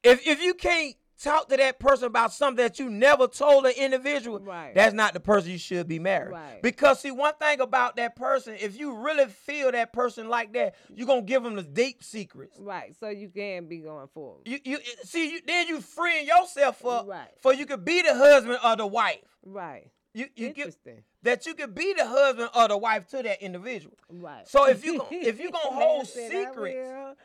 If 0.04 0.26
if 0.28 0.42
you 0.42 0.54
can't 0.54 0.96
talk 1.22 1.50
to 1.50 1.58
that 1.58 1.80
person 1.80 2.06
about 2.08 2.34
something 2.34 2.64
that 2.64 2.80
you 2.80 2.90
never 2.90 3.28
told 3.28 3.66
an 3.68 3.74
individual, 3.78 4.40
Right. 4.40 4.74
that's 4.74 4.94
not 4.94 5.14
the 5.14 5.20
person 5.20 5.52
you 5.52 5.60
should 5.60 5.88
be 5.88 6.00
married. 6.00 6.32
Right. 6.32 6.62
Because 6.64 7.00
see, 7.02 7.12
one 7.12 7.36
thing 7.36 7.60
about 7.60 7.96
that 7.98 8.16
person, 8.16 8.56
if 8.60 8.80
you 8.80 8.96
really 8.96 9.28
feel 9.28 9.72
that 9.72 9.94
person 9.94 10.30
like 10.30 10.54
that, 10.54 10.76
you're 10.96 11.06
gonna 11.06 11.22
give 11.22 11.44
them 11.44 11.56
the 11.56 11.64
deep 11.64 12.04
secrets. 12.04 12.58
Right. 12.60 12.96
So 13.00 13.10
you 13.10 13.30
can 13.30 13.68
be 13.68 13.78
going 13.80 14.08
forward. 14.08 14.42
You 14.48 14.60
you 14.64 14.80
see 15.04 15.32
you 15.34 15.42
then 15.46 15.68
you 15.68 15.82
freeing 15.82 16.26
yourself 16.26 16.84
up 16.86 17.08
Right. 17.08 17.30
for 17.40 17.54
you 17.54 17.66
could 17.68 17.86
be 17.86 18.02
the 18.02 18.16
husband 18.16 18.58
or 18.64 18.76
the 18.76 18.88
wife. 18.88 19.22
Right. 19.44 19.92
You 20.14 20.26
you 20.36 20.50
get 20.50 20.68
Interesting. 20.68 21.04
that 21.24 21.46
you 21.46 21.54
could 21.54 21.74
be 21.76 21.94
the 21.94 22.06
husband 22.08 22.50
or 22.56 22.68
the 22.68 22.78
wife 22.78 23.08
to 23.10 23.22
that 23.24 23.42
individual. 23.42 23.96
Right. 24.10 24.48
So 24.48 24.68
if 24.68 24.84
you 24.84 25.06
if 25.12 25.40
you 25.40 25.52
gonna 25.52 25.76
hold 25.86 26.08
secrets. 26.08 27.16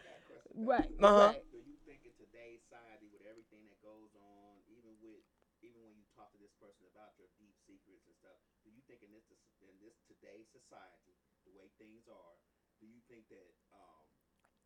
Right. 0.56 0.88
Uh-huh. 1.02 1.36
Right. 1.36 1.44
Do 1.52 1.60
you 1.60 1.76
think 1.84 2.00
in 2.08 2.16
today's 2.16 2.64
society, 2.64 3.12
with 3.12 3.20
everything 3.28 3.60
that 3.68 3.76
goes 3.84 4.08
on, 4.16 4.56
even 4.72 4.96
with 5.04 5.20
even 5.60 5.84
when 5.84 5.92
you 6.00 6.06
talk 6.16 6.32
to 6.32 6.40
this 6.40 6.54
person 6.56 6.88
about 6.88 7.12
your 7.20 7.28
deep 7.36 7.52
secrets 7.68 8.08
and 8.08 8.16
stuff, 8.16 8.40
do 8.64 8.72
you 8.72 8.80
think 8.88 9.04
in 9.04 9.12
this 9.12 9.28
in 9.60 9.76
this 9.84 9.92
today's 10.08 10.48
society, 10.48 11.12
the 11.44 11.52
way 11.52 11.68
things 11.76 12.08
are, 12.08 12.34
do 12.80 12.88
you 12.88 13.04
think 13.04 13.28
that 13.28 13.52
um, 13.76 14.08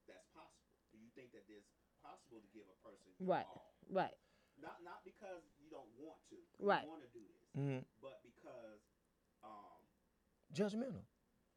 that's 0.06 0.30
possible? 0.30 0.70
Do 0.94 1.02
you 1.02 1.10
think 1.18 1.34
that 1.34 1.42
it's 1.50 1.66
possible 2.30 2.46
to 2.46 2.50
give 2.54 2.66
a 2.70 2.78
person 2.86 3.10
your 3.18 3.28
Right. 3.28 3.46
all? 3.46 3.74
Right. 3.90 4.14
Not 4.62 4.82
not 4.84 5.02
because 5.04 5.42
you 5.58 5.70
don't 5.70 5.90
want 5.98 6.20
to, 6.30 6.36
Right. 6.58 6.84
you 6.84 6.90
want 6.90 7.02
to 7.02 7.08
do 7.08 7.26
this, 7.26 7.48
Mhm. 7.56 7.84
but 8.00 8.22
because 8.22 8.80
um, 9.42 9.80
judgmental. 10.52 11.06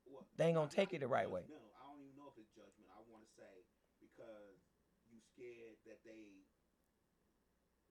well, 0.05 0.25
They 0.38 0.47
ain't 0.47 0.55
gonna 0.55 0.65
not- 0.67 0.71
take 0.71 0.93
it 0.93 0.99
the 0.99 1.07
right 1.07 1.29
way. 1.29 1.43
judgmental. 1.43 1.75
I 1.75 1.83
don't 1.88 1.99
even 2.01 2.15
know 2.15 2.27
if 2.29 2.38
it's 2.38 2.49
judgment. 2.51 2.89
I 2.91 2.99
want 3.01 3.27
to 3.27 3.31
say 3.36 3.65
because 3.99 4.57
you 5.05 5.19
scared 5.19 5.83
that 5.83 6.01
they 6.03 6.45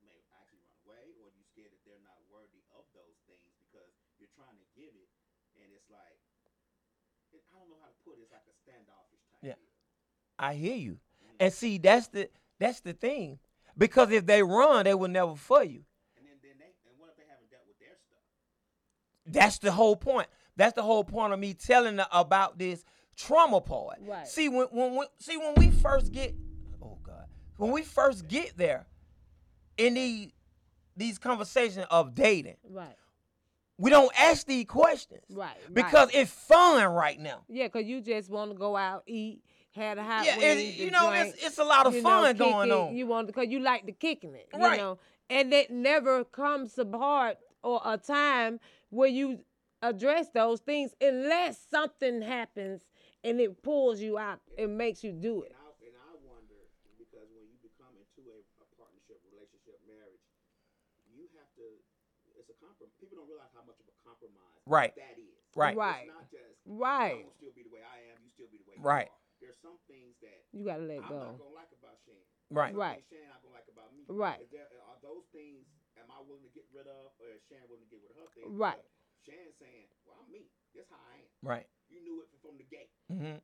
may 0.01 0.25
actually 0.33 0.61
run 0.61 0.79
away, 0.85 1.13
or 1.21 1.31
you 1.31 1.45
scared 1.45 1.73
that 1.73 1.85
they're 1.85 2.01
not 2.01 2.23
worthy 2.29 2.65
of 2.73 2.91
those 2.93 3.19
things 3.27 3.53
because 3.59 3.93
you're 4.19 4.31
trying 4.31 4.57
to 4.57 4.65
give 4.75 4.95
it, 4.97 5.11
and 5.57 5.71
it's 5.73 5.91
like 5.91 6.19
I 7.51 7.59
don't 7.59 7.69
know 7.71 7.79
how 7.81 7.89
to 7.89 7.95
put 8.05 8.19
it. 8.19 8.23
It's 8.23 8.33
like 8.33 8.47
a 8.49 8.55
standoffish 8.55 9.21
type. 9.31 9.41
Yeah. 9.43 9.55
deal. 9.57 9.71
I 10.39 10.55
hear 10.55 10.77
you. 10.77 11.01
And 11.39 11.53
see, 11.53 11.77
that's 11.79 12.09
the 12.09 12.31
that's 12.63 12.81
the 12.81 12.93
thing. 12.93 13.39
Because 13.77 14.11
if 14.11 14.27
they 14.27 14.43
run, 14.43 14.85
they 14.85 14.95
will 14.95 15.09
never 15.09 15.35
for 15.35 15.65
you. 15.65 15.83
And 16.17 16.27
then 16.27 16.35
then 16.43 16.53
they 16.59 16.65
and 16.89 16.99
what 16.99 17.11
if 17.11 17.17
they 17.17 17.25
haven't 17.29 17.51
dealt 17.51 17.63
with 17.67 17.79
their 17.79 17.97
stuff? 17.97 18.21
That's 19.27 19.59
the 19.59 19.73
whole 19.73 19.97
point. 19.97 20.29
That's 20.57 20.75
the 20.75 20.83
whole 20.83 21.05
point 21.05 21.33
of 21.33 21.39
me 21.39 21.55
telling 21.55 21.99
her 21.99 22.07
about 22.13 22.59
this 22.59 22.85
trauma 23.17 23.61
part. 23.61 23.99
Right. 24.07 24.27
See 24.27 24.49
when 24.49 24.67
when, 24.71 24.95
when 24.97 25.07
see 25.19 25.37
when 25.37 25.55
we 25.57 25.71
first 25.71 26.13
get 26.13 26.35
oh 26.83 26.99
God 27.03 27.27
when 27.57 27.71
we 27.73 27.83
first 27.83 28.29
get 28.29 28.57
there 28.57 28.87
in 29.77 29.95
the 29.95 30.31
these 30.97 31.19
conversations 31.19 31.87
of 31.91 32.15
dating, 32.15 32.57
Right. 32.69 32.97
we 33.79 33.89
don't 33.91 34.13
ask 34.21 34.47
these 34.47 34.67
questions 34.67 35.23
Right. 35.31 35.57
because 35.73 36.09
right. 36.09 36.17
it's 36.17 36.31
fun 36.31 36.87
right 36.93 37.19
now. 37.19 37.45
yeah, 37.49 37.69
cause 37.69 37.85
you 37.85 38.03
just 38.03 38.29
want 38.29 38.51
to 38.51 38.57
go 38.59 38.77
out, 38.77 39.03
eat, 39.07 39.43
have 39.77 39.99
a 39.99 40.03
hot 40.03 40.25
Yeah, 40.27 40.37
wings, 40.39 40.61
it, 40.61 40.75
you 40.85 40.91
know 40.91 41.11
drink, 41.11 41.35
it's 41.35 41.45
it's 41.47 41.59
a 41.59 41.65
lot 41.65 41.87
of 41.87 41.95
you 41.95 42.03
know, 42.03 42.09
fun 42.09 42.29
kick 42.33 42.39
going 42.39 42.71
it. 42.71 42.75
on. 42.75 42.95
You 42.97 43.07
want 43.07 43.27
because 43.27 43.49
you 43.49 43.61
like 43.61 43.87
the 43.87 43.93
kicking 43.93 44.35
it, 44.35 44.49
you 44.53 44.61
Right. 44.61 44.79
know, 44.79 44.99
and 45.31 45.53
it 45.53 45.71
never 45.71 46.25
comes 46.25 46.75
to 46.75 46.85
part 46.85 47.39
or 47.63 47.81
a 47.85 47.97
time 47.97 48.61
where 48.91 49.09
you 49.09 49.41
address 49.83 50.29
those 50.35 50.61
things 50.61 50.93
unless 51.01 51.59
something 51.71 52.23
happens 52.23 52.83
and 53.25 53.41
it 53.41 53.63
pulls 53.63 54.01
you 54.01 54.19
out 54.19 54.41
and 54.59 54.77
makes 54.77 55.03
you 55.03 55.13
do 55.13 55.43
it. 55.43 55.53
And 55.53 55.59
I 55.59 55.71
and 55.89 55.97
I 55.97 56.13
wonder 56.27 56.61
because 56.99 57.29
when 57.35 57.47
you 57.49 57.57
become 57.63 57.95
into 57.97 58.29
a, 58.31 58.39
a 58.63 58.67
partnership, 58.77 59.19
relationship, 59.33 59.81
marriage, 59.89 60.21
you 61.11 61.29
have 61.39 61.49
to. 61.57 61.65
It's 62.39 62.49
a 62.49 62.57
compromise. 62.65 62.93
People 62.99 63.21
don't 63.21 63.29
realize 63.29 63.53
how 63.53 63.61
much 63.65 63.77
of 63.77 63.87
a 63.87 63.97
compromise 64.09 64.61
Right. 64.67 64.93
that 64.97 65.21
is. 65.21 65.37
Right. 65.55 65.77
Right. 65.77 66.09
It's 66.09 66.17
not 66.17 66.29
just 66.33 66.57
Right. 66.65 67.21
I'm 67.21 67.29
gonna 67.29 67.37
still 67.37 67.53
be 67.55 67.63
the 67.63 67.73
way 67.75 67.85
I 67.85 68.09
am. 68.13 68.17
You 68.25 68.31
still 68.33 68.49
be 68.49 68.57
the 68.57 68.65
way 68.65 68.77
Right. 68.81 69.09
you 69.09 69.13
are. 69.13 69.22
There's 69.63 69.79
some 69.79 69.79
things 69.87 70.19
that 70.27 70.43
You 70.51 70.67
gotta 70.67 70.83
let 70.83 71.07
I'm 71.07 71.09
go. 71.09 71.23
not 71.23 71.39
gonna 71.39 71.55
like 71.55 71.71
about 71.79 71.97
Shane. 72.03 72.27
Right. 72.51 72.75
Some 72.75 72.83
Right. 72.83 72.99
things 72.99 73.07
Shane 73.15 73.29
not 73.31 73.43
gonna 73.47 73.55
like 73.55 73.69
about 73.71 73.95
me. 73.95 74.03
Right. 74.11 74.43
Is 74.43 74.51
there, 74.51 74.67
are 74.91 74.99
those 75.03 75.23
things? 75.31 75.63
Am 76.03 76.11
I 76.11 76.19
willing 76.27 76.43
to 76.43 76.51
get 76.51 76.67
rid 76.75 76.91
of, 76.91 77.15
or 77.23 77.31
is 77.31 77.43
Shane 77.47 77.63
willing 77.71 77.87
to 77.87 77.91
get 77.95 78.03
rid 78.03 78.11
of 78.11 78.19
her 78.19 78.31
things? 78.35 78.51
Right. 78.51 78.83
Shane's 79.23 79.55
saying, 79.63 79.87
"Well, 80.03 80.19
I'm 80.19 80.27
me. 80.33 80.51
That's 80.75 80.91
how 80.91 80.99
I 80.99 81.23
am. 81.23 81.31
Right. 81.47 81.67
You 81.89 82.03
knew 82.03 82.23
it 82.27 82.29
from 82.43 82.59
the 82.59 82.65
gate." 82.67 82.91
hmm 83.07 83.39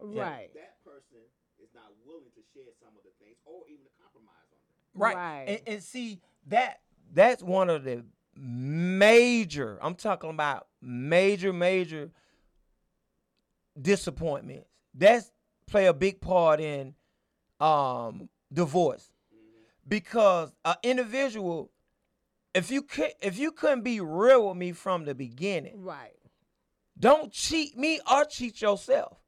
Right. 0.00 0.48
That 0.54 0.80
person 0.84 1.20
is 1.20 1.28
is 1.60 1.74
not 1.74 1.90
willing 2.06 2.30
to 2.32 2.42
share 2.54 2.70
some 2.80 2.96
of 2.96 3.02
the 3.02 3.10
things 3.18 3.36
or 3.44 3.66
even 3.68 3.82
to 3.84 3.90
compromise 4.00 4.46
on 4.54 4.62
them. 4.62 4.78
Right. 4.94 5.16
Right. 5.16 5.44
And, 5.48 5.60
and 5.66 5.82
see 5.82 6.20
that 6.46 6.80
that's 7.12 7.42
one 7.42 7.68
of 7.68 7.82
the 7.84 8.04
major. 8.36 9.76
I'm 9.82 9.96
talking 9.96 10.30
about 10.30 10.68
major, 10.80 11.52
major 11.52 12.10
disappointments. 13.80 14.68
That's 14.94 15.30
play 15.68 15.86
a 15.86 15.94
big 15.94 16.20
part 16.20 16.60
in 16.60 16.94
um 17.60 18.28
divorce 18.52 19.10
because 19.86 20.52
an 20.64 20.76
individual, 20.82 21.70
if 22.54 22.70
you 22.70 22.82
could, 22.82 23.12
if 23.22 23.38
you 23.38 23.50
couldn't 23.52 23.82
be 23.82 24.00
real 24.00 24.48
with 24.48 24.56
me 24.56 24.72
from 24.72 25.04
the 25.04 25.14
beginning, 25.14 25.82
Right. 25.82 26.14
don't 26.98 27.32
cheat 27.32 27.76
me 27.76 28.00
or 28.10 28.24
cheat 28.24 28.60
yourself. 28.60 29.18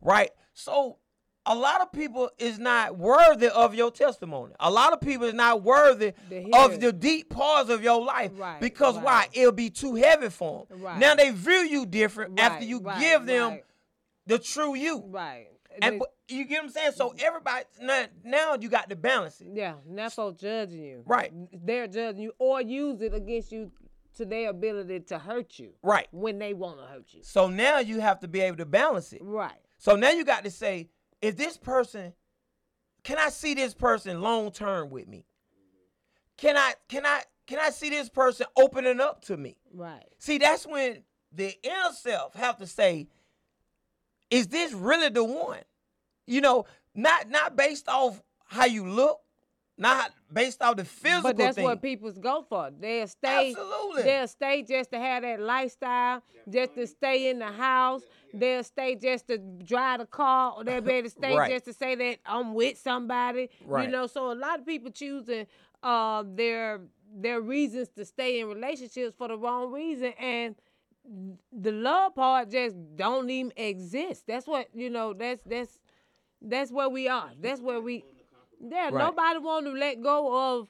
Right? 0.00 0.30
So 0.52 0.98
a 1.46 1.54
lot 1.54 1.80
of 1.80 1.90
people 1.92 2.30
is 2.38 2.58
not 2.58 2.98
worthy 2.98 3.48
of 3.48 3.74
your 3.74 3.90
testimony. 3.90 4.54
A 4.60 4.70
lot 4.70 4.92
of 4.92 5.00
people 5.00 5.26
is 5.26 5.34
not 5.34 5.62
worthy 5.62 6.12
of 6.52 6.80
the 6.80 6.92
deep 6.92 7.30
parts 7.30 7.70
of 7.70 7.82
your 7.82 8.04
life. 8.04 8.32
Right, 8.36 8.60
Because 8.60 8.96
why? 8.98 9.28
It'll 9.32 9.52
be 9.52 9.70
too 9.70 9.94
heavy 9.94 10.28
for 10.28 10.66
them. 10.68 10.82
Right. 10.82 10.98
Now 10.98 11.14
they 11.14 11.30
view 11.30 11.60
you 11.60 11.86
different 11.86 12.38
after 12.38 12.64
you 12.64 12.80
right, 12.80 13.00
give 13.00 13.24
them 13.24 13.50
right. 13.50 13.64
the 14.26 14.38
true 14.38 14.74
you. 14.74 15.04
Right. 15.06 15.48
And 15.82 15.98
But- 15.98 16.14
you 16.28 16.44
get 16.44 16.62
what 16.62 16.64
I'm 16.64 16.70
saying? 16.70 16.92
So 16.92 17.10
mm. 17.10 17.22
everybody 17.22 17.64
now, 17.80 18.06
now 18.24 18.56
you 18.60 18.68
got 18.68 18.88
to 18.90 18.96
balance 18.96 19.40
it. 19.40 19.48
Yeah, 19.52 19.74
not 19.86 20.12
folks 20.12 20.40
judging 20.40 20.82
you. 20.82 21.02
Right. 21.06 21.32
They're 21.52 21.86
judging 21.86 22.22
you 22.22 22.32
or 22.38 22.60
use 22.60 23.00
it 23.00 23.14
against 23.14 23.52
you 23.52 23.72
to 24.16 24.24
their 24.24 24.50
ability 24.50 25.00
to 25.00 25.18
hurt 25.18 25.58
you. 25.58 25.74
Right. 25.82 26.08
When 26.10 26.38
they 26.38 26.54
want 26.54 26.78
to 26.78 26.86
hurt 26.86 27.06
you. 27.12 27.22
So 27.22 27.48
now 27.48 27.78
you 27.78 28.00
have 28.00 28.20
to 28.20 28.28
be 28.28 28.40
able 28.40 28.58
to 28.58 28.66
balance 28.66 29.12
it. 29.12 29.22
Right. 29.22 29.60
So 29.78 29.96
now 29.96 30.10
you 30.10 30.24
got 30.24 30.44
to 30.44 30.50
say, 30.50 30.90
if 31.22 31.36
this 31.36 31.56
person, 31.56 32.12
can 33.04 33.18
I 33.18 33.28
see 33.28 33.54
this 33.54 33.74
person 33.74 34.20
long 34.20 34.50
term 34.50 34.90
with 34.90 35.08
me? 35.08 35.24
Can 36.36 36.56
I 36.56 36.74
can 36.88 37.04
I 37.04 37.22
can 37.46 37.58
I 37.58 37.70
see 37.70 37.90
this 37.90 38.08
person 38.08 38.46
opening 38.56 39.00
up 39.00 39.22
to 39.26 39.36
me? 39.36 39.58
Right. 39.72 40.04
See, 40.18 40.38
that's 40.38 40.66
when 40.66 41.02
the 41.32 41.56
inner 41.62 41.92
self 41.94 42.34
have 42.34 42.58
to 42.58 42.66
say, 42.66 43.08
is 44.30 44.48
this 44.48 44.72
really 44.72 45.08
the 45.08 45.24
one? 45.24 45.60
You 46.26 46.40
know, 46.40 46.66
not 46.94 47.28
not 47.30 47.56
based 47.56 47.88
off 47.88 48.22
how 48.46 48.64
you 48.66 48.86
look, 48.88 49.20
not 49.76 50.12
based 50.32 50.60
off 50.62 50.76
the 50.76 50.84
physical 50.84 51.22
But 51.22 51.36
that's 51.36 51.54
thing. 51.56 51.64
what 51.64 51.80
people 51.82 52.10
go 52.12 52.44
for. 52.48 52.70
They'll 52.78 53.06
stay. 53.06 53.50
Absolutely. 53.50 54.02
They'll 54.02 54.28
stay 54.28 54.62
just 54.62 54.90
to 54.92 54.98
have 54.98 55.22
that 55.22 55.40
lifestyle, 55.40 56.22
just 56.50 56.74
to 56.74 56.86
stay 56.86 57.30
in 57.30 57.38
the 57.38 57.46
house. 57.52 58.02
They'll 58.34 58.62
stay 58.64 58.94
just 58.94 59.26
to 59.28 59.38
drive 59.38 60.00
the 60.00 60.06
car, 60.06 60.52
or 60.56 60.64
they'll 60.64 60.82
be 60.82 60.92
able 60.92 61.08
to 61.08 61.14
stay 61.14 61.34
Right. 61.34 61.50
just 61.50 61.64
to 61.64 61.72
say 61.72 61.94
that 61.94 62.18
I'm 62.26 62.52
with 62.52 62.76
somebody. 62.78 63.48
Right. 63.64 63.86
You 63.86 63.90
know, 63.90 64.06
so 64.06 64.30
a 64.30 64.34
lot 64.34 64.58
of 64.58 64.66
people 64.66 64.90
choosing 64.90 65.46
uh, 65.82 66.24
their 66.26 66.80
their 67.10 67.40
reasons 67.40 67.88
to 67.96 68.04
stay 68.04 68.40
in 68.40 68.48
relationships 68.48 69.14
for 69.16 69.28
the 69.28 69.38
wrong 69.38 69.72
reason, 69.72 70.12
and 70.20 70.56
the 71.52 71.72
love 71.72 72.14
part 72.14 72.50
just 72.50 72.76
don't 72.96 73.28
even 73.30 73.52
exist. 73.56 74.24
That's 74.26 74.46
what 74.46 74.68
you 74.74 74.90
know. 74.90 75.12
That's 75.14 75.40
that's 75.46 75.78
that's 76.42 76.70
where 76.70 76.88
we 76.88 77.08
are. 77.08 77.30
That's 77.40 77.60
where 77.60 77.80
we. 77.80 78.04
Yeah, 78.60 78.90
Right. 78.90 79.04
nobody 79.04 79.38
want 79.38 79.66
to 79.66 79.72
let 79.72 80.02
go 80.02 80.58
of 80.58 80.68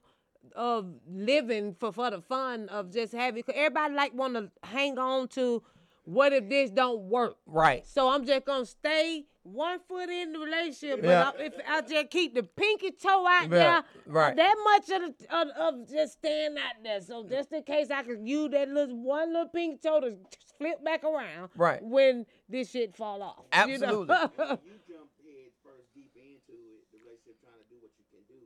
of 0.55 0.95
living 1.11 1.75
for 1.75 1.93
for 1.93 2.11
the 2.11 2.21
fun 2.21 2.69
of 2.69 2.91
just 2.93 3.13
having. 3.13 3.43
'cause 3.43 3.55
everybody 3.57 3.95
like 3.95 4.15
want 4.15 4.35
to 4.35 4.51
hang 4.63 4.99
on 4.99 5.29
to 5.29 5.63
what 6.05 6.33
if 6.33 6.49
this 6.49 6.71
don't 6.71 7.03
work. 7.11 7.37
right. 7.47 7.85
So 7.87 8.09
I'm 8.09 8.25
just 8.25 8.45
gonna 8.47 8.65
stay 8.67 9.27
one 9.53 9.79
foot 9.89 10.09
in 10.09 10.33
the 10.33 10.39
relationship, 10.39 11.01
but 11.03 11.09
Yeah. 11.09 11.31
I, 11.39 11.43
if 11.43 11.55
I 11.69 11.81
just 11.83 12.11
keep 12.11 12.35
the 12.35 12.43
pinky 12.43 12.91
toe 12.93 13.27
out 13.27 13.43
Yeah, 13.45 13.49
there, 13.49 13.85
right. 14.07 14.37
that 14.37 14.55
much 14.65 14.91
of, 14.91 15.03
the, 15.19 15.37
of 15.37 15.49
of 15.49 15.89
just 15.89 16.15
staying 16.15 16.57
out 16.59 16.83
there. 16.83 17.01
So 17.01 17.25
just 17.29 17.53
in 17.53 17.63
case 17.63 17.91
I 17.91 18.03
could 18.03 18.27
use 18.27 18.51
that 18.53 18.69
little 18.69 18.97
one 18.97 19.33
little 19.33 19.49
pinky 19.49 19.79
toe 19.83 20.01
to 20.01 20.17
flip 20.59 20.85
back 20.85 21.05
around, 21.05 21.51
Right. 21.57 21.83
when 21.83 22.27
this 22.49 22.71
shit 22.71 22.97
fall 22.97 23.23
off. 23.23 23.45
you 23.69 23.79
know? 23.79 24.03
Absolutely. 24.07 24.15
you 24.65 24.79
jump 24.89 25.11
head 25.23 25.51
first 25.65 25.95
deep 25.95 26.13
into 26.17 26.53
it, 26.53 26.85
the 26.93 26.99
relationship 26.99 27.41
trying 27.43 27.59
to 27.63 27.69
do 27.71 27.77
what 27.81 27.91
you 27.99 28.05
can 28.11 28.25
do, 28.29 28.41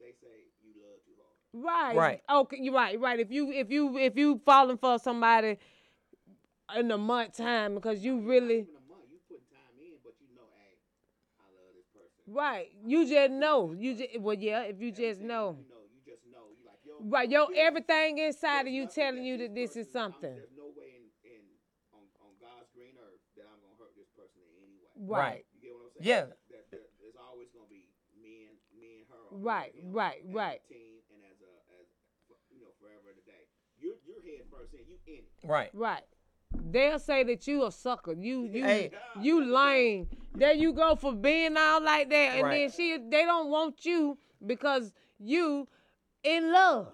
they 0.00 0.12
say 0.20 0.46
you 0.64 0.72
love 0.82 1.00
too 1.04 1.14
hard. 1.18 1.94
Right. 1.94 1.96
Right. 1.96 2.22
Okay. 2.30 2.56
You're 2.60 2.74
right. 2.74 2.98
Right. 2.98 3.20
If 3.20 3.30
you 3.30 3.50
if 3.52 3.70
you 3.70 3.98
if 3.98 4.16
you 4.16 4.40
falling 4.44 4.78
for 4.78 4.98
somebody 4.98 5.58
in 6.76 6.90
a 6.90 6.96
month 6.98 7.36
time 7.36 7.74
because 7.74 8.02
you 8.04 8.20
really 8.20 8.60
Even 8.64 8.76
a 8.76 8.88
month, 8.88 9.04
you 9.10 9.18
putting 9.28 9.44
time 9.52 9.76
in, 9.78 9.98
but 10.02 10.14
you 10.22 10.34
know, 10.34 10.48
hey, 10.56 10.78
I 11.40 11.44
love 11.52 11.74
this 11.76 11.84
person. 11.92 12.21
Right. 12.32 12.68
You 12.84 13.06
just 13.08 13.32
know. 13.32 13.72
You 13.72 13.94
just 13.94 14.20
well 14.20 14.36
yeah. 14.36 14.62
If 14.62 14.80
you 14.80 14.90
just 14.90 15.20
know. 15.20 15.56
You 15.58 15.68
know, 15.68 15.84
you 15.92 16.00
just 16.04 16.24
know. 16.30 16.44
You 16.50 16.64
like 16.66 16.80
yo. 16.84 16.94
Right. 17.04 17.28
Yo. 17.30 17.46
Everything 17.56 18.18
inside 18.18 18.66
of 18.66 18.72
you 18.72 18.88
telling 18.88 19.24
you 19.24 19.38
that 19.38 19.54
this 19.54 19.70
person- 19.70 19.82
is 19.82 19.92
something. 19.92 20.30
I'm, 20.30 20.36
there's 20.36 20.56
no 20.56 20.68
way 20.76 20.90
in, 20.96 21.04
in 21.24 21.42
on, 21.92 22.04
on 22.24 22.32
God's 22.40 22.68
green 22.74 22.94
earth 22.98 23.20
that 23.36 23.46
I'm 23.46 23.60
gonna 23.60 23.78
hurt 23.78 23.94
this 23.96 24.10
person 24.16 24.40
in 24.42 24.52
any 24.64 24.76
way. 24.80 24.90
Right. 24.96 25.44
You 25.54 25.60
get 25.60 25.72
what 25.76 25.90
I'm 25.90 26.02
saying? 26.02 26.08
Yeah. 26.08 26.24
That, 26.52 26.64
that, 26.72 26.84
there's 27.00 27.18
always 27.20 27.48
gonna 27.54 27.70
be 27.70 27.88
me 28.16 28.48
and 28.48 28.56
me 28.74 29.02
and 29.02 29.06
her. 29.12 29.22
Right, 29.32 29.72
him 29.74 29.92
right, 29.92 30.20
as 30.22 30.34
right. 30.34 30.60
A 30.60 30.72
team 30.72 31.00
and 31.12 31.20
as 31.28 31.38
a 31.40 31.52
as 31.80 31.86
you 32.52 32.60
know 32.60 32.72
forever 32.80 33.12
and 33.12 33.18
a 33.20 33.26
day. 33.26 33.44
You're 33.80 33.98
you're 34.06 34.22
head 34.22 34.46
first 34.52 34.72
in. 34.72 34.86
You 34.86 34.96
in 35.06 35.26
it. 35.26 35.32
Right. 35.42 35.70
Right. 35.74 36.06
They'll 36.64 36.98
say 36.98 37.24
that 37.24 37.46
you 37.46 37.64
a 37.66 37.72
sucker. 37.72 38.12
You 38.12 38.44
you 38.44 38.64
Hey. 38.64 38.90
you 39.20 39.44
lame. 39.44 40.08
There 40.34 40.52
you 40.52 40.72
go 40.72 40.94
for 40.96 41.12
being 41.12 41.56
all 41.56 41.82
like 41.82 42.08
that, 42.10 42.34
and 42.34 42.44
Right. 42.44 42.58
then 42.58 42.70
she 42.70 42.96
they 43.10 43.24
don't 43.24 43.50
want 43.50 43.84
you 43.84 44.16
because 44.46 44.92
you 45.18 45.68
in 46.22 46.52
love, 46.52 46.88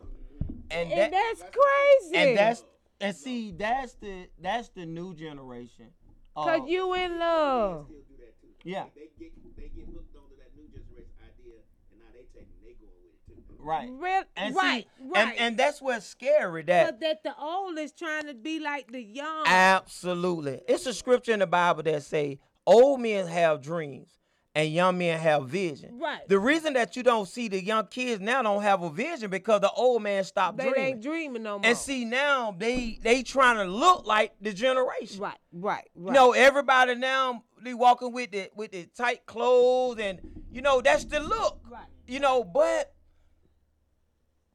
And, 0.70 0.90
and 0.90 0.98
that, 0.98 1.10
that's 1.12 1.42
crazy. 1.42 2.16
and 2.16 2.36
that's 2.36 2.64
and 3.00 3.14
see 3.16 3.52
that's 3.52 3.94
the 3.94 4.28
that's 4.40 4.68
the 4.70 4.86
new 4.86 5.14
generation. 5.14 5.92
cause 6.34 6.62
Uh, 6.62 6.66
you 6.66 6.94
in 6.94 7.18
love. 7.18 7.86
Still 7.86 7.98
do 8.08 8.14
that 8.24 8.40
too. 8.40 8.48
Yeah. 8.64 8.84
They 8.96 9.08
get 9.18 9.32
they 9.56 9.68
get 9.68 9.86
hooked 9.92 10.16
onto 10.16 10.34
that 10.40 10.50
new 10.56 10.66
generation 10.72 11.14
idea, 11.22 11.60
and 11.92 12.00
now 12.00 12.10
they 12.12 12.24
taking 12.32 12.56
they 12.64 12.72
going 12.80 12.96
with 13.04 13.14
it 13.14 13.22
too. 13.28 13.40
Right. 13.58 13.88
Real, 13.90 14.22
And 14.36 14.54
right, 14.54 14.86
see, 14.98 15.04
right. 15.10 15.28
and 15.28 15.38
and 15.38 15.56
that's 15.58 15.80
what's 15.82 16.06
scary. 16.06 16.62
That 16.62 16.86
but 16.86 17.00
that 17.00 17.22
the 17.22 17.34
old 17.40 17.78
is 17.78 17.92
trying 17.92 18.26
to 18.26 18.34
be 18.34 18.60
like 18.60 18.90
the 18.90 19.02
young. 19.02 19.44
Absolutely. 19.46 20.60
It's 20.68 20.86
a 20.86 20.94
scripture 20.94 21.32
in 21.32 21.40
the 21.40 21.46
Bible 21.46 21.82
that 21.84 22.02
say 22.02 22.38
old 22.66 23.00
men 23.00 23.26
have 23.26 23.62
dreams 23.62 24.10
and 24.54 24.72
young 24.72 24.98
men 24.98 25.18
have 25.18 25.48
vision. 25.48 25.98
Right. 26.00 26.26
The 26.28 26.38
reason 26.38 26.72
that 26.74 26.96
you 26.96 27.02
don't 27.02 27.28
see 27.28 27.48
the 27.48 27.62
young 27.62 27.86
kids 27.86 28.20
now 28.20 28.42
don't 28.42 28.62
have 28.62 28.82
a 28.82 28.90
vision 28.90 29.30
because 29.30 29.60
the 29.60 29.70
old 29.70 30.02
man 30.02 30.24
stopped 30.24 30.58
they 30.58 30.64
dreaming. 30.70 30.84
ain't 30.84 31.02
dreaming 31.02 31.42
no 31.42 31.58
more. 31.58 31.66
and 31.66 31.76
see 31.76 32.04
now 32.04 32.54
they 32.58 32.98
they 33.02 33.22
trying 33.22 33.56
to 33.56 33.64
look 33.64 34.06
like 34.06 34.32
the 34.40 34.52
generation. 34.52 35.20
right, 35.20 35.36
right, 35.52 35.88
right. 35.94 36.06
You 36.08 36.12
know, 36.12 36.32
everybody 36.32 36.94
now 36.94 37.44
they 37.62 37.74
walking 37.74 38.12
with 38.12 38.30
the 38.32 38.50
with 38.56 38.72
the 38.72 38.86
tight 38.96 39.26
clothes 39.26 39.98
and 40.00 40.20
you 40.50 40.62
know 40.62 40.80
that's 40.80 41.04
the 41.04 41.20
look. 41.20 41.60
Right. 41.70 41.84
You 42.06 42.20
know, 42.20 42.42
but 42.42 42.92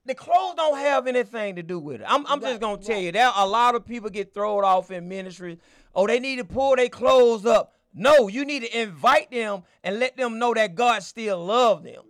the 0.06 0.16
clothes 0.16 0.56
don't 0.56 0.78
have 0.78 1.08
anything 1.08 1.56
to 1.56 1.64
do 1.64 1.80
with 1.80 2.02
it. 2.02 2.06
I'm, 2.08 2.26
I'm 2.28 2.40
Right, 2.40 2.50
just 2.50 2.62
gonna 2.62 2.82
tell 2.82 2.96
right. 2.96 3.04
you 3.06 3.12
that 3.14 3.34
a 3.36 3.48
lot 3.48 3.76
of 3.76 3.86
people 3.86 4.10
get 4.10 4.34
thrown 4.34 4.64
off 4.64 4.92
in 4.92 5.08
ministry. 5.08 5.60
Oh, 5.96 6.08
they 6.08 6.20
need 6.20 6.38
to 6.38 6.46
pull 6.46 6.76
their 6.76 6.90
clothes 6.90 7.46
up. 7.46 7.76
No, 7.94 8.28
you 8.28 8.44
need 8.44 8.62
to 8.64 8.82
invite 8.82 9.32
them 9.32 9.64
and 9.84 10.00
let 10.00 10.18
them 10.18 10.40
know 10.40 10.54
that 10.54 10.76
God 10.76 11.04
still 11.04 11.44
love 11.46 11.84
them. 11.84 12.04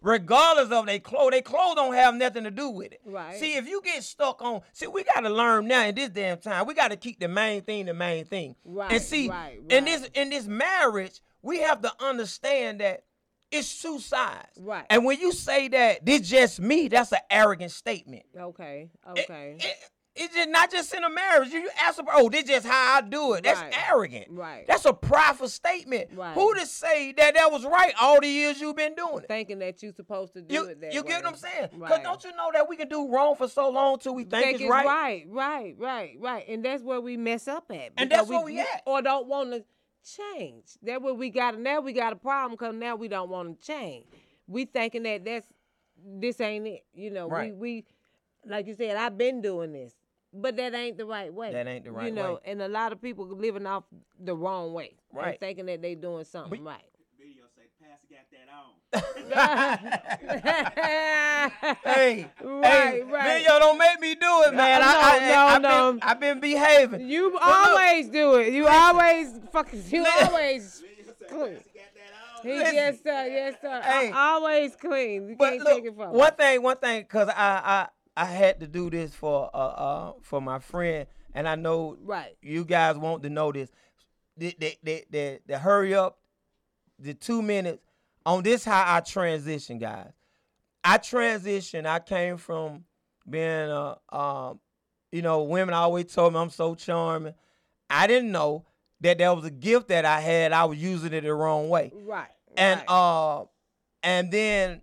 Regardless 0.00 0.70
of 0.70 0.86
their 0.86 1.00
clothes, 1.00 1.30
their 1.32 1.42
clothes 1.42 1.74
don't 1.74 1.94
have 1.94 2.14
nothing 2.14 2.44
to 2.44 2.52
do 2.52 2.68
with 2.70 2.92
it. 2.92 3.00
Right. 3.04 3.36
See, 3.36 3.56
if 3.56 3.66
you 3.66 3.80
get 3.82 4.04
stuck 4.04 4.40
on, 4.42 4.60
see, 4.72 4.86
we 4.86 5.02
gotta 5.02 5.28
learn 5.28 5.66
now 5.66 5.86
in 5.86 5.94
this 5.94 6.10
damn 6.10 6.38
time. 6.38 6.66
We 6.66 6.74
gotta 6.74 6.96
keep 6.96 7.18
the 7.18 7.26
main 7.26 7.62
thing 7.62 7.86
the 7.86 7.94
main 7.94 8.24
thing. 8.24 8.54
Right, 8.64 8.92
And 8.92 9.02
see, 9.02 9.28
right, 9.28 9.60
in 9.68 9.86
this 9.86 10.08
in 10.14 10.30
this 10.30 10.46
marriage, 10.46 11.20
we 11.42 11.58
have 11.60 11.82
to 11.82 11.92
understand 12.00 12.80
that 12.80 13.02
it's 13.50 13.80
two 13.82 13.98
sides. 13.98 14.48
Right. 14.58 14.84
And 14.90 15.04
when 15.04 15.18
you 15.20 15.32
say 15.32 15.68
that 15.68 16.04
this 16.04 16.28
just 16.28 16.60
me, 16.60 16.88
that's 16.88 17.12
an 17.12 17.18
arrogant 17.30 17.70
statement. 17.72 18.24
Okay, 18.36 18.90
It- 19.16 19.20
okay. 19.24 19.56
It, 19.58 19.74
it's 20.20 20.34
just 20.34 20.48
not 20.48 20.68
just 20.72 20.92
in 20.94 21.04
a 21.04 21.08
marriage. 21.10 21.50
You, 21.50 21.70
ask, 21.80 21.96
them, 21.96 22.06
oh, 22.12 22.28
this 22.28 22.42
just 22.42 22.66
how 22.66 22.96
I 22.96 23.02
do 23.02 23.34
it. 23.34 23.44
That's 23.44 23.60
Right, 23.60 23.72
arrogant. 23.88 24.26
right. 24.30 24.64
That's 24.66 24.84
a 24.84 24.92
prideful 24.92 25.46
statement. 25.48 26.08
Right. 26.12 26.34
Who 26.34 26.54
to 26.56 26.66
say 26.66 27.12
that 27.12 27.34
that 27.34 27.52
was 27.52 27.64
right 27.64 27.94
all 28.00 28.20
the 28.20 28.26
years 28.26 28.60
you've 28.60 28.74
been 28.74 28.96
doing 28.96 29.18
it? 29.22 29.28
Thinking 29.28 29.60
that 29.60 29.80
you're 29.80 29.92
supposed 29.92 30.32
to 30.32 30.40
do 30.42 30.52
You, 30.52 30.64
it 30.64 30.80
that 30.80 30.92
you 30.92 31.02
way. 31.02 31.08
get 31.08 31.22
what 31.22 31.34
I'm 31.34 31.38
saying? 31.38 31.68
Because 31.72 31.90
Right. 31.90 32.02
don't 32.02 32.24
you 32.24 32.34
know 32.34 32.50
that 32.52 32.68
we 32.68 32.74
can 32.76 32.88
do 32.88 33.08
wrong 33.08 33.36
for 33.36 33.46
so 33.46 33.70
long 33.70 34.00
till 34.00 34.12
we 34.16 34.24
think, 34.24 34.42
think 34.42 34.54
it's, 34.56 34.62
it's 34.64 34.70
right? 34.72 34.84
right, 34.86 35.24
right, 35.28 35.74
right, 35.78 36.16
right, 36.18 36.44
and 36.48 36.64
that's 36.64 36.82
where 36.82 37.00
we 37.00 37.16
mess 37.16 37.46
up 37.46 37.66
at. 37.70 37.92
And 37.96 38.10
that's 38.10 38.28
where 38.28 38.40
we 38.44 38.58
at. 38.58 38.82
Or 38.86 39.00
don't 39.00 39.28
want 39.28 39.52
to 39.52 39.64
change. 40.16 40.64
That's 40.82 41.00
where 41.02 41.14
we 41.14 41.30
got. 41.30 41.58
Now 41.58 41.80
we 41.80 41.92
got 41.92 42.12
a 42.12 42.16
problem 42.16 42.52
because 42.52 42.74
now 42.74 42.96
we 42.96 43.08
don't 43.08 43.28
want 43.30 43.60
to 43.60 43.66
change. 43.66 44.06
We 44.46 44.64
thinking 44.64 45.02
that 45.04 45.24
that's 45.24 45.46
this 46.04 46.40
ain't 46.40 46.66
it. 46.66 46.84
You 46.94 47.10
know, 47.10 47.28
Right. 47.28 47.54
we 47.54 47.84
we 48.44 48.50
like 48.50 48.66
you 48.66 48.74
said, 48.74 48.96
I've 48.96 49.18
been 49.18 49.42
doing 49.42 49.72
this, 49.72 49.94
but 50.32 50.56
that 50.56 50.74
ain't 50.74 50.96
the 50.96 51.04
right 51.06 51.32
way. 51.32 51.52
That 51.52 51.66
ain't 51.66 51.84
the 51.84 51.92
right. 51.92 52.06
You 52.06 52.12
know, 52.12 52.34
way. 52.34 52.40
and 52.44 52.62
a 52.62 52.68
lot 52.68 52.92
of 52.92 53.00
people 53.02 53.26
living 53.26 53.66
off 53.66 53.84
the 54.18 54.34
wrong 54.36 54.72
way, 54.72 54.96
and 55.10 55.18
Right. 55.20 55.40
thinking 55.40 55.66
that 55.66 55.82
they 55.82 55.94
doing 55.94 56.24
something 56.24 56.62
But- 56.64 56.70
right. 56.70 56.84
Video 57.18 57.44
say, 57.56 57.62
pass 57.82 57.98
Pastor 58.00 58.14
got 58.14 58.30
that 58.30 58.47
on. 58.47 58.47
hey, 61.84 62.26
Right, 62.42 62.64
hey, 62.64 63.02
right. 63.02 63.10
man, 63.10 63.42
yo, 63.42 63.58
don't 63.58 63.78
make 63.78 64.00
me 64.00 64.14
do 64.14 64.42
it, 64.46 64.54
man. 64.54 64.80
I, 64.82 64.86
I, 64.86 64.90
No, 65.28 65.36
I, 65.36 65.50
have 65.52 65.62
no, 65.62 65.68
been, 65.92 66.00
no. 66.00 66.06
I've 66.06 66.20
been 66.20 66.40
behaving. 66.40 67.08
You 67.08 67.32
look, 67.32 67.42
always 67.44 68.08
do 68.08 68.36
it. 68.36 68.52
You 68.52 68.66
always 68.66 69.28
fucking. 69.52 69.82
You 69.88 70.06
always 70.22 70.82
clean. 71.28 71.54
Pastor 71.56 71.70
got 71.74 71.94
that 71.94 72.38
on. 72.38 72.42
He, 72.42 72.58
Listen. 72.58 72.74
yes, 72.74 72.96
sir. 73.02 73.26
Yes, 73.26 73.54
sir. 73.60 73.80
Hey. 73.82 74.10
always 74.12 74.76
clean. 74.76 75.28
You 75.30 75.36
But 75.36 75.50
can't 75.50 75.64
look, 75.64 75.74
take 75.74 75.84
it 75.84 75.94
from 75.96 76.10
him. 76.10 76.16
one 76.16 76.34
thing, 76.34 76.62
one 76.62 76.76
thing, 76.78 77.04
cause 77.04 77.28
I, 77.28 77.88
I, 78.16 78.22
I 78.22 78.24
had 78.24 78.60
to 78.60 78.66
do 78.66 78.88
this 78.90 79.14
for, 79.14 79.50
uh, 79.52 79.58
uh, 79.58 80.12
for 80.22 80.40
my 80.40 80.58
friend, 80.60 81.06
and 81.34 81.46
I 81.48 81.56
know 81.56 81.96
Right. 82.02 82.36
you 82.42 82.64
guys 82.64 82.96
want 82.96 83.22
to 83.24 83.30
know 83.30 83.52
this. 83.52 83.70
The, 84.36 84.54
the, 84.58 84.76
the, 84.82 85.04
the, 85.10 85.40
the 85.46 85.58
hurry 85.58 85.94
up, 85.94 86.18
the 86.98 87.12
two 87.14 87.42
minutes 87.42 87.82
on 88.28 88.42
this 88.42 88.64
how 88.64 88.84
I 88.96 89.00
transition, 89.00 89.78
guys. 89.78 90.12
I 90.84 90.98
transition. 90.98 91.86
I 91.86 91.98
came 91.98 92.36
from 92.36 92.84
being 93.28 93.44
a, 93.70 93.96
um, 94.10 94.60
you 95.12 95.22
know, 95.22 95.42
women 95.44 95.74
always 95.74 96.06
told 96.06 96.32
me 96.34 96.38
I'm 96.40 96.50
so 96.50 96.74
charming. 96.74 97.34
I 97.90 98.06
didn't 98.06 98.30
know 98.32 98.66
that 99.00 99.18
there 99.18 99.34
was 99.34 99.44
a 99.44 99.50
gift 99.50 99.88
that 99.88 100.04
I 100.04 100.20
had. 100.20 100.52
I 100.52 100.64
was 100.66 100.78
using 100.78 101.12
it 101.12 101.22
the 101.22 101.32
wrong 101.34 101.68
way, 101.68 101.92
Right. 101.94 102.28
and 102.56 102.80
right. 102.80 102.88
uh, 102.90 103.44
and 104.02 104.30
then 104.30 104.82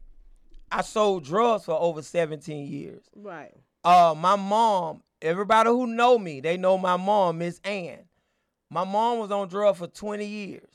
I 0.71 0.81
sold 0.81 1.23
drugs 1.23 1.65
for 1.65 1.79
over 1.79 2.01
17 2.01 2.65
years. 2.67 3.03
right. 3.15 3.53
Uh, 3.83 4.15
my 4.17 4.35
mom, 4.35 5.03
everybody 5.21 5.69
who 5.69 5.85
know 5.85 6.17
me, 6.17 6.39
they 6.41 6.57
know 6.57 6.77
my 6.77 6.97
mom, 6.97 7.37
Miss 7.37 7.59
Ann. 7.63 7.99
My 8.71 8.83
mom 8.83 9.19
was 9.19 9.29
on 9.31 9.47
drugs 9.47 9.77
for 9.77 9.85
20 9.87 10.25
years. 10.25 10.74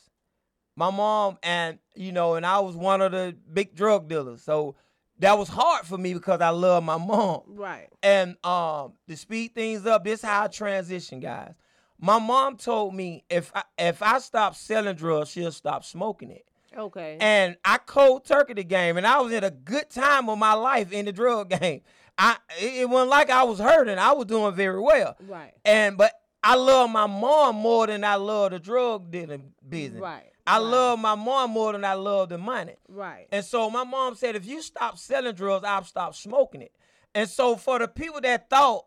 My 0.77 0.91
mom, 0.91 1.39
and 1.43 1.79
you 1.95 2.12
know, 2.12 2.35
and 2.35 2.47
I 2.47 2.61
was 2.61 2.77
one 2.77 3.03
of 3.03 3.12
the 3.12 3.37
big 3.53 3.75
drug 3.75 4.09
dealers. 4.09 4.43
So 4.43 4.77
that 5.18 5.37
was 5.37 5.49
hard 5.49 5.85
for 5.85 5.99
me 5.99 6.14
because 6.14 6.41
I 6.41 6.51
love 6.51 6.83
my 6.83 6.97
mom. 6.97 7.43
Right. 7.47 7.89
And 8.03 8.37
um, 8.45 8.95
to 9.09 9.16
speed 9.16 9.55
things 9.55 9.87
up, 9.87 10.05
this 10.05 10.23
how 10.23 10.45
I 10.45 10.49
transition, 10.49 11.21
guys. 11.21 11.53
My 11.99 12.18
mom 12.18 12.57
told 12.57 12.95
me 12.95 13.25
if 13.29 13.53
I, 13.55 13.62
if 13.79 14.03
I 14.03 14.18
stop 14.21 14.55
selling 14.57 14.97
drugs, 14.97 15.31
she'll 15.31 15.53
stop 15.53 15.85
smoking 15.85 16.31
it. 16.31 16.47
Okay. 16.75 17.18
And 17.21 17.57
I 17.64 17.79
cold 17.79 18.25
turkey 18.25 18.55
the 18.55 18.64
game, 18.64 18.97
and 18.97 19.07
I 19.07 19.21
was 19.21 19.33
in 19.33 19.45
a 19.45 19.51
good 19.51 19.91
time 19.91 20.29
of 20.31 20.39
my 20.39 20.55
life 20.55 20.93
in 20.93 21.05
the 21.05 21.12
drug 21.12 21.51
game. 21.61 21.83
I 22.16 22.37
it, 22.61 22.83
it 22.83 22.89
wasn't 22.89 23.11
like 23.11 23.29
I 23.29 23.43
was 23.45 23.59
hurting; 23.59 23.99
I 23.99 24.12
was 24.12 24.27
doing 24.27 24.55
very 24.55 24.81
well. 24.81 25.16
right. 25.27 25.53
And 25.64 25.99
but 25.99 26.12
I 26.43 26.55
love 26.55 26.89
my 26.91 27.07
mom 27.07 27.57
more 27.57 27.87
than 27.87 28.05
I 28.05 28.14
love 28.14 28.53
the 28.53 28.59
drug 28.59 29.11
dealing 29.11 29.53
business. 29.68 30.01
Right. 30.01 30.30
I 30.47 30.57
right, 30.57 30.64
love 30.64 30.99
my 30.99 31.14
mom 31.14 31.51
more 31.51 31.72
than 31.72 31.84
I 31.84 31.95
love 31.95 32.28
the 32.30 32.38
money. 32.38 32.74
Right. 32.88 33.26
And 33.30 33.45
so 33.45 33.70
my 33.70 33.84
mom 33.84 34.14
said, 34.14 34.36
if 34.36 34.47
you 34.47 34.62
stop 34.62 34.99
selling 34.99 35.34
drugs, 35.34 35.64
I'll 35.64 35.84
stop 35.84 36.14
smoking 36.14 36.62
it. 36.62 36.72
And 37.14 37.28
so 37.28 37.57
for 37.57 37.78
the 37.78 37.88
people 37.88 38.20
that 38.22 38.49
thought 38.51 38.86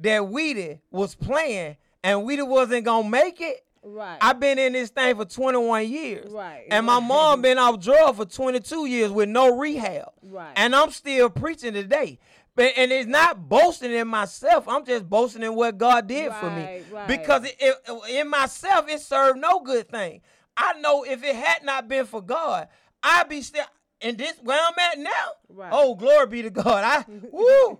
that 0.00 0.28
Weedy 0.28 0.80
was 0.90 1.14
playing 1.14 1.76
and 2.04 2.24
Weedy 2.24 2.42
wasn't 2.42 2.84
gonna 2.84 3.08
make 3.08 3.40
it, 3.40 3.64
Right. 3.82 4.18
I've 4.20 4.40
been 4.40 4.58
in 4.58 4.72
this 4.72 4.90
thing 4.90 5.14
for 5.16 5.24
21 5.24 5.88
years. 5.88 6.30
Right, 6.32 6.66
And 6.70 6.84
my 6.84 6.98
right. 6.98 7.02
mom 7.06 7.42
been 7.42 7.58
off 7.58 7.78
drugs 7.80 8.18
for 8.18 8.24
22 8.26 8.86
years 8.86 9.10
with 9.12 9.28
no 9.28 9.56
rehab. 9.56 10.08
Right. 10.22 10.52
And 10.56 10.74
I'm 10.74 10.90
still 10.90 11.30
preaching 11.30 11.72
today. 11.74 12.18
But, 12.56 12.72
and 12.76 12.90
it's 12.90 13.08
not 13.08 13.48
boasting 13.48 13.92
in 13.92 14.08
myself. 14.08 14.66
I'm 14.68 14.84
just 14.84 15.08
boasting 15.08 15.44
in 15.44 15.54
what 15.54 15.78
God 15.78 16.08
did 16.08 16.32
for 16.34 16.50
me. 16.50 16.62
Right, 16.64 16.84
right. 16.92 17.06
Because 17.08 17.44
it, 17.44 17.56
it- 17.60 17.76
in 18.10 18.28
myself, 18.28 18.88
it 18.88 19.00
served 19.00 19.38
no 19.38 19.60
good 19.60 19.88
thing. 19.88 20.22
I 20.58 20.78
know 20.80 21.04
if 21.04 21.22
it 21.22 21.36
had 21.36 21.64
not 21.64 21.88
been 21.88 22.04
for 22.04 22.20
God, 22.20 22.68
I'd 23.02 23.28
be 23.28 23.42
still 23.42 23.64
in 24.00 24.16
this 24.16 24.34
where 24.42 24.58
I'm 24.60 24.78
at 24.78 24.98
now. 24.98 25.10
Right. 25.48 25.70
Oh, 25.72 25.94
glory 25.94 26.26
be 26.26 26.42
to 26.42 26.50
God. 26.50 26.84
I 26.84 27.04
woo. 27.30 27.78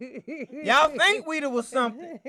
Y'all 0.65 0.89
think 0.97 1.27
weed 1.27 1.45
was 1.47 1.69
something. 1.69 2.21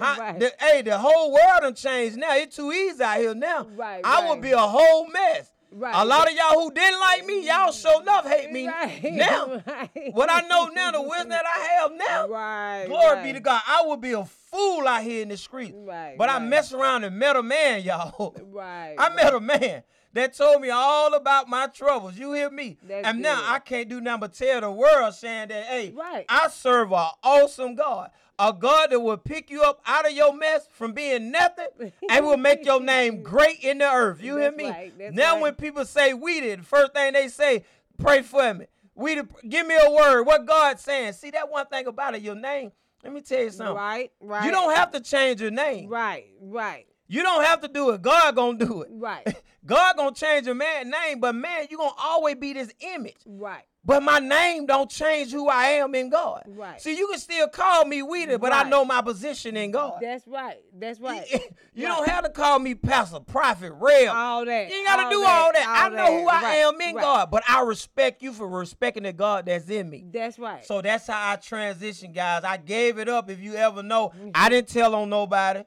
Huh? 0.00 0.16
right. 0.18 0.38
The- 0.38 0.54
hey, 0.58 0.82
the 0.82 0.96
whole 0.98 1.32
world 1.32 1.60
done 1.62 1.74
changed 1.74 2.16
now. 2.16 2.36
It's 2.36 2.56
too 2.56 2.72
easy 2.72 3.02
out 3.02 3.18
here 3.18 3.34
now. 3.34 3.66
Right, 3.76 4.00
I 4.04 4.20
right. 4.22 4.30
would 4.30 4.40
be 4.40 4.52
a 4.52 4.58
whole 4.58 5.06
mess. 5.08 5.50
Right. 5.72 5.94
A 5.94 6.04
lot 6.04 6.28
of 6.28 6.36
y'all 6.36 6.60
who 6.62 6.72
didn't 6.72 6.98
like 6.98 7.24
me, 7.26 7.46
y'all 7.46 7.70
sure 7.72 8.02
enough 8.02 8.26
hate 8.26 8.50
me 8.50 8.66
Right, 8.66 9.04
now. 9.04 9.62
right. 9.66 10.10
What 10.12 10.28
I 10.30 10.40
know 10.48 10.66
now, 10.66 10.90
the 10.90 11.02
wisdom 11.02 11.28
that 11.28 11.44
I 11.46 11.58
have 11.80 11.92
now, 11.92 12.28
Right. 12.28 12.86
glory 12.88 13.14
right. 13.16 13.24
be 13.24 13.32
to 13.34 13.40
God. 13.40 13.62
I 13.66 13.82
would 13.86 14.00
be 14.00 14.12
a 14.12 14.24
fool 14.24 14.86
out 14.88 15.02
here 15.02 15.22
in 15.22 15.28
the 15.28 15.36
street. 15.36 15.72
Right, 15.76 16.18
But 16.18 16.28
I 16.28 16.40
mess 16.40 16.72
around 16.72 17.04
and 17.04 17.16
met 17.16 17.36
a 17.36 17.42
man, 17.42 17.82
y'all. 17.84 18.34
Right. 18.50 18.96
I 18.98 19.14
met 19.14 19.32
a 19.32 19.40
man 19.40 19.84
that 20.12 20.34
told 20.34 20.60
me 20.62 20.70
all 20.70 21.14
about 21.14 21.48
my 21.48 21.66
troubles. 21.68 22.18
You 22.18 22.32
hear 22.32 22.50
me? 22.50 22.78
That's 22.82 23.06
and 23.06 23.22
now. 23.22 23.42
I 23.46 23.58
can't 23.58 23.88
do 23.88 24.00
nothing 24.00 24.20
but 24.20 24.34
tell 24.34 24.60
the 24.60 24.70
world 24.70 25.14
saying 25.14 25.48
that, 25.48 25.64
hey, 25.64 25.92
Right. 25.96 26.26
I 26.28 26.48
serve 26.48 26.92
an 26.92 27.08
awesome 27.22 27.74
God. 27.74 28.10
A 28.38 28.54
God 28.54 28.90
that 28.90 29.00
will 29.00 29.18
pick 29.18 29.50
you 29.50 29.62
up 29.62 29.82
out 29.86 30.06
of 30.06 30.12
your 30.12 30.34
mess 30.34 30.66
from 30.72 30.92
being 30.92 31.30
nothing 31.30 31.92
and 32.08 32.24
will 32.24 32.38
make 32.38 32.64
your 32.64 32.80
name 32.80 33.22
great 33.24 33.60
in 33.60 33.78
the 33.78 33.84
earth. 33.84 34.22
You 34.22 34.38
hear 34.38 34.50
me? 34.50 34.64
right, 34.64 35.14
now 35.14 35.34
right. 35.34 35.42
when 35.42 35.54
people 35.54 35.84
say 35.84 36.14
we 36.14 36.40
did, 36.40 36.60
the 36.60 36.64
first 36.64 36.94
thing 36.94 37.12
they 37.12 37.28
say, 37.28 37.64
pray 37.98 38.22
for 38.22 38.54
me. 38.54 38.66
We 38.94 39.16
did, 39.16 39.28
give 39.46 39.66
me 39.66 39.76
a 39.80 39.90
word. 39.90 40.22
What 40.22 40.46
God's 40.46 40.82
saying. 40.82 41.12
See 41.12 41.30
that 41.32 41.50
one 41.50 41.66
thing 41.66 41.86
about 41.86 42.14
it, 42.14 42.22
your 42.22 42.34
name. 42.34 42.72
Let 43.04 43.12
me 43.12 43.20
tell 43.20 43.42
you 43.42 43.50
something. 43.50 43.76
Right. 43.76 44.10
Right. 44.20 44.44
You 44.44 44.50
don't 44.50 44.74
have 44.74 44.90
to 44.92 45.00
change 45.00 45.40
your 45.40 45.50
name. 45.50 45.88
Right. 45.88 46.26
Right. 46.40 46.86
You 47.10 47.24
don't 47.24 47.42
have 47.44 47.60
to 47.62 47.68
do 47.68 47.90
it. 47.90 48.02
God 48.02 48.36
gonna 48.36 48.56
do 48.56 48.82
it. 48.82 48.88
Right. 48.92 49.26
God 49.66 49.96
gonna 49.96 50.14
change 50.14 50.46
your 50.46 50.54
man 50.54 50.90
name, 50.90 51.18
but 51.18 51.34
man, 51.34 51.66
you 51.68 51.76
gonna 51.76 51.90
always 52.00 52.36
be 52.36 52.52
this 52.52 52.72
image. 52.80 53.16
Right. 53.26 53.64
But 53.84 54.04
my 54.04 54.20
name 54.20 54.66
don't 54.66 54.88
change 54.88 55.32
who 55.32 55.48
I 55.48 55.64
am 55.64 55.94
in 55.96 56.08
God. 56.10 56.44
Right. 56.46 56.80
See, 56.80 56.96
you 56.96 57.08
can 57.08 57.18
still 57.18 57.48
call 57.48 57.84
me 57.84 58.02
Weeder, 58.02 58.38
but 58.38 58.52
I 58.52 58.68
know 58.68 58.84
my 58.84 59.02
position 59.02 59.56
in 59.56 59.72
God. 59.72 59.98
That's 60.00 60.24
right. 60.28 60.58
That's 60.72 61.00
right. 61.00 61.26
you 61.74 61.88
Right. 61.88 61.96
don't 61.96 62.08
have 62.08 62.24
to 62.24 62.30
call 62.30 62.60
me 62.60 62.76
Pastor, 62.76 63.18
Prophet, 63.18 63.72
Rev. 63.72 64.08
all 64.14 64.44
that. 64.44 64.70
You 64.70 64.76
ain't 64.76 64.86
gotta 64.86 65.10
do 65.10 65.24
all 65.24 65.52
that. 65.52 65.66
I 65.66 65.88
know 65.88 66.20
who 66.20 66.28
I 66.28 66.42
Right, 66.42 66.54
am 66.58 66.80
in 66.80 66.94
right. 66.94 67.02
God, 67.02 67.30
but 67.32 67.42
I 67.48 67.62
respect 67.62 68.22
you 68.22 68.32
for 68.32 68.46
respecting 68.46 69.02
the 69.02 69.12
God 69.12 69.46
that's 69.46 69.68
in 69.68 69.90
me. 69.90 70.04
That's 70.12 70.38
right. 70.38 70.64
So 70.64 70.80
that's 70.80 71.08
how 71.08 71.32
I 71.32 71.36
transition, 71.36 72.12
guys. 72.12 72.44
I 72.44 72.56
gave 72.58 72.98
it 72.98 73.08
up. 73.08 73.28
If 73.28 73.40
you 73.40 73.54
ever 73.56 73.82
know, 73.82 74.12
I 74.14 74.16
mm-hmm. 74.16 74.48
didn't 74.50 74.68
tell 74.68 74.94
on 74.94 75.08
nobody. 75.08 75.64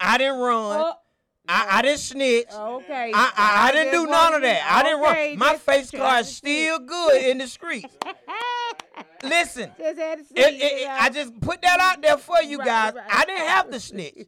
I 0.00 0.18
didn't 0.18 0.38
run. 0.38 0.80
Oh, 0.80 0.92
I, 1.48 1.78
I 1.78 1.82
didn't 1.82 1.98
snitch. 2.00 2.46
okay. 2.52 3.12
I, 3.14 3.32
I, 3.36 3.68
I 3.68 3.72
didn't 3.72 3.92
do 3.92 4.06
none 4.06 4.34
of 4.34 4.42
that. 4.42 4.66
I 4.68 4.82
didn't 4.82 5.04
okay, 5.04 5.30
run. 5.30 5.38
My 5.38 5.56
face 5.56 5.90
card 5.90 6.22
is 6.22 6.36
still 6.36 6.78
good 6.80 7.22
in 7.24 7.38
the 7.38 7.46
streets. 7.46 7.94
Listen, 9.22 9.70
Just 9.78 9.98
had 9.98 10.18
to 10.28 10.34
it, 10.34 10.54
it, 10.54 10.62
it- 10.82 10.88
I 10.88 11.08
just 11.10 11.38
put 11.40 11.60
that 11.62 11.80
out 11.80 12.00
there 12.02 12.16
for 12.16 12.40
you 12.42 12.58
Right, 12.58 12.66
guys. 12.66 12.94
right. 12.94 13.04
I 13.10 13.24
didn't 13.24 13.46
have 13.48 13.70
to 13.70 13.80
snitch. 13.80 14.26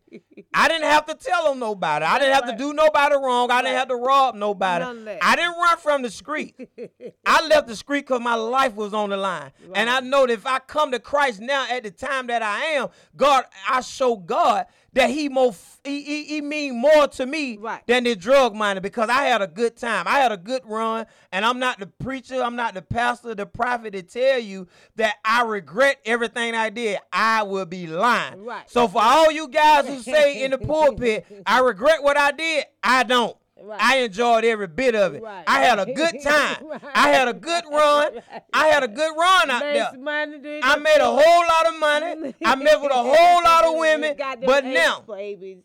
I 0.54 0.66
didn't 0.68 0.84
have 0.84 1.06
to 1.06 1.14
tell 1.14 1.48
on 1.48 1.58
nobody. 1.58 2.04
I 2.04 2.18
didn't 2.18 2.34
have 2.34 2.46
to 2.46 2.56
do 2.56 2.72
nobody 2.72 3.14
wrong. 3.16 3.50
I 3.50 3.62
didn't 3.62 3.76
have 3.76 3.88
to 3.88 3.96
rob 3.96 4.34
nobody. 4.34 4.84
None 4.84 4.98
of 4.98 5.04
that. 5.04 5.18
I 5.22 5.36
didn't 5.36 5.56
run 5.58 5.76
from 5.78 6.02
the 6.02 6.10
street. 6.10 6.54
I 7.26 7.46
left 7.46 7.68
the 7.68 7.76
street 7.76 8.06
because 8.06 8.20
my 8.20 8.34
life 8.34 8.74
was 8.74 8.92
on 8.94 9.10
the 9.10 9.16
line. 9.16 9.52
And 9.74 9.88
I 9.88 10.00
know 10.00 10.26
that 10.26 10.32
if 10.32 10.46
I 10.46 10.58
come 10.58 10.90
to 10.92 10.98
Christ 10.98 11.40
now 11.40 11.66
at 11.70 11.82
the 11.84 11.90
time 11.90 12.26
that 12.28 12.42
I 12.42 12.58
am, 12.76 12.88
God, 13.16 13.44
I 13.68 13.82
show 13.82 14.16
God 14.16 14.66
that 14.94 15.10
He 15.10 15.28
more 15.28 15.54
He, 15.84 16.02
he, 16.02 16.24
he 16.24 16.40
mean 16.40 16.80
more 16.80 17.06
to 17.08 17.26
me 17.26 17.56
Right. 17.58 17.86
than 17.86 18.04
the 18.04 18.16
drug 18.16 18.54
money 18.54 18.80
because 18.80 19.08
I 19.10 19.24
had 19.24 19.42
a 19.42 19.46
good 19.46 19.76
time. 19.76 20.04
I 20.08 20.18
had 20.18 20.32
a 20.32 20.36
good 20.36 20.62
run, 20.64 21.06
and 21.30 21.44
I'm 21.44 21.58
not 21.58 21.78
the 21.78 21.86
preacher, 21.86 22.42
I'm 22.42 22.56
not 22.56 22.74
the 22.74 22.82
pastor, 22.82 23.34
the 23.34 23.46
prophet 23.46 23.92
to 23.92 24.02
tell 24.02 24.38
you 24.38 24.57
that 24.96 25.16
I 25.24 25.42
regret 25.42 25.98
everything 26.04 26.54
I 26.54 26.70
did. 26.70 26.98
I 27.12 27.42
will 27.42 27.66
be 27.66 27.86
lying. 27.86 28.44
Right. 28.44 28.68
So 28.70 28.88
for 28.88 29.00
all 29.02 29.30
you 29.30 29.48
guys 29.48 29.86
who 29.86 30.00
say 30.00 30.42
in 30.44 30.50
the 30.52 30.58
pulpit, 30.58 31.26
I 31.46 31.60
regret 31.60 32.02
what 32.02 32.16
I 32.18 32.32
did, 32.32 32.64
I 32.82 33.02
don't. 33.02 33.36
Right. 33.60 33.80
I 33.82 33.96
enjoyed 33.98 34.44
every 34.44 34.68
bit 34.68 34.94
of 34.94 35.14
it. 35.16 35.22
Right. 35.22 35.42
I 35.46 35.60
had 35.64 35.80
a 35.80 35.92
good 35.92 36.14
time. 36.22 36.66
Right. 36.68 36.80
I 36.94 37.08
had 37.08 37.26
a 37.28 37.34
good 37.34 37.64
run. 37.70 38.20
I 38.52 38.66
had 38.68 38.84
a 38.84 38.88
good 38.88 39.16
run 39.16 39.50
out 39.50 39.60
Made 39.62 39.76
there. 39.76 39.98
money, 39.98 40.60
I 40.62 40.76
made 40.78 40.98
a 41.00 41.06
whole 41.06 41.42
lot 41.42 41.66
of 41.66 41.80
money. 41.80 42.34
I 42.44 42.54
met 42.54 42.80
with 42.80 42.92
a 42.92 42.94
whole 43.02 43.42
lot 43.42 43.64
of 43.64 43.76
women. 43.76 44.16
But 44.46 44.64
now, 44.64 45.00
babies. 45.06 45.58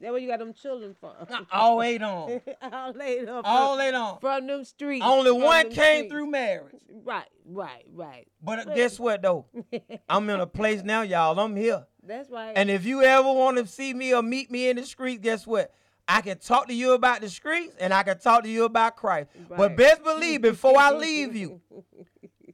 That's 0.00 0.12
where 0.12 0.20
you 0.20 0.28
got 0.28 0.38
them 0.38 0.54
children 0.54 0.96
from. 1.00 1.12
all 1.52 1.76
laid 1.76 2.02
on. 2.02 2.40
all 2.72 2.92
laid 2.92 3.28
up. 3.28 3.42
All 3.44 3.72
from, 3.72 3.78
laid 3.78 3.94
on. 3.94 4.20
from 4.20 4.46
them 4.46 4.64
streets. 4.64 5.04
Only 5.04 5.30
from 5.30 5.42
one 5.42 5.70
came 5.70 5.74
streets. 5.74 6.12
through 6.12 6.26
marriage. 6.26 6.80
Right, 7.04 7.28
right, 7.44 7.84
right. 7.94 8.26
But 8.42 8.74
guess 8.74 8.98
what 8.98 9.22
though? 9.22 9.46
I'm 10.08 10.28
in 10.30 10.40
a 10.40 10.46
place 10.46 10.82
now, 10.82 11.02
y'all. 11.02 11.38
I'm 11.38 11.54
here. 11.54 11.86
That's 12.02 12.30
right. 12.30 12.52
And 12.56 12.70
if 12.70 12.84
you 12.86 13.02
ever 13.02 13.30
want 13.30 13.58
to 13.58 13.66
see 13.66 13.92
me 13.92 14.14
or 14.14 14.22
meet 14.22 14.50
me 14.50 14.70
in 14.70 14.76
the 14.76 14.86
street, 14.86 15.20
guess 15.20 15.46
what? 15.46 15.72
I 16.08 16.22
can 16.22 16.38
talk 16.38 16.66
to 16.66 16.74
you 16.74 16.94
about 16.94 17.20
the 17.20 17.28
streets 17.28 17.76
and 17.78 17.94
I 17.94 18.02
can 18.02 18.18
talk 18.18 18.42
to 18.42 18.48
you 18.48 18.64
about 18.64 18.96
Christ. 18.96 19.28
But 19.48 19.76
best 19.76 20.02
believe 20.02 20.42
before 20.42 20.76
I 20.76 20.90
leave 20.90 21.36
you, 21.36 21.60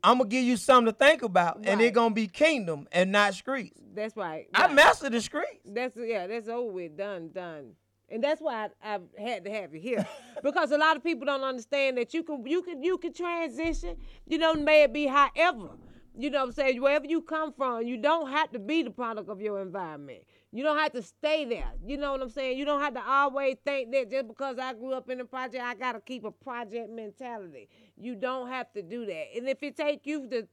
I'm 0.06 0.18
gonna 0.18 0.28
give 0.30 0.44
you 0.44 0.56
something 0.56 0.92
to 0.92 0.96
think 0.96 1.22
about, 1.22 1.56
and 1.56 1.66
Right. 1.66 1.80
it's 1.82 1.94
gonna 1.94 2.14
be 2.14 2.28
kingdom 2.28 2.86
and 2.92 3.10
not 3.10 3.34
streets. 3.34 3.78
that's 3.92 4.16
right. 4.16 4.46
I 4.54 4.72
mastered 4.72 5.12
the 5.12 5.20
streets. 5.20 5.62
That's 5.64 5.96
yeah. 5.96 6.26
That's 6.26 6.48
over 6.48 6.70
with. 6.70 6.96
Done. 6.96 7.30
Done. 7.32 7.72
And 8.08 8.22
that's 8.22 8.40
why 8.40 8.68
I, 8.80 8.94
I 8.94 9.20
had 9.20 9.44
to 9.46 9.50
have 9.50 9.74
you 9.74 9.80
here, 9.80 10.06
because 10.44 10.70
a 10.70 10.78
lot 10.78 10.96
of 10.96 11.02
people 11.02 11.26
don't 11.26 11.42
understand 11.42 11.98
that 11.98 12.14
you 12.14 12.22
can 12.22 12.46
you 12.46 12.62
can 12.62 12.82
you 12.82 12.98
can 12.98 13.12
transition. 13.12 13.96
You 14.26 14.38
know, 14.38 14.54
may 14.54 14.84
it 14.84 14.92
be 14.92 15.06
however. 15.06 15.70
You 16.18 16.30
know 16.30 16.38
what 16.40 16.46
I'm 16.46 16.52
saying? 16.52 16.80
Wherever 16.80 17.04
you 17.04 17.20
come 17.20 17.52
from, 17.52 17.82
you 17.82 17.96
don't 17.98 18.30
have 18.30 18.50
to 18.52 18.58
be 18.58 18.82
the 18.82 18.90
product 18.90 19.28
of 19.28 19.40
your 19.42 19.60
environment. 19.60 20.22
You 20.52 20.62
don't 20.62 20.78
have 20.78 20.92
to 20.92 21.02
stay 21.02 21.44
there. 21.44 21.72
You 21.84 21.96
know 21.96 22.12
what 22.12 22.22
I'm 22.22 22.30
saying? 22.30 22.56
You 22.56 22.64
don't 22.64 22.80
have 22.80 22.94
to 22.94 23.02
always 23.06 23.56
think 23.64 23.92
that 23.92 24.10
just 24.10 24.28
because 24.28 24.58
I 24.58 24.72
grew 24.74 24.92
up 24.94 25.10
in 25.10 25.20
a 25.20 25.24
project, 25.24 25.62
I 25.62 25.74
gotta 25.74 26.00
keep 26.00 26.24
a 26.24 26.30
project 26.30 26.90
mentality. 26.90 27.68
You 27.96 28.14
don't 28.14 28.48
have 28.48 28.72
to 28.72 28.82
do 28.82 29.04
that. 29.06 29.26
And 29.36 29.48
if 29.48 29.62
it 29.62 29.76
take 29.76 30.06
you 30.06 30.28
to 30.30 30.46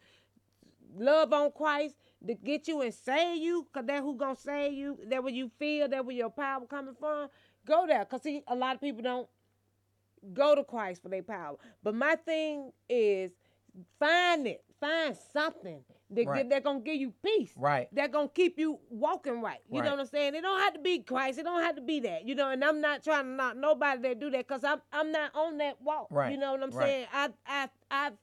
love 0.98 1.32
on 1.32 1.52
Christ 1.52 1.96
to 2.28 2.34
get 2.34 2.68
you 2.68 2.82
and 2.82 2.94
save 2.94 3.42
you, 3.42 3.68
cause 3.74 3.86
that 3.86 4.02
who 4.02 4.16
gonna 4.16 4.36
save 4.36 4.74
you, 4.74 4.98
that 5.08 5.24
where 5.24 5.34
you 5.34 5.52
feel, 5.60 5.88
that 5.88 6.06
where 6.06 6.16
your 6.16 6.30
power 6.30 6.66
coming 6.66 6.96
from, 7.00 7.30
go 7.66 7.86
there. 7.88 8.04
Cause 8.06 8.24
see, 8.24 8.44
a 8.48 8.56
lot 8.56 8.76
of 8.76 8.82
people 8.82 9.04
don't 9.04 9.28
go 10.34 10.56
to 10.56 10.64
Christ 10.64 11.02
for 11.02 11.10
their 11.10 11.24
power. 11.24 11.58
But 11.84 11.96
my 11.96 12.16
thing 12.16 12.72
is 12.90 13.32
find 14.00 14.48
it. 14.48 14.64
Find 14.80 15.16
something 15.32 15.82
that 16.16 16.28
Right. 16.28 16.50
that 16.50 16.64
gonna 16.64 16.80
give 16.80 16.96
you 16.96 17.14
peace. 17.24 17.54
Right. 17.58 17.88
That 17.94 18.12
gonna 18.12 18.30
keep 18.30 18.58
you 18.58 18.80
walking 18.90 19.42
right. 19.42 19.60
You 19.70 19.80
Right. 19.80 19.86
know 19.86 19.92
what 19.92 20.00
I'm 20.02 20.06
saying? 20.08 20.36
It 20.36 20.42
don't 20.42 20.60
have 20.60 20.74
to 20.74 20.80
be 20.80 21.00
Christ. 21.00 21.40
It 21.40 21.44
don't 21.44 21.62
have 21.64 21.76
to 21.76 21.82
be 21.82 22.00
that. 22.02 22.26
You 22.28 22.36
know, 22.36 22.50
and 22.50 22.64
I'm 22.64 22.82
not 22.82 23.04
trying 23.04 23.26
to 23.26 23.30
knock 23.32 23.58
nobody 23.58 24.02
that 24.04 24.20
do 24.20 24.30
that 24.32 24.48
because 24.48 24.64
I'm 24.64 24.82
I'm 24.92 25.12
not 25.12 25.36
on 25.36 25.58
that 25.58 25.82
walk. 25.82 26.08
Right. 26.12 26.32
You 26.32 26.38
know 26.38 26.52
what 26.54 26.64
I'm 26.64 26.72
Right. 26.72 26.88
saying? 26.88 27.08
I 27.14 27.30
I 27.46 27.70
I've 27.92 28.14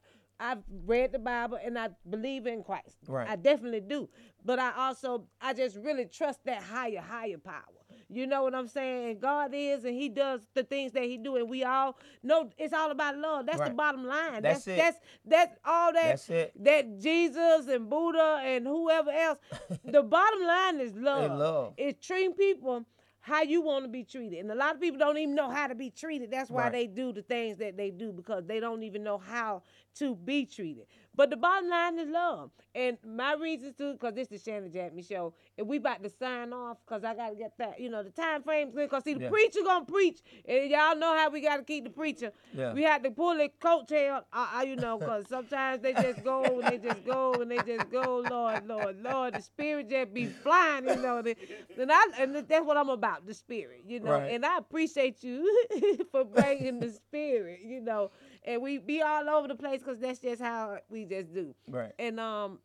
I've 0.43 0.62
read 0.86 1.12
the 1.12 1.18
Bible 1.18 1.59
and 1.62 1.78
I 1.78 1.91
believe 2.09 2.47
in 2.47 2.62
Christ. 2.62 2.97
Right. 3.07 3.28
I 3.28 3.36
definitely 3.36 3.80
do. 3.80 4.09
But 4.45 4.59
I 4.59 4.72
also 4.74 5.26
I 5.41 5.53
just 5.53 5.76
really 5.76 6.07
trust 6.07 6.45
that 6.45 6.62
higher, 6.62 7.01
higher 7.01 7.38
power. 7.38 7.80
You 8.13 8.27
know 8.27 8.43
what 8.43 8.55
I'm 8.55 8.67
saying? 8.69 9.11
And 9.11 9.21
God 9.21 9.53
is 9.55 9.85
and 9.85 9.95
He 9.95 10.09
does 10.09 10.41
the 10.55 10.65
things 10.65 10.93
that 10.93 11.05
He 11.05 11.17
do, 11.17 11.37
and 11.37 11.49
we 11.49 11.65
all 11.65 11.97
know 12.23 12.51
it's 12.59 12.73
all 12.75 12.91
about 12.91 13.17
love. 13.17 13.47
That's 13.47 13.61
the 13.61 13.75
bottom 13.75 14.05
line. 14.05 14.43
That's 14.43 14.65
That's 14.65 14.69
it. 14.69 14.77
that's 14.77 14.99
that's 15.25 15.57
all 15.65 15.93
that 15.93 16.03
That's 16.09 16.31
it. 16.31 16.65
that 16.65 16.99
Jesus 17.01 17.69
and 17.69 17.89
Buddha 17.89 18.41
and 18.45 18.67
whoever 18.67 19.11
else. 19.11 19.39
the 19.85 20.03
bottom 20.03 20.43
line 20.43 20.81
is 20.81 20.95
love. 20.95 21.39
love. 21.39 21.75
It's 21.77 22.05
treating 22.05 22.33
people 22.35 22.85
how 23.23 23.43
you 23.43 23.61
want 23.61 23.85
to 23.85 23.89
be 23.91 24.03
treated. 24.03 24.39
And 24.39 24.51
a 24.51 24.55
lot 24.55 24.75
of 24.75 24.81
people 24.81 24.99
don't 24.99 25.19
even 25.19 25.35
know 25.35 25.51
how 25.51 25.67
to 25.67 25.75
be 25.75 25.91
treated. 25.91 26.31
That's 26.31 26.51
why 26.51 26.65
Right. 26.65 26.73
they 26.73 26.87
do 26.87 27.13
the 27.13 27.21
things 27.23 27.59
that 27.59 27.77
they 27.77 27.91
do 27.91 28.13
because 28.13 28.47
they 28.47 28.61
don't 28.61 28.83
even 28.83 29.03
know 29.05 29.19
how 29.19 29.63
to 29.97 30.15
be 30.17 30.47
treated. 30.47 30.87
But 31.21 31.29
the 31.29 31.37
bottom 31.37 31.68
line 31.68 31.99
is 31.99 32.09
love. 32.09 32.51
And 32.75 32.97
my 33.07 33.35
reasons 33.35 33.77
to, 33.77 33.93
because 33.93 34.14
this 34.14 34.33
is 34.33 34.43
the 34.43 34.51
Shannon 34.51 34.73
Jackman 34.73 35.05
show, 35.05 35.35
and 35.59 35.68
we 35.68 35.77
about 35.77 36.03
to 36.03 36.09
sign 36.09 36.51
off 36.55 36.79
because 36.87 37.05
I 37.05 37.14
got 37.14 37.29
to 37.29 37.37
get 37.37 37.53
that, 37.59 37.79
you 37.79 37.91
know, 37.91 38.03
the 38.03 38.09
time 38.09 38.43
frame's 38.43 38.73
good. 38.75 38.89
Because 38.89 39.05
see, 39.05 39.12
the 39.12 39.25
Yeah. 39.25 39.29
preacher 39.29 39.61
going 39.62 39.85
to 39.85 39.93
preach. 39.93 40.21
And 40.49 40.71
y'all 40.71 40.97
know 40.97 41.14
how 41.14 41.29
we 41.29 41.43
got 41.43 41.59
to 41.59 41.62
keep 41.62 41.85
the 41.85 41.91
preacher. 41.91 42.33
Yeah. 42.55 42.73
We 42.73 42.85
had 42.85 43.03
to 43.03 43.11
pull 43.11 43.37
the 43.37 43.51
coattail, 43.61 44.23
uh, 44.33 44.47
uh, 44.57 44.62
you 44.62 44.77
know, 44.77 44.97
because 44.99 45.29
sometimes 45.29 45.83
they 45.83 45.93
just 45.93 46.25
go 46.25 46.59
and 46.61 46.66
they 46.66 46.79
just 46.79 47.05
go 47.05 47.35
and 47.43 47.51
they 47.51 47.59
just 47.59 47.91
go, 47.91 48.21
Lord, 48.21 48.66
Lord, 48.66 49.03
Lord. 49.03 49.35
The 49.35 49.43
spirit 49.43 49.91
just 49.91 50.14
be 50.14 50.25
flying, 50.43 50.87
you 50.89 50.97
know. 51.03 51.18
And, 51.18 51.93
I, 51.93 52.07
and 52.18 52.35
that's 52.35 52.64
what 52.64 52.79
I'm 52.79 52.89
about, 52.89 53.27
the 53.27 53.35
spirit, 53.35 53.83
you 53.87 54.01
know. 54.01 54.12
Right. 54.12 54.33
And 54.33 54.47
I 54.47 54.57
appreciate 54.57 55.23
you 55.23 55.66
for 56.12 56.25
bringing 56.25 56.81
the 56.81 56.89
spirit, 56.89 57.61
you 57.62 57.83
know. 57.83 58.11
And 58.45 58.62
we 58.62 58.78
be 58.78 59.03
all 59.03 59.28
over 59.28 59.49
the 59.49 59.55
place 59.55 59.80
because 59.80 59.99
that's 59.99 60.18
just 60.20 60.41
how 60.41 60.78
we 60.88 61.05
just 61.05 61.32
do. 61.32 61.55
Right. 61.68 61.93
And 61.99 62.18
um, 62.18 62.59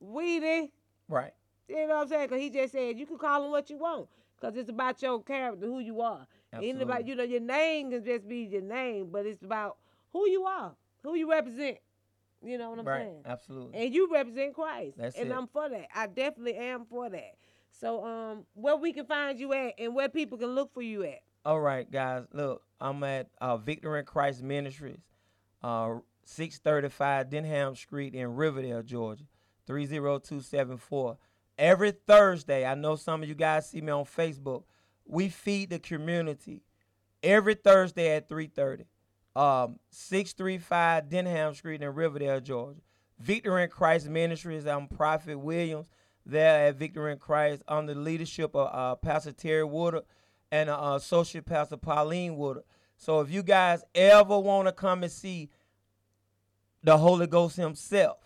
Weedy, 0.00 0.72
Right. 1.08 1.32
you 1.68 1.86
know 1.86 1.96
what 1.96 2.02
I'm 2.02 2.08
saying? 2.08 2.28
Because 2.28 2.40
he 2.40 2.50
just 2.50 2.72
said 2.72 2.98
you 2.98 3.06
can 3.06 3.18
call 3.18 3.44
him 3.44 3.50
what 3.50 3.70
you 3.70 3.78
want 3.78 4.08
because 4.36 4.56
it's 4.56 4.70
about 4.70 5.02
your 5.02 5.22
character, 5.22 5.66
who 5.66 5.80
you 5.80 6.00
are. 6.00 6.26
It 6.52 6.64
Ain't 6.64 6.82
about, 6.82 7.06
you 7.06 7.16
know, 7.16 7.24
your 7.24 7.40
name 7.40 7.90
can 7.90 8.04
just 8.04 8.28
be 8.28 8.42
your 8.44 8.62
name, 8.62 9.08
but 9.10 9.26
it's 9.26 9.42
about 9.42 9.78
who 10.12 10.28
you 10.28 10.44
are, 10.44 10.74
who 11.02 11.16
you 11.16 11.30
represent. 11.30 11.78
You 12.42 12.58
know 12.58 12.70
what 12.70 12.78
I'm 12.78 12.86
right. 12.86 13.00
saying? 13.00 13.22
Absolutely. 13.24 13.82
And 13.84 13.94
you 13.94 14.08
represent 14.12 14.54
Christ. 14.54 14.98
That's 14.98 15.16
and 15.16 15.30
it. 15.30 15.34
I'm 15.34 15.48
for 15.48 15.68
that. 15.68 15.88
I 15.94 16.06
definitely 16.06 16.54
am 16.56 16.84
for 16.84 17.08
that. 17.08 17.34
So 17.72 18.04
um 18.04 18.44
where 18.54 18.76
we 18.76 18.92
can 18.92 19.06
find 19.06 19.38
you 19.40 19.52
at 19.52 19.74
and 19.78 19.94
where 19.94 20.08
people 20.08 20.38
can 20.38 20.48
look 20.54 20.72
for 20.72 20.82
you 20.82 21.02
at. 21.04 21.20
All 21.44 21.60
right, 21.60 21.90
guys. 21.90 22.24
Look, 22.32 22.62
I'm 22.84 23.02
at 23.02 23.28
uh, 23.40 23.56
Victory 23.56 24.00
in 24.00 24.04
Christ 24.04 24.42
Ministries, 24.42 25.00
uh, 25.62 25.94
635 26.24 27.30
Denham 27.30 27.74
Street 27.74 28.14
in 28.14 28.34
Riverdale, 28.34 28.82
Georgia, 28.82 29.24
30274. 29.66 31.16
Every 31.56 31.92
Thursday, 31.92 32.66
I 32.66 32.74
know 32.74 32.96
some 32.96 33.22
of 33.22 33.28
you 33.28 33.34
guys 33.34 33.70
see 33.70 33.80
me 33.80 33.90
on 33.90 34.04
Facebook. 34.04 34.64
We 35.06 35.30
feed 35.30 35.70
the 35.70 35.78
community 35.78 36.62
every 37.22 37.54
Thursday 37.54 38.14
at 38.16 38.28
3:30. 38.28 38.84
Um, 39.34 39.80
635 39.90 41.08
Denham 41.08 41.54
Street 41.54 41.82
in 41.82 41.94
Riverdale, 41.94 42.40
Georgia. 42.40 42.80
Victory 43.18 43.62
in 43.62 43.70
Christ 43.70 44.08
Ministries. 44.08 44.66
I'm 44.66 44.88
Prophet 44.88 45.38
Williams 45.38 45.86
there 46.26 46.68
at 46.68 46.76
Victory 46.76 47.12
in 47.12 47.18
Christ 47.18 47.62
under 47.66 47.94
the 47.94 48.00
leadership 48.00 48.54
of 48.54 48.68
uh, 48.72 48.94
Pastor 48.96 49.32
Terry 49.32 49.64
Woodard 49.64 50.04
and 50.52 50.68
uh, 50.68 50.92
Associate 50.96 51.44
Pastor 51.44 51.76
Pauline 51.76 52.36
Woodard. 52.36 52.64
So 52.96 53.20
if 53.20 53.30
you 53.30 53.42
guys 53.42 53.82
ever 53.94 54.38
want 54.38 54.68
to 54.68 54.72
come 54.72 55.02
and 55.02 55.12
see 55.12 55.50
the 56.82 56.96
Holy 56.96 57.26
Ghost 57.26 57.56
Himself, 57.56 58.18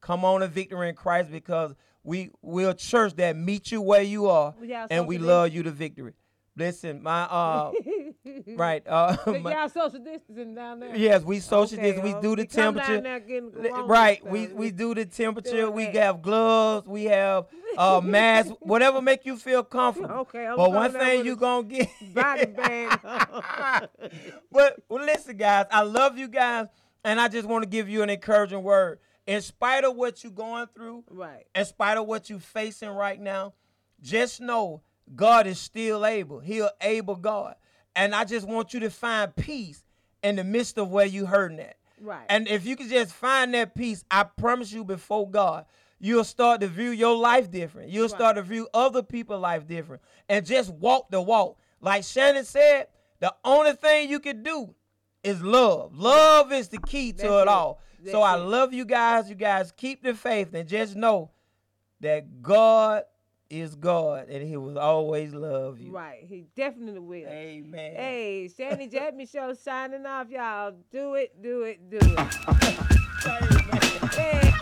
come 0.00 0.24
on 0.24 0.40
to 0.40 0.48
Victory 0.48 0.88
in 0.88 0.94
Christ 0.94 1.30
because 1.30 1.74
we 2.02 2.30
we're 2.42 2.70
a 2.70 2.74
church 2.74 3.14
that 3.16 3.36
meet 3.36 3.72
you 3.72 3.80
where 3.80 4.02
you 4.02 4.26
are 4.28 4.54
We 4.60 4.72
and 4.90 5.06
we 5.06 5.18
love 5.18 5.52
you 5.52 5.62
to 5.62 5.70
victory. 5.70 6.12
Listen, 6.56 7.02
my 7.02 7.22
uh 7.22 7.72
right 8.56 8.86
uh 8.86 9.16
my- 9.40 9.52
y'all 9.52 9.68
social 9.68 9.98
distancing 9.98 10.54
down 10.54 10.78
there. 10.78 10.94
Yes, 10.94 11.22
we 11.22 11.40
social 11.40 11.78
Okay, 11.78 11.92
distance. 11.92 12.14
We 12.14 12.20
do 12.20 12.36
the 12.36 12.46
temperature. 12.46 13.02
Right, 13.84 14.24
we 14.24 14.46
we 14.48 14.70
do 14.70 14.94
the 14.94 15.04
temperature. 15.04 15.68
We 15.68 15.86
have 15.86 16.22
gloves. 16.22 16.86
We 16.86 17.04
have 17.04 17.46
uh 17.76 18.00
masks. 18.02 18.52
whatever 18.60 19.02
make 19.02 19.26
you 19.26 19.36
feel 19.36 19.64
comfortable. 19.64 20.14
Okay, 20.14 20.46
I'm 20.46 20.56
but 20.56 20.70
one 20.70 20.92
thing 20.92 21.26
you 21.26 21.34
gonna 21.34 21.66
get. 21.66 21.88
body 22.14 22.46
bag. 22.46 23.00
but 24.52 24.80
well, 24.88 25.04
listen, 25.04 25.36
guys, 25.36 25.66
I 25.72 25.82
love 25.82 26.16
you 26.16 26.28
guys, 26.28 26.68
and 27.02 27.20
I 27.20 27.26
just 27.26 27.48
want 27.48 27.64
to 27.64 27.68
give 27.68 27.88
you 27.88 28.02
an 28.02 28.10
encouraging 28.10 28.62
word. 28.62 29.00
In 29.26 29.40
spite 29.40 29.84
of 29.84 29.96
what 29.96 30.22
you're 30.22 30.32
going 30.32 30.66
through, 30.74 31.02
right. 31.08 31.46
in 31.54 31.64
spite 31.64 31.96
of 31.96 32.06
what 32.06 32.28
you're 32.28 32.38
facing 32.38 32.90
right 32.90 33.18
now, 33.18 33.54
just 34.02 34.40
know 34.40 34.82
God 35.14 35.46
is 35.46 35.58
still 35.58 36.04
able. 36.06 36.40
He'll 36.40 36.70
able 36.80 37.16
God. 37.16 37.54
And 37.96 38.14
I 38.14 38.24
just 38.24 38.46
want 38.46 38.74
you 38.74 38.80
to 38.80 38.90
find 38.90 39.34
peace 39.36 39.84
in 40.22 40.36
the 40.36 40.44
midst 40.44 40.78
of 40.78 40.90
where 40.90 41.06
you're 41.06 41.26
hurting 41.26 41.60
at. 41.60 41.76
Right. 42.00 42.26
And 42.28 42.48
if 42.48 42.66
you 42.66 42.76
can 42.76 42.88
just 42.88 43.12
find 43.12 43.54
that 43.54 43.74
peace, 43.74 44.04
I 44.10 44.24
promise 44.24 44.72
you 44.72 44.84
before 44.84 45.30
God, 45.30 45.66
you'll 46.00 46.24
start 46.24 46.60
to 46.60 46.66
view 46.66 46.90
your 46.90 47.16
life 47.16 47.50
different. 47.50 47.90
You'll 47.90 48.08
start 48.08 48.36
to 48.36 48.42
view 48.42 48.68
other 48.74 49.02
people's 49.02 49.40
life 49.40 49.66
different. 49.66 50.02
And 50.28 50.44
just 50.44 50.70
walk 50.70 51.10
the 51.10 51.20
walk. 51.20 51.58
Like 51.80 52.04
Shannon 52.04 52.44
said, 52.44 52.88
the 53.20 53.34
only 53.44 53.72
thing 53.72 54.10
you 54.10 54.20
can 54.20 54.42
do 54.42 54.74
is 55.22 55.40
love. 55.42 55.96
Love 55.96 56.52
is 56.52 56.68
the 56.68 56.78
key 56.78 57.12
to 57.12 57.18
That's 57.18 57.30
it 57.30 57.42
it. 57.42 57.48
all. 57.48 57.80
So 58.10 58.22
I 58.22 58.36
it. 58.36 58.40
love 58.40 58.74
you 58.74 58.84
guys. 58.84 59.28
You 59.28 59.34
guys 59.34 59.72
keep 59.72 60.02
the 60.02 60.14
faith 60.14 60.52
and 60.52 60.68
just 60.68 60.96
know 60.96 61.30
that 62.00 62.42
God 62.42 63.04
is 63.50 63.74
God 63.74 64.28
and 64.28 64.46
He 64.46 64.56
will 64.56 64.78
always 64.78 65.34
love 65.34 65.80
you. 65.80 65.92
Right. 65.92 66.24
He 66.26 66.46
definitely 66.56 67.00
will. 67.00 67.28
Amen. 67.28 67.94
Hey, 67.94 68.50
Shanny 68.56 68.88
Jackman 68.92 69.26
Show 69.26 69.54
signing 69.54 70.06
off, 70.06 70.28
y'all. 70.30 70.74
Do 70.90 71.14
it, 71.14 71.40
do 71.42 71.62
it, 71.62 71.90
do 71.90 71.98
it. 72.00 72.90
Hey. 74.14 74.53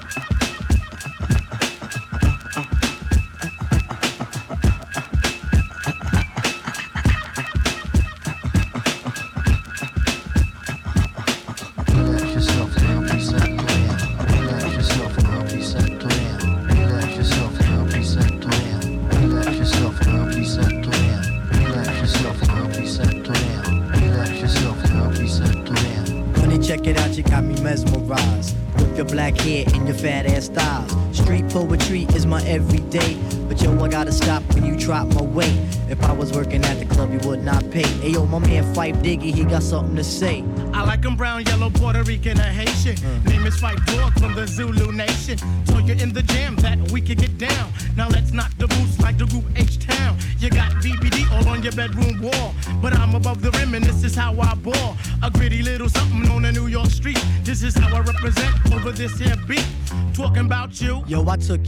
Man 39.18 39.20
he 39.20 39.44
got 39.44 39.62
something 39.62 39.94
to 39.96 40.04
say. 40.04 40.42
I 40.72 40.84
like 40.84 41.04
'em 41.04 41.16
brown, 41.16 41.44
yellow, 41.44 41.68
Puerto 41.68 42.02
Rican, 42.02 42.40
or 42.40 42.44
Haitian. 42.44 42.96
Hmm. 42.96 43.28
Name 43.28 43.46
is 43.46 43.56
Phife 43.60 43.84
Dawg 43.84 44.18
from 44.18 44.34
the 44.34 44.46
Zulu 44.46 44.90
Nation. 44.90 45.36
Told 45.66 45.86
you 45.86 45.94
in 45.94 46.14
the 46.14 46.22
jam 46.22 46.56
that 46.56 46.78
we 46.90 47.02
could 47.02 47.18
get 47.18 47.36
down. 47.36 47.70
Now 47.94 48.08
let's 48.08 48.32
knock 48.32 48.52
the 48.56 48.66
boots 48.68 48.98
like 49.00 49.18
the 49.18 49.26
group 49.26 49.44
H 49.54 49.78
Town. 49.78 50.16
You 50.38 50.48
got 50.48 50.70
BBD 50.82 51.30
all 51.30 51.46
on 51.46 51.62
your 51.62 51.72
bedroom 51.72 52.22
wall. 52.22 52.54
But 52.80 52.96
I'm 52.98 53.14
above 53.14 53.42
the 53.42 53.50
rim 53.50 53.74
and 53.74 53.84
this 53.84 54.02
is 54.02 54.14
how 54.14 54.32
I 54.40 54.54
ball. 54.54 54.96
A 55.22 55.30
gritty 55.30 55.62
little 55.62 55.90
something 55.90 56.30
on 56.30 56.46
a 56.46 56.52
New 56.52 56.68
York 56.68 56.90
street. 56.90 57.22
This 57.44 57.62
is 57.62 57.74
how 57.76 57.94
I 57.94 58.00
represent 58.00 58.54
over 58.72 58.92
this 58.92 59.18
here 59.18 59.36
beat. 59.46 59.66
Talking 60.14 60.46
about 60.46 60.80
you. 60.80 61.04
Yo, 61.06 61.28
I 61.28 61.36
took 61.36 61.60